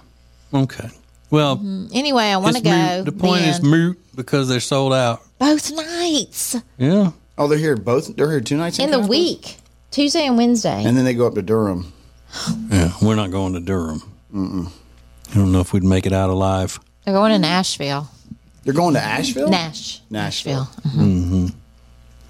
Okay. 0.53 0.91
Well, 1.31 1.57
mm-hmm. 1.57 1.87
Anyway, 1.93 2.25
I 2.25 2.37
want 2.37 2.57
to 2.57 2.63
go. 2.63 3.03
The 3.03 3.13
point 3.13 3.43
is 3.43 3.61
then. 3.61 3.71
moot 3.71 3.99
because 4.15 4.49
they're 4.49 4.61
sold 4.61 4.93
out. 4.93 5.23
both 5.39 5.73
nights 5.73 6.57
Yeah. 6.79 7.11
Oh, 7.37 7.49
they're 7.49 7.59
here 7.59 7.77
both. 7.77 8.15
They're 8.15 8.31
here 8.31 8.41
two 8.41 8.57
nights 8.57 8.79
in 8.79 8.91
the 8.91 8.99
Kannapolis? 8.99 9.09
week, 9.09 9.57
Tuesday 9.91 10.27
and 10.27 10.37
Wednesday. 10.37 10.85
and 10.85 10.97
then 10.97 11.05
they 11.05 11.15
go 11.15 11.27
up 11.27 11.35
to 11.35 11.43
Durham. 11.43 11.93
Yeah. 12.71 12.93
We're 13.03 13.15
not 13.15 13.31
going 13.31 13.53
to 13.55 13.61
Durham. 13.61 14.03
Mm-mm. 14.35 14.71
I 15.31 15.35
don't 15.35 15.53
know 15.53 15.61
if 15.61 15.73
we'd 15.73 15.85
make 15.85 16.07
it 16.07 16.13
out 16.13 16.31
alive. 16.31 16.79
They're 17.05 17.15
going 17.15 17.33
to 17.33 17.39
Nashville, 17.39 18.09
They're 18.65 18.75
going 18.75 18.95
to 18.95 19.01
Asheville. 19.01 19.49
Nash, 19.49 20.01
Nashville. 20.11 20.69
Mm-hmm. 20.87 21.47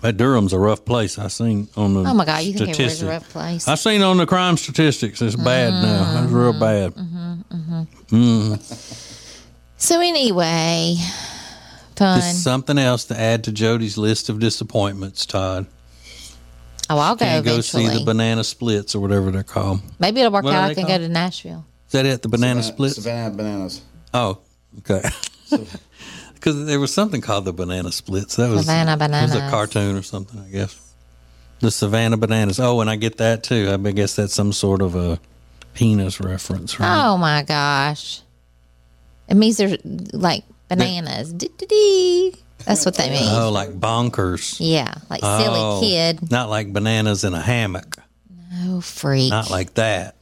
But 0.04 0.18
Durham's 0.18 0.52
a 0.52 0.58
rough 0.58 0.84
place. 0.84 1.18
I 1.18 1.28
seen 1.28 1.66
on 1.78 1.94
the. 1.94 2.00
Oh 2.00 2.12
my 2.12 2.26
God, 2.26 2.42
you 2.42 2.52
think 2.52 2.78
it 2.78 2.84
was 2.84 3.00
a 3.00 3.06
rough 3.06 3.26
place? 3.30 3.66
I 3.66 3.74
seen 3.74 4.02
on 4.02 4.18
the 4.18 4.26
crime 4.26 4.58
statistics. 4.58 5.22
It's 5.22 5.34
bad 5.34 5.72
mm-hmm, 5.72 5.82
now. 5.82 6.22
It's 6.24 6.30
real 6.30 6.52
mm-hmm, 6.52 7.48
bad. 7.50 7.86
Mm-hmm, 8.10 8.54
so 9.78 10.00
anyway, 10.00 10.96
fun. 11.96 12.20
Just 12.20 12.42
something 12.42 12.76
else 12.76 13.06
to 13.06 13.18
add 13.18 13.44
to 13.44 13.50
Jodi's 13.50 13.96
list 13.96 14.28
of 14.28 14.40
disappointments, 14.40 15.24
Todd. 15.24 15.66
oh, 16.90 16.98
I'll 16.98 17.16
go 17.16 17.24
Can't 17.24 17.46
go 17.46 17.62
see 17.62 17.88
the 17.88 18.04
banana 18.04 18.44
splits 18.44 18.94
or 18.94 19.00
whatever 19.00 19.30
they're 19.30 19.42
called. 19.42 19.80
Maybe 19.98 20.20
it'll 20.20 20.32
work 20.32 20.44
What 20.44 20.52
out. 20.52 20.64
I 20.64 20.68
they 20.68 20.74
can 20.74 20.86
go 20.86 20.98
to 20.98 21.08
Nashville. 21.08 21.64
Is 21.86 21.92
that 21.92 22.04
it? 22.04 22.20
The 22.20 22.28
banana 22.28 22.62
Savannah- 22.62 22.74
splits? 22.74 22.94
Savannah 22.96 23.34
bananas. 23.34 23.80
Oh, 24.12 24.40
okay. 24.80 25.00
Because 26.44 26.66
there 26.66 26.78
was 26.78 26.92
something 26.92 27.22
called 27.22 27.46
the 27.46 27.54
banana 27.54 27.90
splits. 27.90 28.36
That 28.36 28.50
was 28.50 28.66
Savannah 28.66 29.02
It 29.02 29.22
was 29.22 29.34
a 29.34 29.48
cartoon 29.48 29.96
or 29.96 30.02
something, 30.02 30.38
I 30.38 30.50
guess. 30.50 30.78
The 31.60 31.70
Savannah 31.70 32.18
bananas. 32.18 32.60
Oh, 32.60 32.82
and 32.82 32.90
I 32.90 32.96
get 32.96 33.16
that 33.16 33.42
too. 33.42 33.70
I 33.72 33.90
guess 33.92 34.16
that's 34.16 34.34
some 34.34 34.52
sort 34.52 34.82
of 34.82 34.94
a 34.94 35.18
penis 35.72 36.20
reference, 36.20 36.78
right? 36.78 37.06
Oh 37.06 37.16
my 37.16 37.44
gosh. 37.44 38.20
It 39.26 39.36
means 39.36 39.56
they're 39.56 39.78
like 40.12 40.44
bananas. 40.68 41.32
Dee-dee-dee. 41.32 42.34
That's 42.66 42.84
what 42.84 42.96
they 42.96 43.08
mean. 43.08 43.22
Oh, 43.24 43.50
like 43.50 43.70
bonkers. 43.80 44.58
Yeah, 44.60 44.92
like 45.08 45.20
Oh, 45.22 45.80
silly 45.80 45.88
kid. 45.88 46.30
Not 46.30 46.50
like 46.50 46.74
bananas 46.74 47.24
in 47.24 47.32
a 47.32 47.40
hammock. 47.40 47.96
Oh, 48.64 48.82
freak. 48.82 49.30
Not 49.30 49.50
like 49.50 49.72
that. 49.74 50.16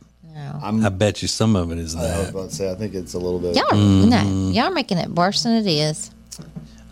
I'm, 0.63 0.85
I 0.85 0.89
bet 0.89 1.23
you 1.23 1.29
some 1.29 1.57
of 1.57 1.73
it 1.73 1.79
is 1.79 1.97
I 1.97 2.19
was 2.21 2.29
about 2.31 2.51
to 2.51 2.55
say. 2.55 2.71
I 2.71 2.75
think 2.75 2.95
it's 2.95 3.15
a 3.15 3.19
little 3.19 3.41
bit. 3.41 3.57
Y'all, 3.57 3.65
Mm-hmm. 3.71 4.09
no, 4.09 4.51
y'all 4.53 4.71
are 4.71 4.71
making 4.71 4.99
it 4.99 5.09
worse 5.11 5.43
than 5.43 5.55
it 5.55 5.67
is. 5.67 6.12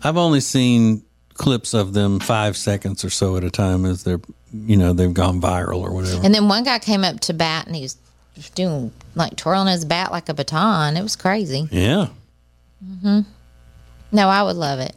I've 0.03 0.17
only 0.17 0.39
seen 0.41 1.03
clips 1.33 1.73
of 1.73 1.93
them 1.93 2.19
five 2.19 2.55
seconds 2.57 3.03
or 3.05 3.09
so 3.09 3.35
at 3.37 3.43
a 3.43 3.49
time 3.49 3.85
as 3.85 4.03
they're, 4.03 4.19
you 4.53 4.77
know, 4.77 4.93
they've 4.93 5.13
gone 5.13 5.39
viral 5.41 5.79
or 5.81 5.91
whatever. 5.91 6.21
And 6.23 6.33
then 6.35 6.47
one 6.47 6.63
guy 6.63 6.79
came 6.79 7.03
up 7.03 7.19
to 7.21 7.33
bat 7.33 7.65
and 7.67 7.75
he 7.75 7.81
was 7.83 7.97
doing 8.55 8.91
like 9.15 9.35
twirling 9.35 9.67
his 9.67 9.85
bat 9.85 10.11
like 10.11 10.29
a 10.29 10.33
baton. 10.33 10.97
It 10.97 11.03
was 11.03 11.15
crazy. 11.15 11.67
yeah. 11.71 12.07
Mhm. 12.83 13.25
No, 14.11 14.27
I 14.27 14.43
would 14.43 14.55
love 14.55 14.79
it. 14.79 14.95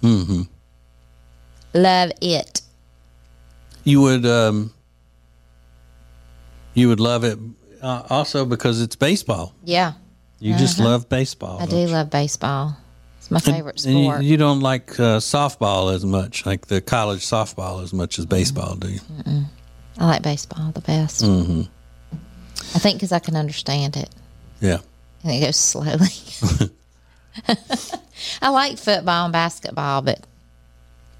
hmm 0.00 0.42
Love 1.74 2.12
it. 2.20 2.60
You 3.84 4.00
would, 4.02 4.24
um, 4.26 4.72
you 6.74 6.88
would 6.88 7.00
love 7.00 7.24
it 7.24 7.38
uh, 7.82 8.02
also 8.08 8.44
because 8.44 8.80
it's 8.80 8.96
baseball. 8.96 9.54
Yeah, 9.64 9.94
You 10.38 10.56
just 10.56 10.78
love 10.78 11.08
baseball. 11.08 11.56
Uh-huh. 11.56 11.64
I 11.64 11.68
do 11.68 11.86
love 11.92 12.10
baseball. 12.10 12.76
It's 13.22 13.30
my 13.30 13.38
favorite 13.38 13.84
And 13.86 13.96
you, 13.98 14.04
sport. 14.04 14.22
you 14.24 14.36
don't 14.36 14.58
like 14.60 14.98
uh, 14.98 15.18
softball 15.18 15.94
as 15.94 16.04
much, 16.04 16.44
like 16.44 16.66
the 16.66 16.80
college 16.80 17.20
softball 17.20 17.80
as 17.82 17.92
much 17.92 18.18
as 18.18 18.26
baseball, 18.26 18.74
do 18.74 18.88
you? 18.88 19.00
I 19.96 20.06
like 20.06 20.22
baseball 20.22 20.72
the 20.72 20.80
best. 20.80 21.22
Mm-hmm. 21.22 21.62
I 22.74 22.78
think 22.80 22.96
because 22.96 23.12
I 23.12 23.20
can 23.20 23.36
understand 23.36 23.96
it. 23.96 24.10
Yeah. 24.60 24.78
and 25.22 25.32
it 25.34 25.40
goes 25.40 25.56
slowly. 25.70 26.08
I 28.42 28.48
like 28.50 28.76
football 28.78 29.26
and 29.26 29.32
basketball, 29.32 30.02
but 30.02 30.26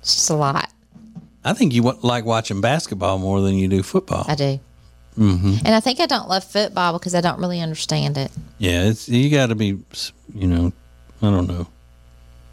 it's 0.01 0.15
just 0.15 0.31
a 0.31 0.35
lot. 0.35 0.71
I 1.45 1.53
think 1.53 1.73
you 1.73 1.83
like 2.03 2.25
watching 2.25 2.61
basketball 2.61 3.19
more 3.19 3.41
than 3.43 3.55
you 3.55 3.69
do 3.69 3.85
football. 3.85 4.25
I 4.27 4.35
do. 4.35 4.59
Mm-hmm. 5.17 5.55
And 5.65 5.75
I 5.75 5.79
think 5.79 6.01
I 6.01 6.07
don't 6.07 6.29
love 6.29 6.43
football 6.43 6.95
because 6.95 7.15
I 7.15 7.21
don't 7.21 7.39
really 7.39 7.61
understand 7.61 8.19
it. 8.19 8.33
Yeah, 8.59 8.89
it's 8.89 9.09
you 9.09 9.31
got 9.31 9.47
to 9.51 9.55
be, 9.55 9.79
you 10.35 10.47
know, 10.49 10.73
I 11.21 11.31
don't 11.31 11.47
know, 11.47 11.67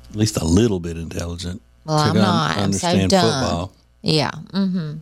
at 0.09 0.15
least 0.15 0.37
a 0.37 0.45
little 0.45 0.79
bit 0.79 0.97
intelligent. 0.97 1.61
Well, 1.85 1.97
I'm 1.97 2.15
not. 2.15 2.57
I'm 2.57 2.73
so 2.73 2.87
understand 2.87 3.11
dumb. 3.11 3.21
football. 3.21 3.71
Yeah. 4.01 4.31
Mm-hmm. 4.31 4.97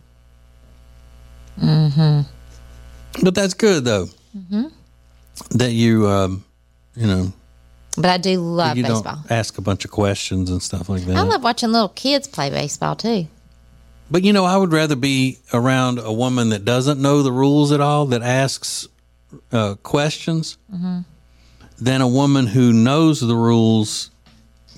Mm-hmm. 1.60 3.24
But 3.24 3.34
that's 3.34 3.54
good 3.54 3.84
though. 3.84 4.06
Mm-hmm. 4.36 4.64
That 5.58 5.72
you, 5.72 6.06
um, 6.08 6.44
you 6.96 7.06
know, 7.06 7.32
But 7.96 8.06
I 8.06 8.18
do 8.18 8.40
love 8.40 8.76
you 8.76 8.82
baseball. 8.84 9.02
don't 9.22 9.30
ask 9.30 9.56
a 9.58 9.62
bunch 9.62 9.84
of 9.84 9.90
questions 9.90 10.50
and 10.50 10.62
stuff 10.62 10.88
like 10.88 11.02
that. 11.04 11.16
I 11.16 11.22
love 11.22 11.42
watching 11.42 11.70
little 11.72 11.88
kids 11.90 12.26
play 12.28 12.50
baseball 12.50 12.96
too. 12.96 13.26
But 14.10 14.22
you 14.24 14.32
know, 14.32 14.44
I 14.44 14.56
would 14.56 14.72
rather 14.72 14.96
be 14.96 15.38
around 15.52 15.98
a 15.98 16.12
woman 16.12 16.48
that 16.50 16.64
doesn't 16.64 17.00
know 17.00 17.22
the 17.22 17.32
rules 17.32 17.72
at 17.72 17.80
all, 17.80 18.06
that 18.06 18.22
asks 18.22 18.88
uh, 19.52 19.74
questions, 19.82 20.56
Mm-hmm. 20.72 21.00
than 21.78 22.00
a 22.00 22.08
woman 22.08 22.46
who 22.46 22.72
knows 22.72 23.20
the 23.20 23.36
rules 23.36 24.10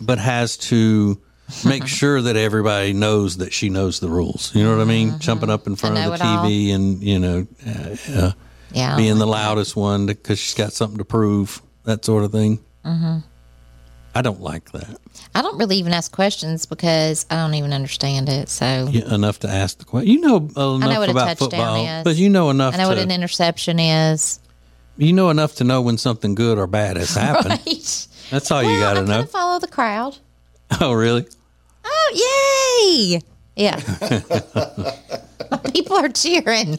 but 0.01 0.19
has 0.19 0.57
to 0.57 1.21
make 1.65 1.87
sure 2.01 2.21
that 2.23 2.37
everybody 2.37 2.93
knows 2.93 3.39
that 3.39 3.53
she 3.53 3.69
knows 3.69 4.01
the 4.01 4.09
rules. 4.09 4.55
You 4.55 4.65
know 4.65 4.77
what 4.77 4.83
I 4.83 4.85
mean? 4.87 5.19
Jumping 5.19 5.51
up 5.51 5.67
in 5.67 5.77
front 5.77 5.97
Mm-hmm. 5.97 6.13
of 6.13 6.19
the 6.19 6.25
it 6.25 6.29
all. 6.29 6.45
TV 6.47 6.75
and 6.75 7.03
you 7.03 7.19
know, 7.19 7.47
uh, 7.67 7.97
uh, 8.15 8.33
Yeah. 8.73 8.97
Being 8.97 9.19
the 9.19 9.27
loudest 9.27 9.75
one 9.77 10.07
because 10.07 10.39
she's 10.39 10.55
got 10.55 10.73
something 10.73 10.99
to 10.99 11.05
prove, 11.05 11.61
that 11.85 12.05
sort 12.05 12.25
of 12.25 12.33
thing. 12.33 12.61
Mm-hmm. 12.85 13.19
I 14.13 14.23
don't 14.23 14.41
like 14.41 14.73
that. 14.73 14.97
I 15.37 15.43
don't 15.43 15.57
really 15.57 15.77
even 15.77 15.93
ask 15.93 16.11
questions 16.11 16.67
because 16.67 17.27
I 17.31 17.37
don't 17.37 17.55
even 17.55 17.73
understand 17.73 18.29
it. 18.29 18.49
So 18.49 18.89
Yeah, 18.91 19.15
enough 19.15 19.39
to 19.41 19.49
ask 19.49 19.79
the 19.79 19.85
question. 19.85 20.11
You 20.13 20.21
know 20.21 20.37
enough 20.37 20.99
what 20.99 21.11
about 21.11 21.39
football, 21.39 21.85
is. 21.87 22.03
but 22.05 22.17
you 22.17 22.29
know 22.29 22.51
enough 22.51 22.75
I 22.75 22.79
know 22.79 22.85
to 22.85 22.89
what 22.91 22.99
an 22.99 23.13
interception 23.13 23.79
is. 23.79 24.41
You 24.97 25.13
know 25.13 25.31
enough 25.31 25.55
to 25.57 25.65
know 25.65 25.81
when 25.81 25.97
something 25.97 26.35
good 26.35 26.59
or 26.59 26.67
bad 26.67 26.97
has 26.97 27.15
happened. 27.15 27.61
Right. 27.65 28.07
That's 28.31 28.51
all 28.51 28.63
well, 28.63 28.71
you 28.73 28.79
got 28.81 28.95
to 28.95 29.05
know. 29.05 29.25
follow 29.25 29.59
the 29.59 29.67
crowd. 29.69 30.17
Oh, 30.81 30.93
really? 30.93 31.27
Oh, 31.85 33.11
yay! 33.13 33.21
Yeah. 33.57 33.81
People 35.75 35.97
are 35.97 36.09
cheering. 36.09 36.79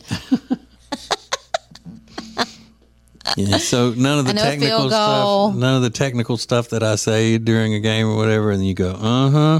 Yeah. 3.37 3.57
So 3.57 3.93
none 3.95 4.19
of 4.19 4.25
the 4.25 4.31
I 4.31 4.33
know 4.33 4.41
a 4.41 4.45
technical 4.45 4.89
stuff, 4.89 5.55
none 5.55 5.75
of 5.77 5.81
the 5.83 5.89
technical 5.89 6.37
stuff 6.37 6.69
that 6.69 6.83
I 6.83 6.95
say 6.95 7.37
during 7.37 7.73
a 7.75 7.79
game 7.79 8.07
or 8.07 8.15
whatever, 8.17 8.51
and 8.51 8.65
you 8.65 8.73
go, 8.73 8.91
uh 8.91 9.29
huh. 9.29 9.59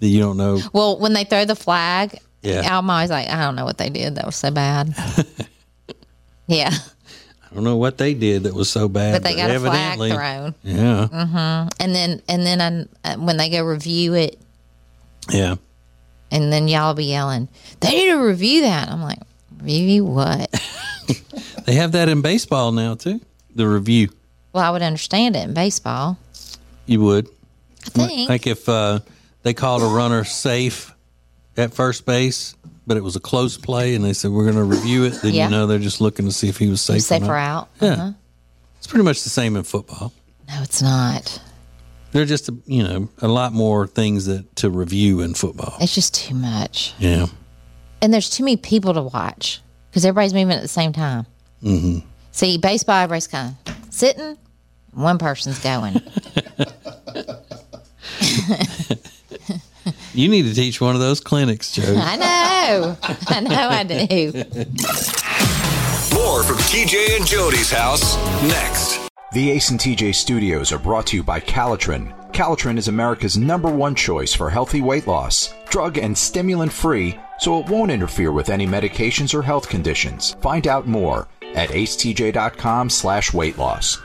You 0.00 0.20
don't 0.20 0.36
know. 0.36 0.58
Well, 0.72 0.98
when 0.98 1.12
they 1.12 1.24
throw 1.24 1.44
the 1.44 1.56
flag, 1.56 2.18
Yeah. 2.42 2.78
I'm 2.78 2.88
always 2.88 3.10
like, 3.10 3.28
I 3.28 3.40
don't 3.42 3.54
know 3.56 3.64
what 3.64 3.78
they 3.78 3.90
did. 3.90 4.14
That 4.14 4.26
was 4.26 4.36
so 4.36 4.50
bad. 4.50 4.94
yeah, 6.46 6.70
I 7.50 7.54
don't 7.54 7.64
know 7.64 7.76
what 7.76 7.98
they 7.98 8.14
did 8.14 8.44
that 8.44 8.54
was 8.54 8.70
so 8.70 8.88
bad, 8.88 9.14
but 9.14 9.22
they 9.24 9.34
got 9.34 9.50
a 9.50 9.58
flag 9.58 9.98
thrown, 9.98 10.54
Yeah. 10.62 11.08
Mm-hmm. 11.10 11.68
and 11.80 11.94
then 11.94 12.22
and 12.28 12.46
then 12.46 12.88
I, 13.04 13.16
when 13.16 13.36
they 13.38 13.50
go 13.50 13.64
review 13.64 14.14
it, 14.14 14.38
Yeah. 15.28 15.56
and 16.30 16.52
then 16.52 16.68
y'all 16.68 16.94
be 16.94 17.06
yelling, 17.06 17.48
they 17.80 17.90
need 17.90 18.06
to 18.10 18.16
review 18.24 18.62
that. 18.62 18.88
I'm 18.88 19.02
like, 19.02 19.18
review 19.60 20.04
what? 20.04 20.48
They 21.66 21.74
have 21.74 21.92
that 21.92 22.08
in 22.08 22.22
baseball 22.22 22.72
now 22.72 22.94
too. 22.94 23.20
The 23.54 23.66
review. 23.68 24.08
well, 24.52 24.64
I 24.64 24.70
would 24.70 24.82
understand 24.82 25.36
it 25.36 25.40
in 25.44 25.54
baseball. 25.54 26.18
You 26.86 27.00
would. 27.02 27.28
I 27.86 27.90
think. 27.90 28.28
Like 28.30 28.46
if 28.46 28.68
uh, 28.68 29.00
they 29.42 29.54
called 29.54 29.82
a 29.82 29.86
runner 29.86 30.24
safe 30.24 30.92
at 31.56 31.74
first 31.74 32.06
base, 32.06 32.54
but 32.86 32.96
it 32.96 33.02
was 33.04 33.16
a 33.16 33.20
close 33.20 33.56
play, 33.56 33.94
and 33.94 34.04
they 34.04 34.12
said 34.12 34.30
we're 34.30 34.44
going 34.50 34.56
to 34.56 34.64
review 34.64 35.04
it, 35.04 35.20
then 35.22 35.32
Yeah. 35.34 35.44
you 35.46 35.50
know 35.50 35.66
they're 35.66 35.78
just 35.78 36.00
looking 36.00 36.26
to 36.26 36.32
see 36.32 36.48
if 36.48 36.56
he 36.58 36.68
was 36.68 36.80
safe. 36.80 37.02
safe 37.02 37.22
or 37.22 37.26
or 37.26 37.28
not. 37.28 37.38
out. 37.38 37.68
Yeah, 37.80 37.88
Uh-huh. 37.92 38.12
it's 38.78 38.86
pretty 38.86 39.04
much 39.04 39.22
the 39.22 39.30
same 39.30 39.56
in 39.56 39.62
football. 39.64 40.12
No, 40.48 40.62
it's 40.62 40.82
not. 40.82 41.40
There 42.12 42.22
are 42.22 42.26
just 42.26 42.48
a, 42.48 42.56
you 42.66 42.82
know 42.82 43.08
a 43.22 43.28
lot 43.28 43.52
more 43.52 43.86
things 43.86 44.26
that 44.26 44.56
to 44.56 44.68
review 44.70 45.20
in 45.20 45.34
football. 45.34 45.76
It's 45.80 45.94
just 45.94 46.12
too 46.14 46.34
much, 46.34 46.94
Yeah, 46.98 47.26
and 48.02 48.12
there's 48.12 48.28
too 48.30 48.42
many 48.44 48.56
people 48.56 48.94
to 48.94 49.02
watch 49.02 49.60
because 49.90 50.04
everybody's 50.04 50.34
moving 50.34 50.56
at 50.56 50.62
the 50.62 50.68
same 50.68 50.92
time. 50.92 51.26
Mm-hmm. 51.62 52.06
See, 52.32 52.58
baseball, 52.58 52.96
everybody's 53.04 53.26
kind 53.28 53.54
of 53.66 53.74
sitting. 53.90 54.36
One 54.92 55.18
person's 55.18 55.58
going. 55.60 55.94
you 60.12 60.28
need 60.28 60.42
to 60.42 60.54
teach 60.54 60.80
one 60.80 60.94
of 60.94 61.00
those 61.00 61.20
clinics, 61.20 61.72
Joe. 61.72 61.94
I 61.98 62.16
know. 62.16 62.96
I 63.02 63.40
know 63.40 63.68
I 63.68 63.84
do. 63.84 64.32
More 66.14 66.42
from 66.42 66.56
TJ 66.56 67.16
and 67.16 67.26
Jodi's 67.26 67.70
house 67.70 68.16
next. 68.42 69.00
The 69.32 69.52
Ace 69.52 69.70
and 69.70 69.78
TJ 69.78 70.14
studios 70.14 70.72
are 70.72 70.78
brought 70.78 71.06
to 71.08 71.16
you 71.16 71.22
by 71.22 71.38
Calotren. 71.40 72.12
Calotren 72.32 72.78
is 72.78 72.88
America's 72.88 73.36
number 73.36 73.70
one 73.70 73.94
choice 73.94 74.34
for 74.34 74.50
healthy 74.50 74.80
weight 74.80 75.06
loss. 75.06 75.54
Drug 75.68 75.98
and 75.98 76.16
stimulant 76.16 76.72
free, 76.72 77.18
so 77.38 77.60
it 77.60 77.68
won't 77.68 77.90
interfere 77.92 78.32
with 78.32 78.50
any 78.50 78.66
medications 78.66 79.32
or 79.32 79.42
health 79.42 79.68
conditions. 79.68 80.34
Find 80.40 80.66
out 80.66 80.88
more 80.88 81.28
at 81.54 81.70
acetj.com 81.70 82.90
slash 82.90 83.32
weight 83.32 83.56
loss. 83.58 83.98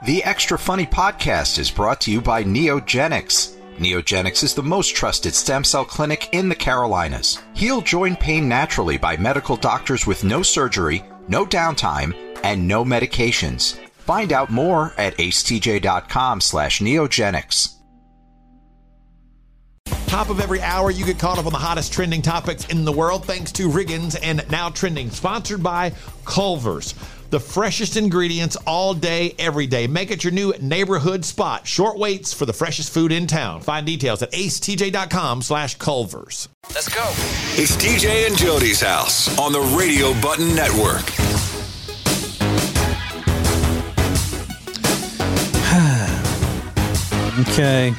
The 0.00 0.22
Extra 0.22 0.56
Funny 0.56 0.86
podcast 0.86 1.58
is 1.58 1.72
brought 1.72 2.00
to 2.02 2.12
you 2.12 2.20
by 2.20 2.44
Neogenics. 2.44 3.56
Neogenics 3.78 4.44
is 4.44 4.54
the 4.54 4.62
most 4.62 4.94
trusted 4.94 5.34
stem 5.34 5.64
cell 5.64 5.84
clinic 5.84 6.28
in 6.30 6.48
the 6.48 6.54
Carolinas. 6.54 7.42
Heal 7.54 7.80
joint 7.80 8.20
pain 8.20 8.48
naturally 8.48 8.96
by 8.96 9.16
medical 9.16 9.56
doctors 9.56 10.06
with 10.06 10.22
no 10.22 10.44
surgery, 10.44 11.02
no 11.26 11.44
downtime, 11.44 12.14
and 12.44 12.68
no 12.68 12.84
medications. 12.84 13.76
Find 13.96 14.32
out 14.32 14.50
more 14.50 14.94
at 14.98 15.16
acetj.com 15.16 16.42
slash 16.42 16.78
neogenics. 16.78 17.74
Top 20.06 20.30
of 20.30 20.40
every 20.40 20.62
hour, 20.62 20.92
you 20.92 21.04
get 21.04 21.18
caught 21.18 21.38
up 21.38 21.46
on 21.46 21.52
the 21.52 21.58
hottest 21.58 21.92
trending 21.92 22.22
topics 22.22 22.66
in 22.68 22.84
the 22.84 22.92
world 22.92 23.26
thanks 23.26 23.50
to 23.52 23.68
Riggins 23.68 24.16
and 24.22 24.48
Now 24.48 24.70
Trending, 24.70 25.10
sponsored 25.10 25.62
by 25.62 25.92
Culver's. 26.24 26.94
The 27.30 27.40
freshest 27.40 27.98
ingredients 27.98 28.56
all 28.66 28.94
day, 28.94 29.34
every 29.38 29.66
day. 29.66 29.86
Make 29.86 30.10
it 30.10 30.24
your 30.24 30.32
new 30.32 30.54
neighborhood 30.62 31.26
spot. 31.26 31.66
Short 31.66 31.98
waits 31.98 32.32
for 32.32 32.46
the 32.46 32.54
freshest 32.54 32.90
food 32.90 33.12
in 33.12 33.26
town. 33.26 33.60
Find 33.60 33.84
details 33.84 34.22
at 34.22 34.32
acetj.com 34.32 35.42
slash 35.42 35.76
Culver's. 35.76 36.48
Let's 36.74 36.88
go. 36.88 37.04
It's 37.60 37.76
TJ 37.76 38.28
and 38.28 38.34
Jodi's 38.34 38.80
house 38.80 39.38
on 39.38 39.52
the 39.52 39.60
Radio 39.76 40.14
Button 40.20 40.54
Network. 40.54 41.04
Okay. 47.38 47.94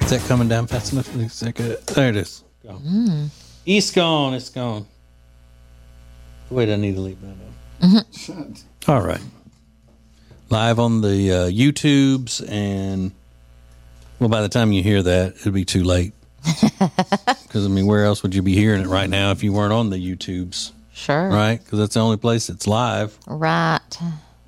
Is 0.00 0.10
that 0.10 0.22
coming 0.28 0.46
down 0.48 0.68
fast 0.68 0.92
enough? 0.92 1.12
Is 1.16 1.40
that 1.40 1.56
good? 1.56 1.84
There 1.88 2.10
it 2.10 2.16
is. 2.16 2.44
Go. 2.62 2.74
Mm. 2.74 3.28
It's 3.66 3.90
gone. 3.90 4.34
It's 4.34 4.50
gone. 4.50 4.86
Wait, 6.50 6.70
I 6.72 6.76
need 6.76 6.94
to 6.94 7.00
leave 7.00 7.18
that 7.22 7.96
up. 7.98 8.88
All 8.88 9.02
right. 9.02 9.20
Live 10.50 10.78
on 10.78 11.00
the 11.00 11.32
uh, 11.32 11.46
YouTubes, 11.50 12.46
and 12.48 13.12
well, 14.20 14.28
by 14.28 14.42
the 14.42 14.48
time 14.48 14.72
you 14.72 14.82
hear 14.82 15.02
that, 15.02 15.34
it'll 15.36 15.52
be 15.52 15.64
too 15.64 15.84
late. 15.84 16.12
Because 17.54 17.66
I 17.66 17.68
mean, 17.68 17.86
where 17.86 18.04
else 18.04 18.22
would 18.24 18.34
you 18.34 18.42
be 18.42 18.52
hearing 18.54 18.82
it 18.82 18.88
right 18.88 19.08
now 19.08 19.30
if 19.30 19.44
you 19.44 19.52
weren't 19.52 19.72
on 19.72 19.90
the 19.90 19.96
YouTubes, 19.96 20.72
Sure. 20.92 21.28
right? 21.28 21.62
Because 21.62 21.78
that's 21.78 21.94
the 21.94 22.00
only 22.00 22.16
place 22.16 22.48
it's 22.48 22.66
live. 22.66 23.16
Right. 23.28 23.78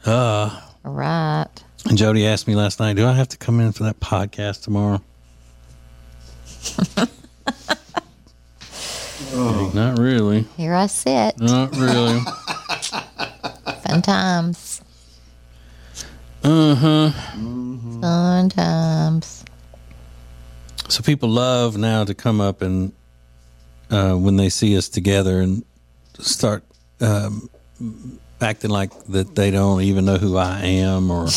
Uh, 0.04 0.60
Right. 0.82 1.46
And 1.88 1.96
Jodi 1.96 2.26
asked 2.26 2.48
me 2.48 2.56
last 2.56 2.80
night, 2.80 2.96
"Do 2.96 3.06
I 3.06 3.12
have 3.12 3.28
to 3.28 3.36
come 3.36 3.60
in 3.60 3.70
for 3.70 3.84
that 3.84 4.00
podcast 4.00 4.62
tomorrow?" 4.62 5.00
Hey, 9.18 9.70
not 9.72 9.98
really. 9.98 10.42
Here 10.56 10.74
I 10.74 10.86
sit. 10.86 11.38
Not 11.38 11.74
really. 11.76 12.20
Fun 13.82 14.02
times. 14.02 14.82
Uh 16.44 16.74
huh. 16.74 17.10
Fun 18.00 18.48
times. 18.50 19.44
So 20.88 21.02
people 21.02 21.28
love 21.30 21.76
now 21.76 22.04
to 22.04 22.14
come 22.14 22.40
up 22.40 22.62
and 22.62 22.92
uh, 23.90 24.14
when 24.14 24.36
they 24.36 24.48
see 24.48 24.76
us 24.76 24.88
together 24.88 25.40
and 25.40 25.64
start 26.18 26.62
um, 27.00 27.48
acting 28.40 28.70
like 28.70 28.90
that 29.06 29.34
they 29.34 29.50
don't 29.50 29.80
even 29.82 30.04
know 30.04 30.16
who 30.18 30.36
I 30.36 30.60
am 30.60 31.10
or 31.10 31.28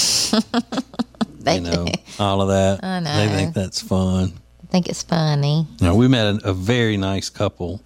They 1.39 1.55
you 1.55 1.61
know 1.61 1.87
all 2.19 2.41
of 2.41 2.49
that. 2.49 2.83
I 2.83 2.99
know. 2.99 3.15
They 3.15 3.35
think 3.35 3.53
that's 3.53 3.81
fun. 3.81 4.33
Think 4.69 4.87
it's 4.87 5.01
funny. 5.03 5.65
Now 5.81 5.95
we 5.95 6.07
met 6.07 6.43
a, 6.43 6.49
a 6.49 6.53
very 6.53 6.95
nice 6.95 7.29
couple 7.29 7.81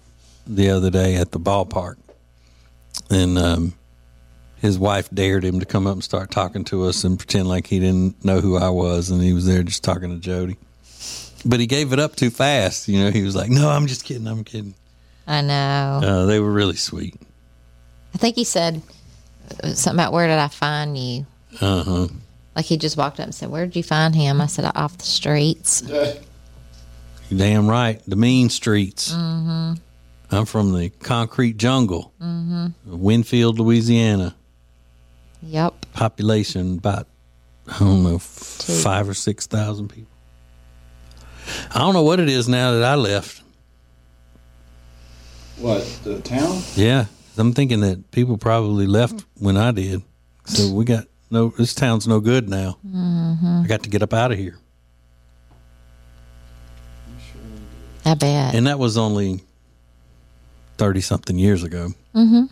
the 0.46 0.68
other 0.70 0.90
day 0.90 1.16
at 1.16 1.32
the 1.32 1.40
ballpark, 1.40 1.96
and 3.10 3.38
um, 3.38 3.74
his 4.60 4.78
wife 4.78 5.08
dared 5.10 5.44
him 5.44 5.60
to 5.60 5.66
come 5.66 5.86
up 5.86 5.94
and 5.94 6.04
start 6.04 6.30
talking 6.30 6.64
to 6.64 6.84
us 6.84 7.02
and 7.04 7.18
pretend 7.18 7.48
like 7.48 7.66
he 7.66 7.80
didn't 7.80 8.22
know 8.22 8.40
who 8.40 8.56
I 8.58 8.68
was, 8.68 9.10
and 9.10 9.22
he 9.22 9.32
was 9.32 9.46
there 9.46 9.62
just 9.62 9.82
talking 9.82 10.10
to 10.10 10.16
Jodi. 10.16 10.56
But 11.46 11.60
he 11.60 11.66
gave 11.66 11.92
it 11.94 11.98
up 11.98 12.16
too 12.16 12.30
fast. 12.30 12.86
You 12.88 13.02
know, 13.02 13.10
he 13.10 13.22
was 13.22 13.34
like, 13.34 13.50
"No, 13.50 13.70
I'm 13.70 13.86
just 13.86 14.04
kidding. 14.04 14.26
I'm 14.26 14.44
kidding." 14.44 14.74
I 15.26 15.40
know. 15.40 16.00
Uh, 16.04 16.24
they 16.26 16.38
were 16.38 16.52
really 16.52 16.76
sweet. 16.76 17.14
I 18.14 18.18
think 18.18 18.36
he 18.36 18.44
said, 18.44 18.82
something 19.62 19.94
about 19.94 20.12
where 20.12 20.26
did 20.26 20.38
I 20.38 20.48
find 20.48 20.96
you? 20.98 21.26
Uh 21.60 21.82
huh. 21.82 22.08
Like 22.54 22.66
he 22.66 22.76
just 22.76 22.96
walked 22.98 23.20
up 23.20 23.24
and 23.24 23.34
said, 23.34 23.50
"Where 23.50 23.64
did 23.64 23.74
you 23.74 23.82
find 23.82 24.14
him?" 24.14 24.40
I 24.42 24.46
said, 24.46 24.70
"Off 24.74 24.98
the 24.98 25.04
streets." 25.06 25.82
You're 27.30 27.38
damn 27.38 27.68
right. 27.68 28.00
The 28.06 28.16
mean 28.16 28.50
streets. 28.50 29.12
Mm-hmm. 29.12 29.74
I'm 30.30 30.44
from 30.46 30.72
the 30.72 30.90
concrete 30.90 31.56
jungle, 31.56 32.12
mm-hmm. 32.20 32.68
Winfield, 32.86 33.58
Louisiana. 33.58 34.34
Yep. 35.42 35.86
Population 35.92 36.78
about 36.78 37.06
I 37.68 37.78
don't 37.78 38.02
know 38.02 38.16
f- 38.16 38.22
five 38.22 39.08
or 39.08 39.14
six 39.14 39.46
thousand 39.46 39.88
people. 39.88 40.10
I 41.74 41.78
don't 41.78 41.92
know 41.92 42.02
what 42.02 42.20
it 42.20 42.28
is 42.28 42.48
now 42.48 42.72
that 42.72 42.82
I 42.82 42.94
left. 42.94 43.42
What 45.58 45.82
the 46.02 46.20
town? 46.20 46.62
Yeah, 46.74 47.06
I'm 47.36 47.52
thinking 47.52 47.80
that 47.80 48.10
people 48.10 48.38
probably 48.38 48.86
left 48.86 49.24
when 49.38 49.56
I 49.56 49.70
did. 49.70 50.02
So 50.46 50.72
we 50.72 50.84
got 50.84 51.06
no. 51.30 51.48
This 51.50 51.74
town's 51.74 52.08
no 52.08 52.20
good 52.20 52.48
now. 52.48 52.78
I 52.94 53.64
got 53.68 53.82
to 53.84 53.90
get 53.90 54.02
up 54.02 54.12
out 54.12 54.32
of 54.32 54.38
here, 54.38 54.58
I 58.04 58.14
bet. 58.14 58.54
and 58.54 58.66
that 58.66 58.78
was 58.78 58.96
only 58.96 59.40
thirty 60.76 61.00
something 61.00 61.38
years 61.38 61.62
ago. 61.62 61.90
Mm-hmm. 62.14 62.44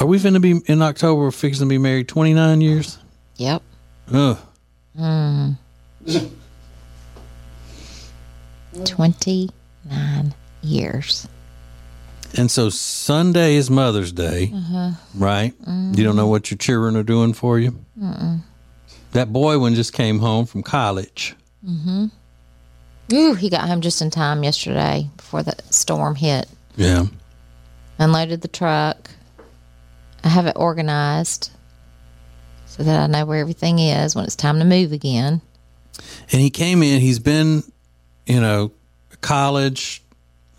Are 0.00 0.06
we 0.06 0.18
going 0.18 0.34
to 0.34 0.40
be 0.40 0.60
in 0.66 0.82
October? 0.82 1.22
We're 1.22 1.30
fixing 1.30 1.66
to 1.66 1.68
be 1.68 1.78
married 1.78 2.08
twenty 2.08 2.34
nine 2.34 2.60
years. 2.60 2.98
yep. 3.36 3.62
Ugh. 4.12 4.38
Mm. 4.98 5.56
Twenty 8.84 9.50
nine 9.84 10.34
years. 10.62 11.28
And 12.36 12.50
so 12.50 12.68
Sunday 12.70 13.54
is 13.54 13.70
Mother's 13.70 14.12
Day, 14.12 14.50
mm-hmm. 14.52 15.22
right? 15.22 15.54
You 15.66 16.04
don't 16.04 16.16
know 16.16 16.22
mm-hmm. 16.22 16.30
what 16.30 16.50
your 16.50 16.58
children 16.58 16.96
are 16.96 17.02
doing 17.02 17.32
for 17.32 17.58
you. 17.58 17.78
That 19.12 19.32
boy 19.32 19.58
one 19.58 19.74
just 19.74 19.92
came 19.94 20.18
home 20.18 20.44
from 20.44 20.62
college. 20.62 21.34
Mm-hmm. 21.66 22.06
Ooh, 23.12 23.34
he 23.34 23.50
got 23.50 23.68
home 23.68 23.80
just 23.80 24.02
in 24.02 24.10
time 24.10 24.42
yesterday 24.42 25.08
before 25.16 25.42
the 25.42 25.54
storm 25.70 26.16
hit. 26.16 26.48
Yeah. 26.76 27.06
Unloaded 27.98 28.42
the 28.42 28.48
truck. 28.48 29.10
I 30.24 30.28
have 30.28 30.46
it 30.46 30.56
organized 30.56 31.50
so 32.66 32.82
that 32.82 33.00
I 33.00 33.06
know 33.06 33.24
where 33.24 33.38
everything 33.38 33.78
is 33.78 34.14
when 34.14 34.24
it's 34.24 34.36
time 34.36 34.58
to 34.58 34.64
move 34.64 34.92
again. 34.92 35.40
And 36.32 36.40
he 36.40 36.50
came 36.50 36.82
in, 36.82 37.00
he's 37.00 37.20
been, 37.20 37.62
you 38.26 38.40
know, 38.40 38.72
college 39.20 40.02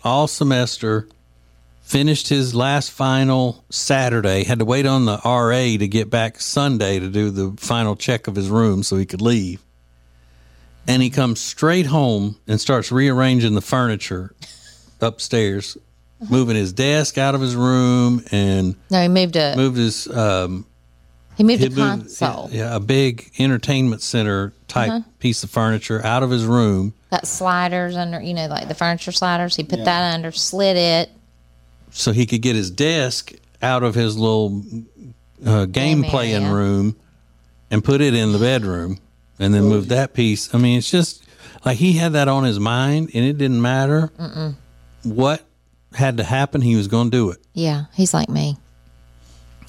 all 0.02 0.26
semester, 0.26 1.06
finished 1.82 2.28
his 2.28 2.54
last 2.54 2.90
final 2.90 3.64
Saturday, 3.70 4.44
had 4.44 4.58
to 4.58 4.64
wait 4.64 4.86
on 4.86 5.04
the 5.04 5.20
RA 5.24 5.78
to 5.78 5.86
get 5.86 6.10
back 6.10 6.40
Sunday 6.40 6.98
to 6.98 7.08
do 7.08 7.30
the 7.30 7.54
final 7.58 7.94
check 7.94 8.26
of 8.26 8.34
his 8.34 8.48
room 8.48 8.82
so 8.82 8.96
he 8.96 9.06
could 9.06 9.20
leave. 9.20 9.62
And 10.88 11.02
he 11.02 11.10
comes 11.10 11.38
straight 11.38 11.86
home 11.86 12.36
and 12.48 12.60
starts 12.60 12.90
rearranging 12.90 13.54
the 13.54 13.60
furniture 13.60 14.34
upstairs, 15.00 15.76
moving 16.28 16.56
his 16.56 16.72
desk 16.72 17.18
out 17.18 17.34
of 17.34 17.40
his 17.40 17.54
room 17.54 18.24
and 18.32 18.74
No, 18.90 19.00
he 19.02 19.08
moved 19.08 19.36
a 19.36 19.54
moved 19.56 19.76
his 19.76 20.08
um, 20.08 20.66
he 21.36 21.44
moved 21.44 21.62
a 21.62 21.68
moved- 21.68 21.78
console. 21.78 22.48
yeah, 22.50 22.74
a 22.74 22.80
big 22.80 23.30
entertainment 23.38 24.02
center 24.02 24.52
type 24.66 25.04
piece 25.20 25.44
of 25.44 25.50
furniture 25.50 26.04
out 26.04 26.22
of 26.22 26.30
his 26.30 26.44
room 26.44 26.94
Got 27.10 27.26
sliders 27.26 27.96
under, 27.96 28.20
you 28.20 28.34
know, 28.34 28.46
like 28.48 28.68
the 28.68 28.74
furniture 28.74 29.12
sliders. 29.12 29.56
He 29.56 29.64
put 29.64 29.84
that 29.84 30.14
under, 30.14 30.30
slid 30.32 30.76
it. 30.76 31.10
so 31.90 32.12
he 32.12 32.26
could 32.26 32.42
get 32.42 32.54
his 32.56 32.70
desk 32.70 33.32
out 33.62 33.82
of 33.82 33.94
his 33.94 34.16
little 34.16 34.62
uh, 35.46 35.64
game 35.66 36.02
Game 36.02 36.10
playing 36.10 36.42
area. 36.44 36.54
room 36.54 36.96
and 37.70 37.82
put 37.84 38.00
it 38.00 38.14
in 38.14 38.32
the 38.32 38.38
bedroom 38.38 38.98
and 39.38 39.54
then 39.54 39.64
move 39.64 39.88
that 39.88 40.14
piece. 40.14 40.54
I 40.54 40.58
mean, 40.58 40.78
it's 40.78 40.90
just 40.90 41.24
like 41.64 41.78
he 41.78 41.92
had 41.94 42.12
that 42.14 42.28
on 42.28 42.44
his 42.44 42.58
mind 42.60 43.10
and 43.14 43.24
it 43.24 43.38
didn't 43.38 43.60
matter 43.62 44.10
what 45.02 45.42
had 45.94 46.16
to 46.18 46.24
happen, 46.24 46.60
he 46.60 46.76
was 46.76 46.88
going 46.88 47.10
to 47.10 47.16
do 47.16 47.30
it. 47.30 47.38
Yeah, 47.54 47.84
he's 47.94 48.12
like 48.12 48.28
me. 48.28 48.56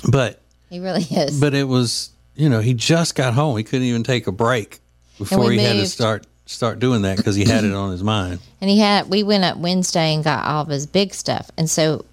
But 0.10 0.41
He 0.69 0.79
really 0.79 1.03
is. 1.03 1.39
but 1.39 1.53
it 1.53 1.63
was 1.67 2.12
you 2.36 2.49
know 2.49 2.60
he 2.62 2.73
just 2.73 3.15
got 3.15 3.34
home. 3.34 3.58
He 3.58 3.63
couldn't 3.63 3.86
even 3.88 4.03
take 4.03 4.27
a 4.27 4.32
break 4.32 4.79
before 5.17 5.51
he 5.51 5.58
had 5.60 5.73
to 5.73 5.86
start 5.88 6.25
start 6.45 6.79
doing 6.79 7.03
that 7.03 7.17
because 7.17 7.36
he 7.36 7.45
had 7.45 7.63
it 7.63 7.73
on 7.73 7.91
his 7.91 8.03
mind. 8.03 8.39
And 8.62 8.69
he 8.69 8.79
had, 8.79 9.10
we 9.10 9.23
went 9.23 9.45
up 9.45 9.55
Wednesday 9.55 10.13
and 10.13 10.21
got 10.21 10.45
all 10.45 10.63
of 10.63 10.67
his 10.67 10.86
big 10.86 11.13
stuff. 11.13 11.49
And 11.58 11.69
so 11.69 12.03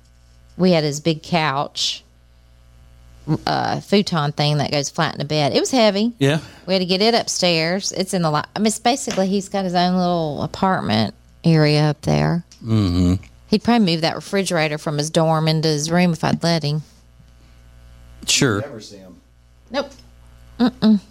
we 0.57 0.71
had 0.71 0.85
his 0.85 1.01
big 1.01 1.25
couch, 1.25 2.05
uh, 3.47 3.81
futon 3.81 4.33
thing 4.33 4.59
that 4.59 4.71
goes 4.71 4.89
flat 4.91 5.15
in 5.15 5.19
the 5.19 5.25
bed. 5.25 5.55
It 5.55 5.61
was 5.61 5.71
heavy. 5.71 6.12
Yeah. 6.19 6.41
We 6.67 6.75
had 6.75 6.81
to 6.81 6.87
get 6.87 7.03
it 7.03 7.15
upstairs. 7.15 7.93
It's 7.93 8.15
in 8.15 8.23
the, 8.23 8.31
li- 8.31 8.43
I 8.55 8.59
mean, 8.59 8.67
it's 8.67 8.79
basically, 8.79 9.27
he's 9.29 9.49
got 9.49 9.65
his 9.65 9.75
own 9.75 9.97
little 9.97 10.43
apartment 10.43 11.15
area 11.45 11.91
up 11.91 12.01
there. 12.03 12.45
Mm-hmm. 12.65 13.23
He'd 13.49 13.62
probably 13.62 13.87
move 13.87 14.01
that 14.01 14.15
refrigerator 14.17 14.79
from 14.79 14.99
his 14.99 15.11
dorm 15.11 15.49
into 15.49 15.69
his 15.69 15.91
room 15.91 16.12
if 16.12 16.25
I'd 16.25 16.43
let 16.43 16.62
him. 16.62 16.83
Sure. 18.27 18.61
Never 18.61 18.81
see 18.81 18.97
him. 18.97 19.21
Nope. 19.71 19.91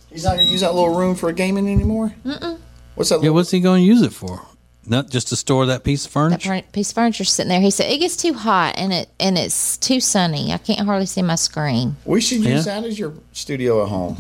He's 0.10 0.24
not 0.24 0.38
gonna 0.38 0.44
use 0.44 0.62
that 0.62 0.74
little 0.74 0.96
room 0.96 1.16
for 1.16 1.32
gaming 1.32 1.70
anymore. 1.70 2.14
Mm-mm. 2.26 2.60
What's 2.96 3.10
that? 3.10 3.16
Yeah, 3.16 3.20
Little, 3.20 3.36
what's 3.36 3.52
he 3.52 3.60
going 3.60 3.82
to 3.82 3.86
use 3.86 4.02
it 4.02 4.14
for? 4.14 4.46
Not 4.88 5.10
just 5.10 5.30
to 5.30 5.36
store 5.36 5.66
that 5.68 5.84
piece 5.84 6.06
of 6.06 6.12
furniture? 6.12 6.50
furn- 6.50 6.64
piece 6.72 6.90
of 6.92 6.96
furniture 6.96 7.24
sitting 7.24 7.50
there. 7.50 7.60
He 7.62 7.72
said 7.72 7.92
it 7.92 7.98
gets 8.00 8.16
too 8.16 8.34
hot 8.34 8.76
and 8.78 8.94
it 8.94 9.10
and 9.20 9.38
it's 9.38 9.78
too 9.78 10.00
sunny. 10.00 10.52
I 10.54 10.58
can't 10.60 10.80
hardly 10.82 11.06
see 11.08 11.22
my 11.24 11.36
screen. 11.36 11.96
we 12.06 12.22
should 12.22 12.40
use 12.44 12.66
Yeah. 12.68 12.80
that 12.82 12.84
as 12.86 13.00
your 13.00 13.14
studio 13.32 13.82
at 13.84 13.90
home. 13.90 14.18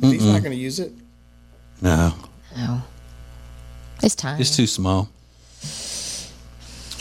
He's 0.00 0.24
not 0.24 0.42
going 0.42 0.52
to 0.56 0.62
use 0.62 0.78
it. 0.78 0.92
No, 1.82 2.14
No, 2.56 2.82
it's 4.02 4.14
time 4.14 4.40
it's 4.40 4.54
too 4.56 4.66
small. 4.66 5.08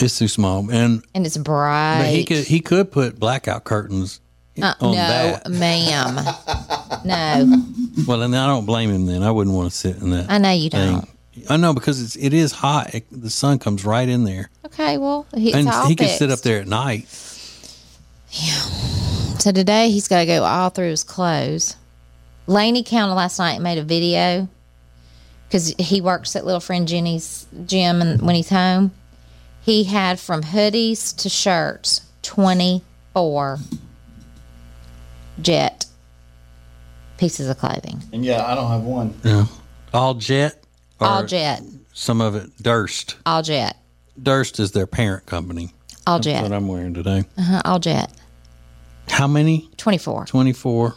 It's 0.02 0.18
too 0.18 0.30
small, 0.30 0.70
and 0.72 1.04
and 1.14 1.26
it's 1.26 1.36
bright. 1.38 2.00
but 2.04 2.10
he 2.10 2.24
could 2.24 2.46
he 2.46 2.62
could 2.62 2.90
put 2.92 3.20
blackout 3.20 3.66
curtains 3.66 4.22
Uh, 4.62 4.74
on 4.80 4.92
no, 4.92 4.96
that. 4.96 5.50
ma'am. 5.52 6.16
no, 7.06 7.64
Well, 8.08 8.22
and 8.24 8.34
I 8.36 8.48
don't 8.48 8.66
blame 8.66 8.90
him. 8.90 9.06
Then 9.06 9.24
I 9.24 9.32
wouldn't 9.32 9.54
want 9.56 9.70
to 9.72 9.78
sit 9.78 9.98
in 9.98 10.12
that. 10.12 10.30
I 10.32 10.38
know 10.38 10.52
you 10.52 10.70
thing. 10.70 10.94
don't. 10.94 11.10
I 11.50 11.58
know 11.58 11.74
because 11.74 12.02
it's 12.02 12.16
it 12.16 12.34
is 12.34 12.52
hot. 12.52 12.94
It, 12.94 13.06
the 13.12 13.30
sun 13.30 13.60
comes 13.60 13.86
right 13.86 14.08
in 14.08 14.24
there, 14.24 14.50
Okay, 14.66 14.98
well, 14.98 15.26
it's 15.34 15.56
and 15.56 15.68
all 15.68 15.88
he 15.88 15.96
can 15.96 16.08
sit 16.10 16.32
up 16.32 16.40
there 16.40 16.62
at 16.62 16.68
night. 16.68 17.06
Yeah. 18.32 18.62
So 19.40 19.52
today 19.52 19.90
he's 19.90 20.08
got 20.08 20.20
to 20.20 20.26
go 20.26 20.44
all 20.44 20.70
through 20.70 20.90
his 20.90 21.04
clothes. 21.04 21.76
Laney 22.48 22.84
counted 22.84 23.14
last 23.16 23.40
night 23.40 23.54
and 23.54 23.64
made 23.64 23.78
a 23.78 23.84
video 23.84 24.48
because 25.48 25.74
he 25.80 26.02
works 26.02 26.36
at 26.36 26.46
little 26.46 26.60
friend 26.60 26.88
Jenny's 26.88 27.48
gym, 27.66 28.02
and 28.02 28.22
when 28.22 28.36
he's 28.36 28.50
home, 28.50 28.92
he 29.62 29.84
had 29.86 30.20
from 30.20 30.44
hoodies 30.44 31.16
to 31.18 31.30
shirts 31.30 32.02
twenty 32.22 32.84
four 33.14 33.60
jet 35.42 35.86
pieces 37.18 37.50
of 37.50 37.58
clothing, 37.58 38.02
And 38.14 38.24
yeah, 38.24 38.46
I 38.46 38.56
don't 38.56 38.70
have 38.70 38.84
one. 38.84 39.14
Yeah, 39.24 39.46
all 39.94 40.14
jet. 40.14 40.59
Or 41.00 41.08
all 41.08 41.26
jet, 41.26 41.62
Some 41.94 42.22
of 42.22 42.36
it 42.36 42.50
Durst. 42.62 43.16
all 43.26 43.42
jet, 43.42 43.78
Durst 44.22 44.60
is 44.60 44.72
their 44.74 44.88
parent 44.88 45.26
company. 45.26 45.72
all 46.06 46.18
That's 46.18 46.26
jet, 46.26 46.44
what 46.44 46.52
I'm 46.52 46.68
wearing 46.68 46.94
today. 46.94 47.24
uh-huh, 47.38 47.62
all 47.66 47.80
jet, 47.80 48.12
How 49.10 49.28
many? 49.28 49.70
twenty 49.78 49.98
four. 49.98 50.26
24. 50.26 50.96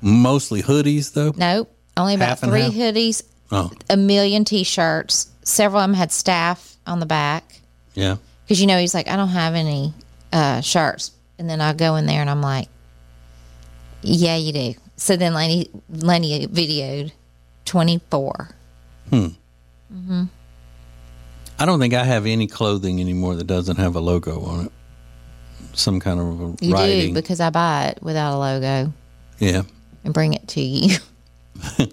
Mostly 0.00 0.62
hoodies, 0.62 1.12
though. 1.14 1.32
Nope, 1.36 1.72
only 1.96 2.14
about 2.14 2.28
Half 2.30 2.42
and 2.42 2.52
three 2.52 2.62
half? 2.62 2.72
hoodies, 2.74 3.22
Oh, 3.50 3.70
a 3.88 3.96
million 3.96 4.44
t-shirts. 4.44 5.30
Several 5.42 5.80
of 5.80 5.88
them 5.88 5.94
had 5.94 6.10
staff 6.12 6.76
on 6.86 6.98
the 7.00 7.06
back. 7.06 7.60
yeah. 7.94 8.16
because 8.44 8.60
you 8.60 8.66
know 8.66 8.78
he's 8.78 8.92
like, 8.94 9.08
I 9.08 9.16
don't 9.16 9.28
have 9.28 9.54
any 9.54 9.94
uh, 10.32 10.60
shirts, 10.60 11.12
and 11.38 11.48
then 11.48 11.60
I 11.60 11.72
go 11.72 11.94
in 11.96 12.06
there 12.06 12.20
and 12.20 12.28
I'm 12.30 12.42
like, 12.42 12.68
Yeah, 14.02 14.36
you 14.36 14.52
do. 14.52 14.74
So 14.96 15.16
then 15.16 15.34
Lenny 15.34 15.68
Lenny 15.88 16.46
videoed 16.48 17.12
twenty 19.08 19.38
four. 20.08 20.28
I 21.58 21.64
don't 21.64 21.78
think 21.80 21.94
I 21.94 22.04
have 22.04 22.26
any 22.26 22.46
clothing 22.46 23.00
anymore 23.00 23.34
that 23.36 23.46
doesn't 23.46 23.76
have 23.76 23.96
a 23.96 24.00
logo 24.00 24.42
on 24.44 24.66
it. 24.66 24.72
Some 25.72 26.00
kind 26.00 26.20
of 26.20 26.26
a 26.40 26.64
You 26.64 26.74
writing. 26.74 27.14
do 27.14 27.20
because 27.20 27.40
I 27.40 27.50
buy 27.50 27.86
it 27.86 28.02
without 28.02 28.36
a 28.36 28.38
logo 28.38 28.92
yeah. 29.38 29.62
and 30.04 30.12
bring 30.12 30.34
it 30.34 30.46
to 30.48 30.60
you. 30.60 30.98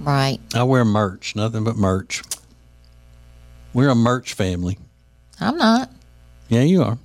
right. 0.00 0.38
I 0.54 0.62
wear 0.64 0.84
merch, 0.84 1.34
nothing 1.34 1.64
but 1.64 1.76
merch. 1.76 2.22
We're 3.72 3.88
a 3.90 3.94
merch 3.94 4.34
family. 4.34 4.78
I'm 5.40 5.56
not. 5.56 5.90
Yeah, 6.48 6.62
you 6.62 6.82
are. 6.82 6.98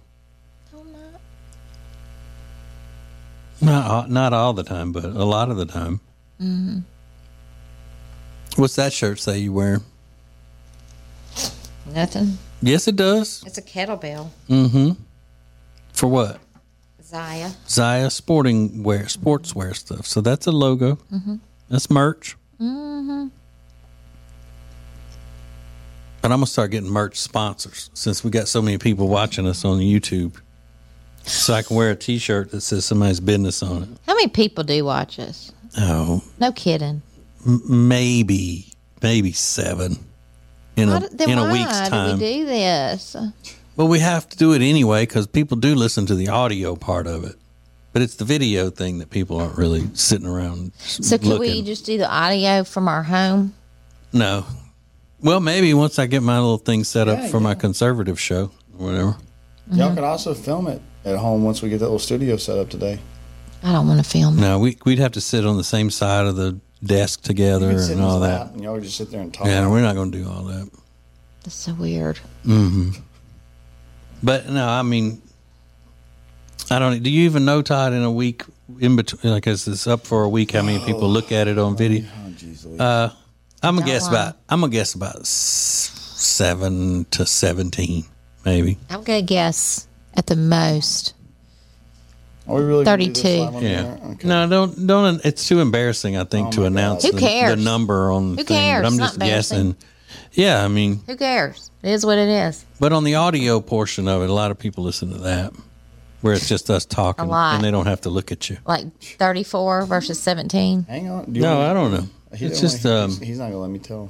I'm 3.61 3.67
Not 3.67 3.87
all, 3.91 4.07
not 4.07 4.33
all 4.33 4.53
the 4.53 4.63
time, 4.63 4.91
but 4.91 5.03
a 5.03 5.23
lot 5.25 5.49
of 5.49 5.57
the 5.57 5.65
time. 5.65 5.99
Mm-hmm. 6.41 6.79
What's 8.59 8.75
that 8.75 8.91
shirt 8.91 9.19
say 9.19 9.39
you 9.39 9.53
wear? 9.53 9.79
Nothing. 11.93 12.37
Yes, 12.61 12.89
it 12.89 12.97
does. 12.97 13.41
It's 13.47 13.57
a 13.57 13.61
kettlebell. 13.61 14.29
Mm-hmm. 14.49 14.91
For 15.93 16.07
what? 16.07 16.39
Zaya. 17.01 17.51
Zaya 17.69 18.09
sporting 18.09 18.83
wear, 18.83 19.03
sportswear 19.03 19.73
stuff. 19.73 20.05
So 20.05 20.19
that's 20.19 20.45
a 20.45 20.51
logo. 20.51 20.95
Mm-hmm. 21.09 21.35
That's 21.69 21.89
merch. 21.89 22.35
Mm-hmm. 22.59 23.27
But 26.21 26.31
I'm 26.33 26.39
gonna 26.39 26.45
start 26.47 26.71
getting 26.71 26.89
merch 26.89 27.17
sponsors 27.17 27.89
since 27.93 28.25
we 28.25 28.29
got 28.29 28.49
so 28.49 28.61
many 28.61 28.77
people 28.77 29.07
watching 29.07 29.47
us 29.47 29.63
on 29.63 29.79
YouTube. 29.79 30.35
So 31.23 31.53
I 31.53 31.61
can 31.61 31.77
wear 31.77 31.91
a 31.91 31.95
T-shirt 31.95 32.51
that 32.51 32.59
says 32.59 32.83
somebody's 32.83 33.21
business 33.21 33.63
on 33.63 33.83
it. 33.83 33.89
How 34.05 34.15
many 34.15 34.27
people 34.27 34.65
do 34.65 34.83
watch 34.83 35.17
us? 35.17 35.53
Oh, 35.77 36.21
No 36.39 36.51
kidding. 36.51 37.01
Maybe 37.45 38.73
maybe 39.01 39.31
seven 39.31 39.97
in 40.75 40.89
a 40.89 40.93
Why 40.93 40.99
do- 40.99 41.07
then 41.11 41.29
in 41.29 41.37
a 41.37 41.43
why 41.43 41.51
week's 41.53 41.81
do 41.81 41.89
time. 41.89 42.19
we 42.19 42.33
do 42.33 42.45
this? 42.45 43.15
Well, 43.75 43.87
we 43.87 43.99
have 43.99 44.27
to 44.29 44.37
do 44.37 44.53
it 44.53 44.61
anyway 44.61 45.03
because 45.03 45.25
people 45.27 45.55
do 45.57 45.73
listen 45.73 46.05
to 46.07 46.15
the 46.15 46.27
audio 46.27 46.75
part 46.75 47.07
of 47.07 47.23
it. 47.23 47.35
But 47.93 48.01
it's 48.01 48.15
the 48.15 48.25
video 48.25 48.69
thing 48.69 48.99
that 48.99 49.09
people 49.09 49.39
aren't 49.39 49.57
really 49.57 49.89
sitting 49.93 50.27
around. 50.27 50.73
So 50.77 51.17
could 51.17 51.39
we 51.39 51.61
just 51.63 51.85
do 51.85 51.97
the 51.97 52.09
audio 52.09 52.63
from 52.63 52.87
our 52.87 53.03
home? 53.03 53.55
No. 54.13 54.45
Well, 55.21 55.39
maybe 55.39 55.73
once 55.73 55.97
I 55.97 56.05
get 56.05 56.21
my 56.21 56.37
little 56.37 56.57
thing 56.57 56.83
set 56.83 57.07
up 57.07 57.19
Yeah, 57.19 57.27
for 57.29 57.39
my 57.39 57.55
conservative 57.55 58.19
show 58.19 58.51
or 58.77 58.85
whatever. 58.85 59.17
Y'all 59.71 59.87
mm-hmm. 59.87 59.95
could 59.95 60.03
also 60.03 60.33
film 60.33 60.67
it 60.67 60.81
at 61.05 61.17
home 61.17 61.43
once 61.43 61.61
we 61.61 61.69
get 61.69 61.79
that 61.79 61.85
little 61.85 61.99
studio 61.99 62.37
set 62.37 62.57
up 62.57 62.69
today. 62.69 62.99
I 63.63 63.71
don't 63.73 63.87
want 63.87 64.03
to 64.03 64.09
film. 64.09 64.37
it. 64.37 64.41
No, 64.41 64.59
we, 64.59 64.77
we'd 64.85 64.99
have 64.99 65.11
to 65.13 65.21
sit 65.21 65.45
on 65.45 65.57
the 65.57 65.63
same 65.63 65.89
side 65.89 66.25
of 66.25 66.35
the 66.35 66.59
desk 66.83 67.21
together 67.21 67.67
You 67.71 67.75
could 67.77 67.85
sit 67.85 67.97
and 67.97 68.01
all 68.05 68.19
lap 68.19 68.47
that. 68.47 68.53
And 68.53 68.63
y'all 68.63 68.73
would 68.73 68.83
just 68.83 68.97
sit 68.97 69.11
there 69.11 69.21
and 69.21 69.33
talk. 69.33 69.47
Yeah, 69.47 69.67
we're 69.69 69.81
not 69.81 69.95
going 69.95 70.11
to 70.11 70.17
do 70.17 70.29
all 70.29 70.43
that. 70.43 70.69
That's 71.43 71.55
so 71.55 71.73
weird. 71.73 72.19
But 74.21 74.49
no, 74.49 74.67
I 74.67 74.81
mean, 74.81 75.21
I 76.69 76.79
don't. 76.79 77.01
Do 77.01 77.09
you 77.09 77.23
even 77.23 77.45
know 77.45 77.61
Todd 77.61 77.93
in 77.93 78.03
a 78.03 78.11
week 78.11 78.43
in 78.79 78.95
between? 78.95 79.31
Like, 79.33 79.47
as 79.47 79.67
it's 79.67 79.87
up 79.87 80.05
for 80.05 80.23
a 80.23 80.29
week, 80.29 80.51
how 80.51 80.61
many 80.61 80.83
people 80.85 81.07
look 81.09 81.31
at 81.31 81.47
it 81.47 81.57
on 81.57 81.77
video? 81.77 82.05
Oh, 82.25 82.29
jeez, 82.31 82.79
Uh, 82.79 83.09
I'm 83.63 83.75
gonna 83.75 83.85
guess 83.85 84.03
lie. 84.07 84.09
about. 84.11 84.37
I'm 84.49 84.59
gonna 84.59 84.71
guess 84.71 84.93
about 84.93 85.25
seven 85.25 87.05
to 87.11 87.25
seventeen, 87.25 88.03
maybe. 88.45 88.77
I'm 88.89 89.03
gonna 89.03 89.21
guess 89.21 89.87
at 90.15 90.27
the 90.27 90.35
most. 90.35 91.13
Are 92.49 92.55
we 92.55 92.63
really 92.63 92.85
gonna 92.85 92.97
do 93.05 93.13
this 93.13 93.21
32. 93.23 93.43
live 93.43 93.55
on 93.55 93.63
the 93.63 93.69
Yeah. 93.69 93.75
air? 93.83 93.99
Okay. 94.11 94.27
No, 94.27 94.49
don't 94.49 94.87
don't. 94.87 95.25
It's 95.25 95.47
too 95.47 95.59
embarrassing, 95.59 96.17
I 96.17 96.23
think, 96.23 96.47
Oh 96.47 96.51
to 96.51 96.65
announce 96.65 97.03
Who 97.05 97.11
the, 97.11 97.19
cares? 97.19 97.55
the 97.55 97.61
number 97.63 98.11
on 98.11 98.35
the 98.35 98.41
Who 98.41 98.43
thing. 98.45 98.57
cares? 98.57 98.81
But 98.81 98.87
I'm 98.87 98.93
It's 98.93 99.01
just 99.01 99.17
not 99.19 99.25
embarrassing. 99.25 99.57
guessing. 99.71 99.75
Yeah, 100.33 100.63
I 100.63 100.67
mean, 100.67 101.01
Who 101.07 101.15
cares? 101.15 101.69
It 101.83 101.91
is 101.91 102.05
what 102.05 102.17
it 102.17 102.27
is. 102.29 102.65
but 102.79 102.91
on 102.93 103.03
the 103.03 103.15
audio 103.15 103.59
portion 103.61 104.07
of 104.07 104.21
it, 104.23 104.29
a 104.29 104.33
lot 104.33 104.51
of 104.51 104.57
people 104.59 104.83
listen 104.83 105.11
to 105.11 105.17
that, 105.19 105.53
where 106.21 106.33
it's 106.33 106.47
just 106.47 106.69
us 106.69 106.85
talking, 106.85 107.27
lot. 107.27 107.55
and 107.55 107.63
they 107.63 107.71
don't 107.71 107.85
have 107.87 108.01
to 108.01 108.09
look 108.09 108.31
at 108.31 108.49
you. 108.49 108.57
Like 108.65 108.85
34 109.01 109.85
versus 109.85 110.19
17. 110.19 110.85
Hang 110.89 111.09
on. 111.09 111.25
Do 111.25 111.31
you 111.33 111.41
No, 111.41 111.57
want- 111.59 111.69
I 111.69 111.73
don't 111.73 111.91
know. 111.91 112.07
He 112.35 112.45
It's 112.45 112.59
don't 112.61 112.69
just 112.71 112.83
wanna- 112.85 113.03
um, 113.05 113.09
he's, 113.11 113.19
he's 113.19 113.37
not 113.39 113.45
gonna 113.45 113.59
let 113.59 113.69
me 113.71 113.79
tell. 113.79 114.09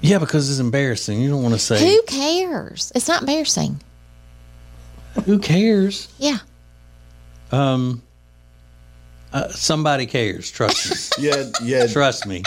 yeah, 0.00 0.18
because 0.18 0.50
it's 0.50 0.58
embarrassing. 0.58 1.20
You 1.20 1.30
don't 1.30 1.42
want 1.42 1.54
to 1.54 1.60
say 1.60 1.78
Who 1.94 2.02
cares? 2.02 2.90
It's 2.94 3.08
not 3.08 3.20
embarrassing. 3.22 3.80
who 5.24 5.38
cares. 5.38 6.08
Yeah. 6.18 6.38
Um, 7.52 8.02
uh, 9.32 9.48
somebody 9.48 10.06
cares. 10.06 10.50
Trust 10.50 11.18
me. 11.18 11.24
Yeah, 11.28 11.44
yeah, 11.62 11.86
Trust 11.86 12.26
me. 12.26 12.42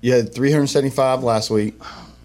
you 0.00 0.12
had 0.12 0.34
375 0.34 1.22
last 1.22 1.50
week, 1.50 1.74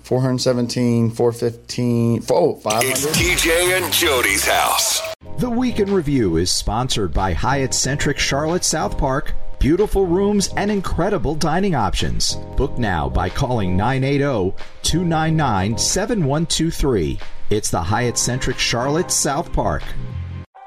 417, 0.03 1.11
415, 1.11 2.23
oh, 2.31 2.55
500. 2.55 2.87
It's 2.89 3.05
TJ 3.05 3.77
and 3.77 3.85
Jodi's 3.93 4.45
house. 4.45 5.01
The 5.37 5.49
Week 5.49 5.79
in 5.79 5.93
Review 5.93 6.37
is 6.37 6.51
sponsored 6.51 7.13
by 7.13 7.33
Hyatt 7.33 7.73
Centric 7.73 8.17
Charlotte 8.17 8.63
South 8.65 8.97
Park. 8.97 9.33
Beautiful 9.59 10.05
rooms 10.05 10.49
and 10.57 10.71
incredible 10.71 11.35
dining 11.35 11.75
options. 11.75 12.35
Book 12.57 12.77
now 12.77 13.07
by 13.09 13.29
calling 13.29 13.75
980 13.77 14.55
299 14.83 15.77
7123. 15.77 17.19
It's 17.49 17.69
the 17.69 17.81
Hyatt 17.81 18.17
Centric 18.17 18.57
Charlotte 18.57 19.11
South 19.11 19.51
Park. 19.53 19.83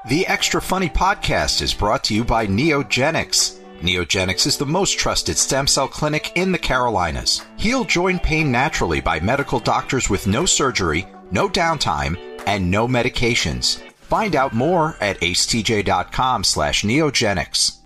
The 0.05 0.27
Extra 0.27 0.61
Funny 0.61 0.89
podcast 0.89 1.61
is 1.61 1.73
brought 1.73 2.03
to 2.05 2.13
you 2.13 2.25
by 2.25 2.45
Neogenics. 2.45 3.57
Neogenics 3.79 4.45
is 4.45 4.57
the 4.57 4.65
most 4.65 4.99
trusted 4.99 5.37
stem 5.37 5.65
cell 5.65 5.87
clinic 5.87 6.33
in 6.35 6.51
the 6.51 6.57
Carolinas. 6.57 7.41
Heal 7.55 7.85
joint 7.85 8.21
pain 8.21 8.51
naturally 8.51 8.99
by 8.99 9.21
medical 9.21 9.61
doctors 9.61 10.09
with 10.09 10.27
no 10.27 10.45
surgery, 10.45 11.07
no 11.31 11.47
downtime, 11.47 12.17
and 12.45 12.69
no 12.69 12.85
medications. 12.85 13.79
Find 14.01 14.35
out 14.35 14.51
more 14.51 14.97
at 14.99 15.21
acetj.com 15.21 16.43
slash 16.43 16.83
neogenics. 16.83 17.77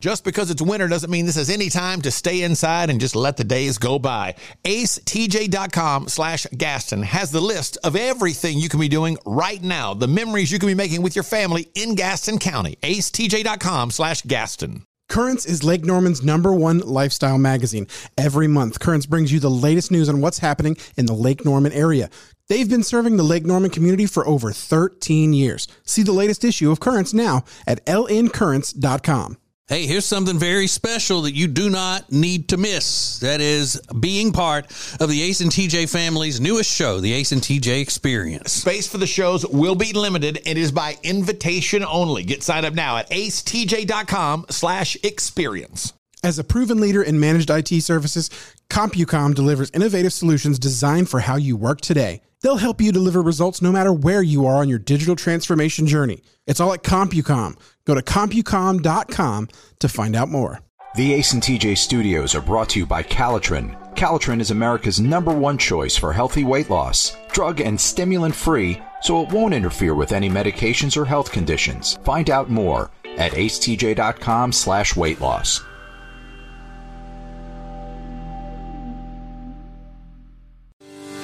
Just 0.00 0.24
because 0.24 0.50
it's 0.50 0.60
winter 0.60 0.86
doesn't 0.88 1.10
mean 1.10 1.24
this 1.24 1.36
is 1.36 1.48
any 1.48 1.70
time 1.70 2.02
to 2.02 2.10
stay 2.10 2.42
inside 2.42 2.90
and 2.90 3.00
just 3.00 3.16
let 3.16 3.36
the 3.36 3.44
days 3.44 3.78
go 3.78 3.98
by. 3.98 4.34
AceTJ.com 4.64 6.08
slash 6.08 6.46
Gaston 6.56 7.02
has 7.02 7.30
the 7.30 7.40
list 7.40 7.78
of 7.84 7.96
everything 7.96 8.58
you 8.58 8.68
can 8.68 8.80
be 8.80 8.88
doing 8.88 9.16
right 9.24 9.62
now, 9.62 9.94
the 9.94 10.08
memories 10.08 10.52
you 10.52 10.58
can 10.58 10.66
be 10.66 10.74
making 10.74 11.00
with 11.00 11.16
your 11.16 11.22
family 11.22 11.68
in 11.74 11.94
Gaston 11.94 12.38
County. 12.38 12.76
AceTJ.com 12.82 13.90
slash 13.90 14.22
Gaston. 14.22 14.84
Currents 15.08 15.46
is 15.46 15.62
Lake 15.64 15.84
Norman's 15.84 16.22
number 16.22 16.52
one 16.52 16.80
lifestyle 16.80 17.38
magazine. 17.38 17.86
Every 18.18 18.48
month, 18.48 18.80
Currents 18.80 19.06
brings 19.06 19.32
you 19.32 19.38
the 19.38 19.50
latest 19.50 19.90
news 19.90 20.08
on 20.08 20.20
what's 20.20 20.38
happening 20.38 20.76
in 20.96 21.06
the 21.06 21.14
Lake 21.14 21.44
Norman 21.44 21.72
area. 21.72 22.10
They've 22.48 22.68
been 22.68 22.82
serving 22.82 23.16
the 23.16 23.22
Lake 23.22 23.46
Norman 23.46 23.70
community 23.70 24.06
for 24.06 24.26
over 24.26 24.50
13 24.50 25.32
years. 25.32 25.68
See 25.84 26.02
the 26.02 26.12
latest 26.12 26.44
issue 26.44 26.70
of 26.70 26.80
Currents 26.80 27.14
now 27.14 27.44
at 27.66 27.84
lncurrents.com. 27.86 29.38
Hey, 29.66 29.86
here's 29.86 30.04
something 30.04 30.38
very 30.38 30.66
special 30.66 31.22
that 31.22 31.32
you 31.32 31.46
do 31.46 31.70
not 31.70 32.12
need 32.12 32.48
to 32.50 32.58
miss. 32.58 33.18
That 33.20 33.40
is 33.40 33.80
being 33.98 34.30
part 34.30 34.66
of 35.00 35.08
the 35.08 35.22
Ace 35.22 35.40
and 35.40 35.50
TJ 35.50 35.90
family's 35.90 36.38
newest 36.38 36.70
show, 36.70 37.00
the 37.00 37.14
Ace 37.14 37.32
and 37.32 37.40
TJ 37.40 37.80
Experience. 37.80 38.52
Space 38.52 38.86
for 38.86 38.98
the 38.98 39.06
shows 39.06 39.46
will 39.46 39.74
be 39.74 39.94
limited 39.94 40.42
and 40.44 40.58
is 40.58 40.70
by 40.70 40.98
invitation 41.02 41.82
only. 41.82 42.24
Get 42.24 42.42
signed 42.42 42.66
up 42.66 42.74
now 42.74 42.98
at 42.98 43.08
acetj.com 43.08 44.44
slash 44.50 44.98
experience. 45.02 45.94
As 46.22 46.38
a 46.38 46.44
proven 46.44 46.78
leader 46.78 47.02
in 47.02 47.18
managed 47.18 47.48
IT 47.48 47.68
services, 47.80 48.28
CompuCom 48.68 49.34
delivers 49.34 49.70
innovative 49.70 50.12
solutions 50.12 50.58
designed 50.58 51.08
for 51.08 51.20
how 51.20 51.36
you 51.36 51.56
work 51.56 51.80
today. 51.80 52.20
They'll 52.44 52.58
help 52.58 52.82
you 52.82 52.92
deliver 52.92 53.22
results 53.22 53.62
no 53.62 53.72
matter 53.72 53.90
where 53.90 54.22
you 54.22 54.44
are 54.44 54.56
on 54.56 54.68
your 54.68 54.78
digital 54.78 55.16
transformation 55.16 55.86
journey. 55.86 56.22
It's 56.46 56.60
all 56.60 56.74
at 56.74 56.82
CompuCom. 56.82 57.56
Go 57.86 57.94
to 57.94 58.02
CompuCom.com 58.02 59.48
to 59.78 59.88
find 59.88 60.14
out 60.14 60.28
more. 60.28 60.60
The 60.94 61.14
Ace 61.14 61.32
and 61.32 61.42
TJ 61.42 61.78
studios 61.78 62.34
are 62.34 62.42
brought 62.42 62.68
to 62.70 62.80
you 62.80 62.86
by 62.86 63.02
Calotren. 63.02 63.94
Calotren 63.94 64.40
is 64.40 64.50
America's 64.50 65.00
number 65.00 65.32
one 65.32 65.56
choice 65.56 65.96
for 65.96 66.12
healthy 66.12 66.44
weight 66.44 66.68
loss. 66.68 67.16
Drug 67.32 67.62
and 67.62 67.80
stimulant 67.80 68.34
free, 68.34 68.78
so 69.00 69.22
it 69.22 69.32
won't 69.32 69.54
interfere 69.54 69.94
with 69.94 70.12
any 70.12 70.28
medications 70.28 70.98
or 70.98 71.06
health 71.06 71.32
conditions. 71.32 71.98
Find 72.04 72.28
out 72.28 72.50
more 72.50 72.90
at 73.16 73.32
acetj.com 73.32 74.52
slash 74.52 74.94
weight 74.94 75.22
loss. 75.22 75.62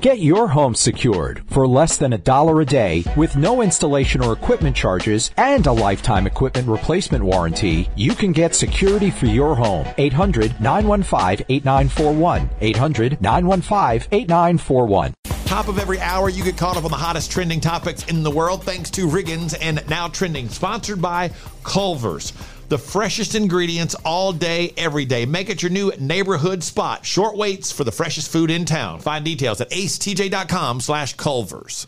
Get 0.00 0.20
your 0.20 0.46
home 0.46 0.76
secured 0.76 1.42
for 1.48 1.66
less 1.66 1.96
than 1.96 2.12
a 2.12 2.18
dollar 2.18 2.60
a 2.60 2.64
day 2.64 3.02
with 3.16 3.34
no 3.34 3.62
installation 3.62 4.22
or 4.22 4.32
equipment 4.32 4.76
charges 4.76 5.32
and 5.36 5.66
a 5.66 5.72
lifetime 5.72 6.24
equipment 6.24 6.68
replacement 6.68 7.24
warranty. 7.24 7.88
You 7.96 8.14
can 8.14 8.30
get 8.30 8.54
security 8.54 9.10
for 9.10 9.26
your 9.26 9.56
home. 9.56 9.88
800 9.98 10.60
915 10.60 11.46
8941. 11.48 12.48
800 12.60 13.20
915 13.20 14.08
8941. 14.12 15.14
Top 15.46 15.66
of 15.66 15.80
every 15.80 15.98
hour, 15.98 16.28
you 16.28 16.44
get 16.44 16.56
caught 16.56 16.76
up 16.76 16.84
on 16.84 16.92
the 16.92 16.96
hottest 16.96 17.32
trending 17.32 17.60
topics 17.60 18.04
in 18.04 18.22
the 18.22 18.30
world 18.30 18.62
thanks 18.62 18.90
to 18.90 19.08
Riggins 19.08 19.56
and 19.60 19.82
Now 19.88 20.06
Trending, 20.06 20.48
sponsored 20.48 21.02
by 21.02 21.32
Culver's. 21.64 22.32
The 22.68 22.78
freshest 22.78 23.34
ingredients 23.34 23.94
all 24.04 24.34
day, 24.34 24.74
every 24.76 25.06
day. 25.06 25.24
Make 25.24 25.48
it 25.48 25.62
your 25.62 25.70
new 25.70 25.90
neighborhood 25.98 26.62
spot. 26.62 27.06
Short 27.06 27.34
waits 27.34 27.72
for 27.72 27.82
the 27.82 27.92
freshest 27.92 28.30
food 28.30 28.50
in 28.50 28.66
town. 28.66 29.00
Find 29.00 29.24
details 29.24 29.62
at 29.62 29.70
acetj.com 29.70 30.82
slash 30.82 31.14
Culver's. 31.14 31.86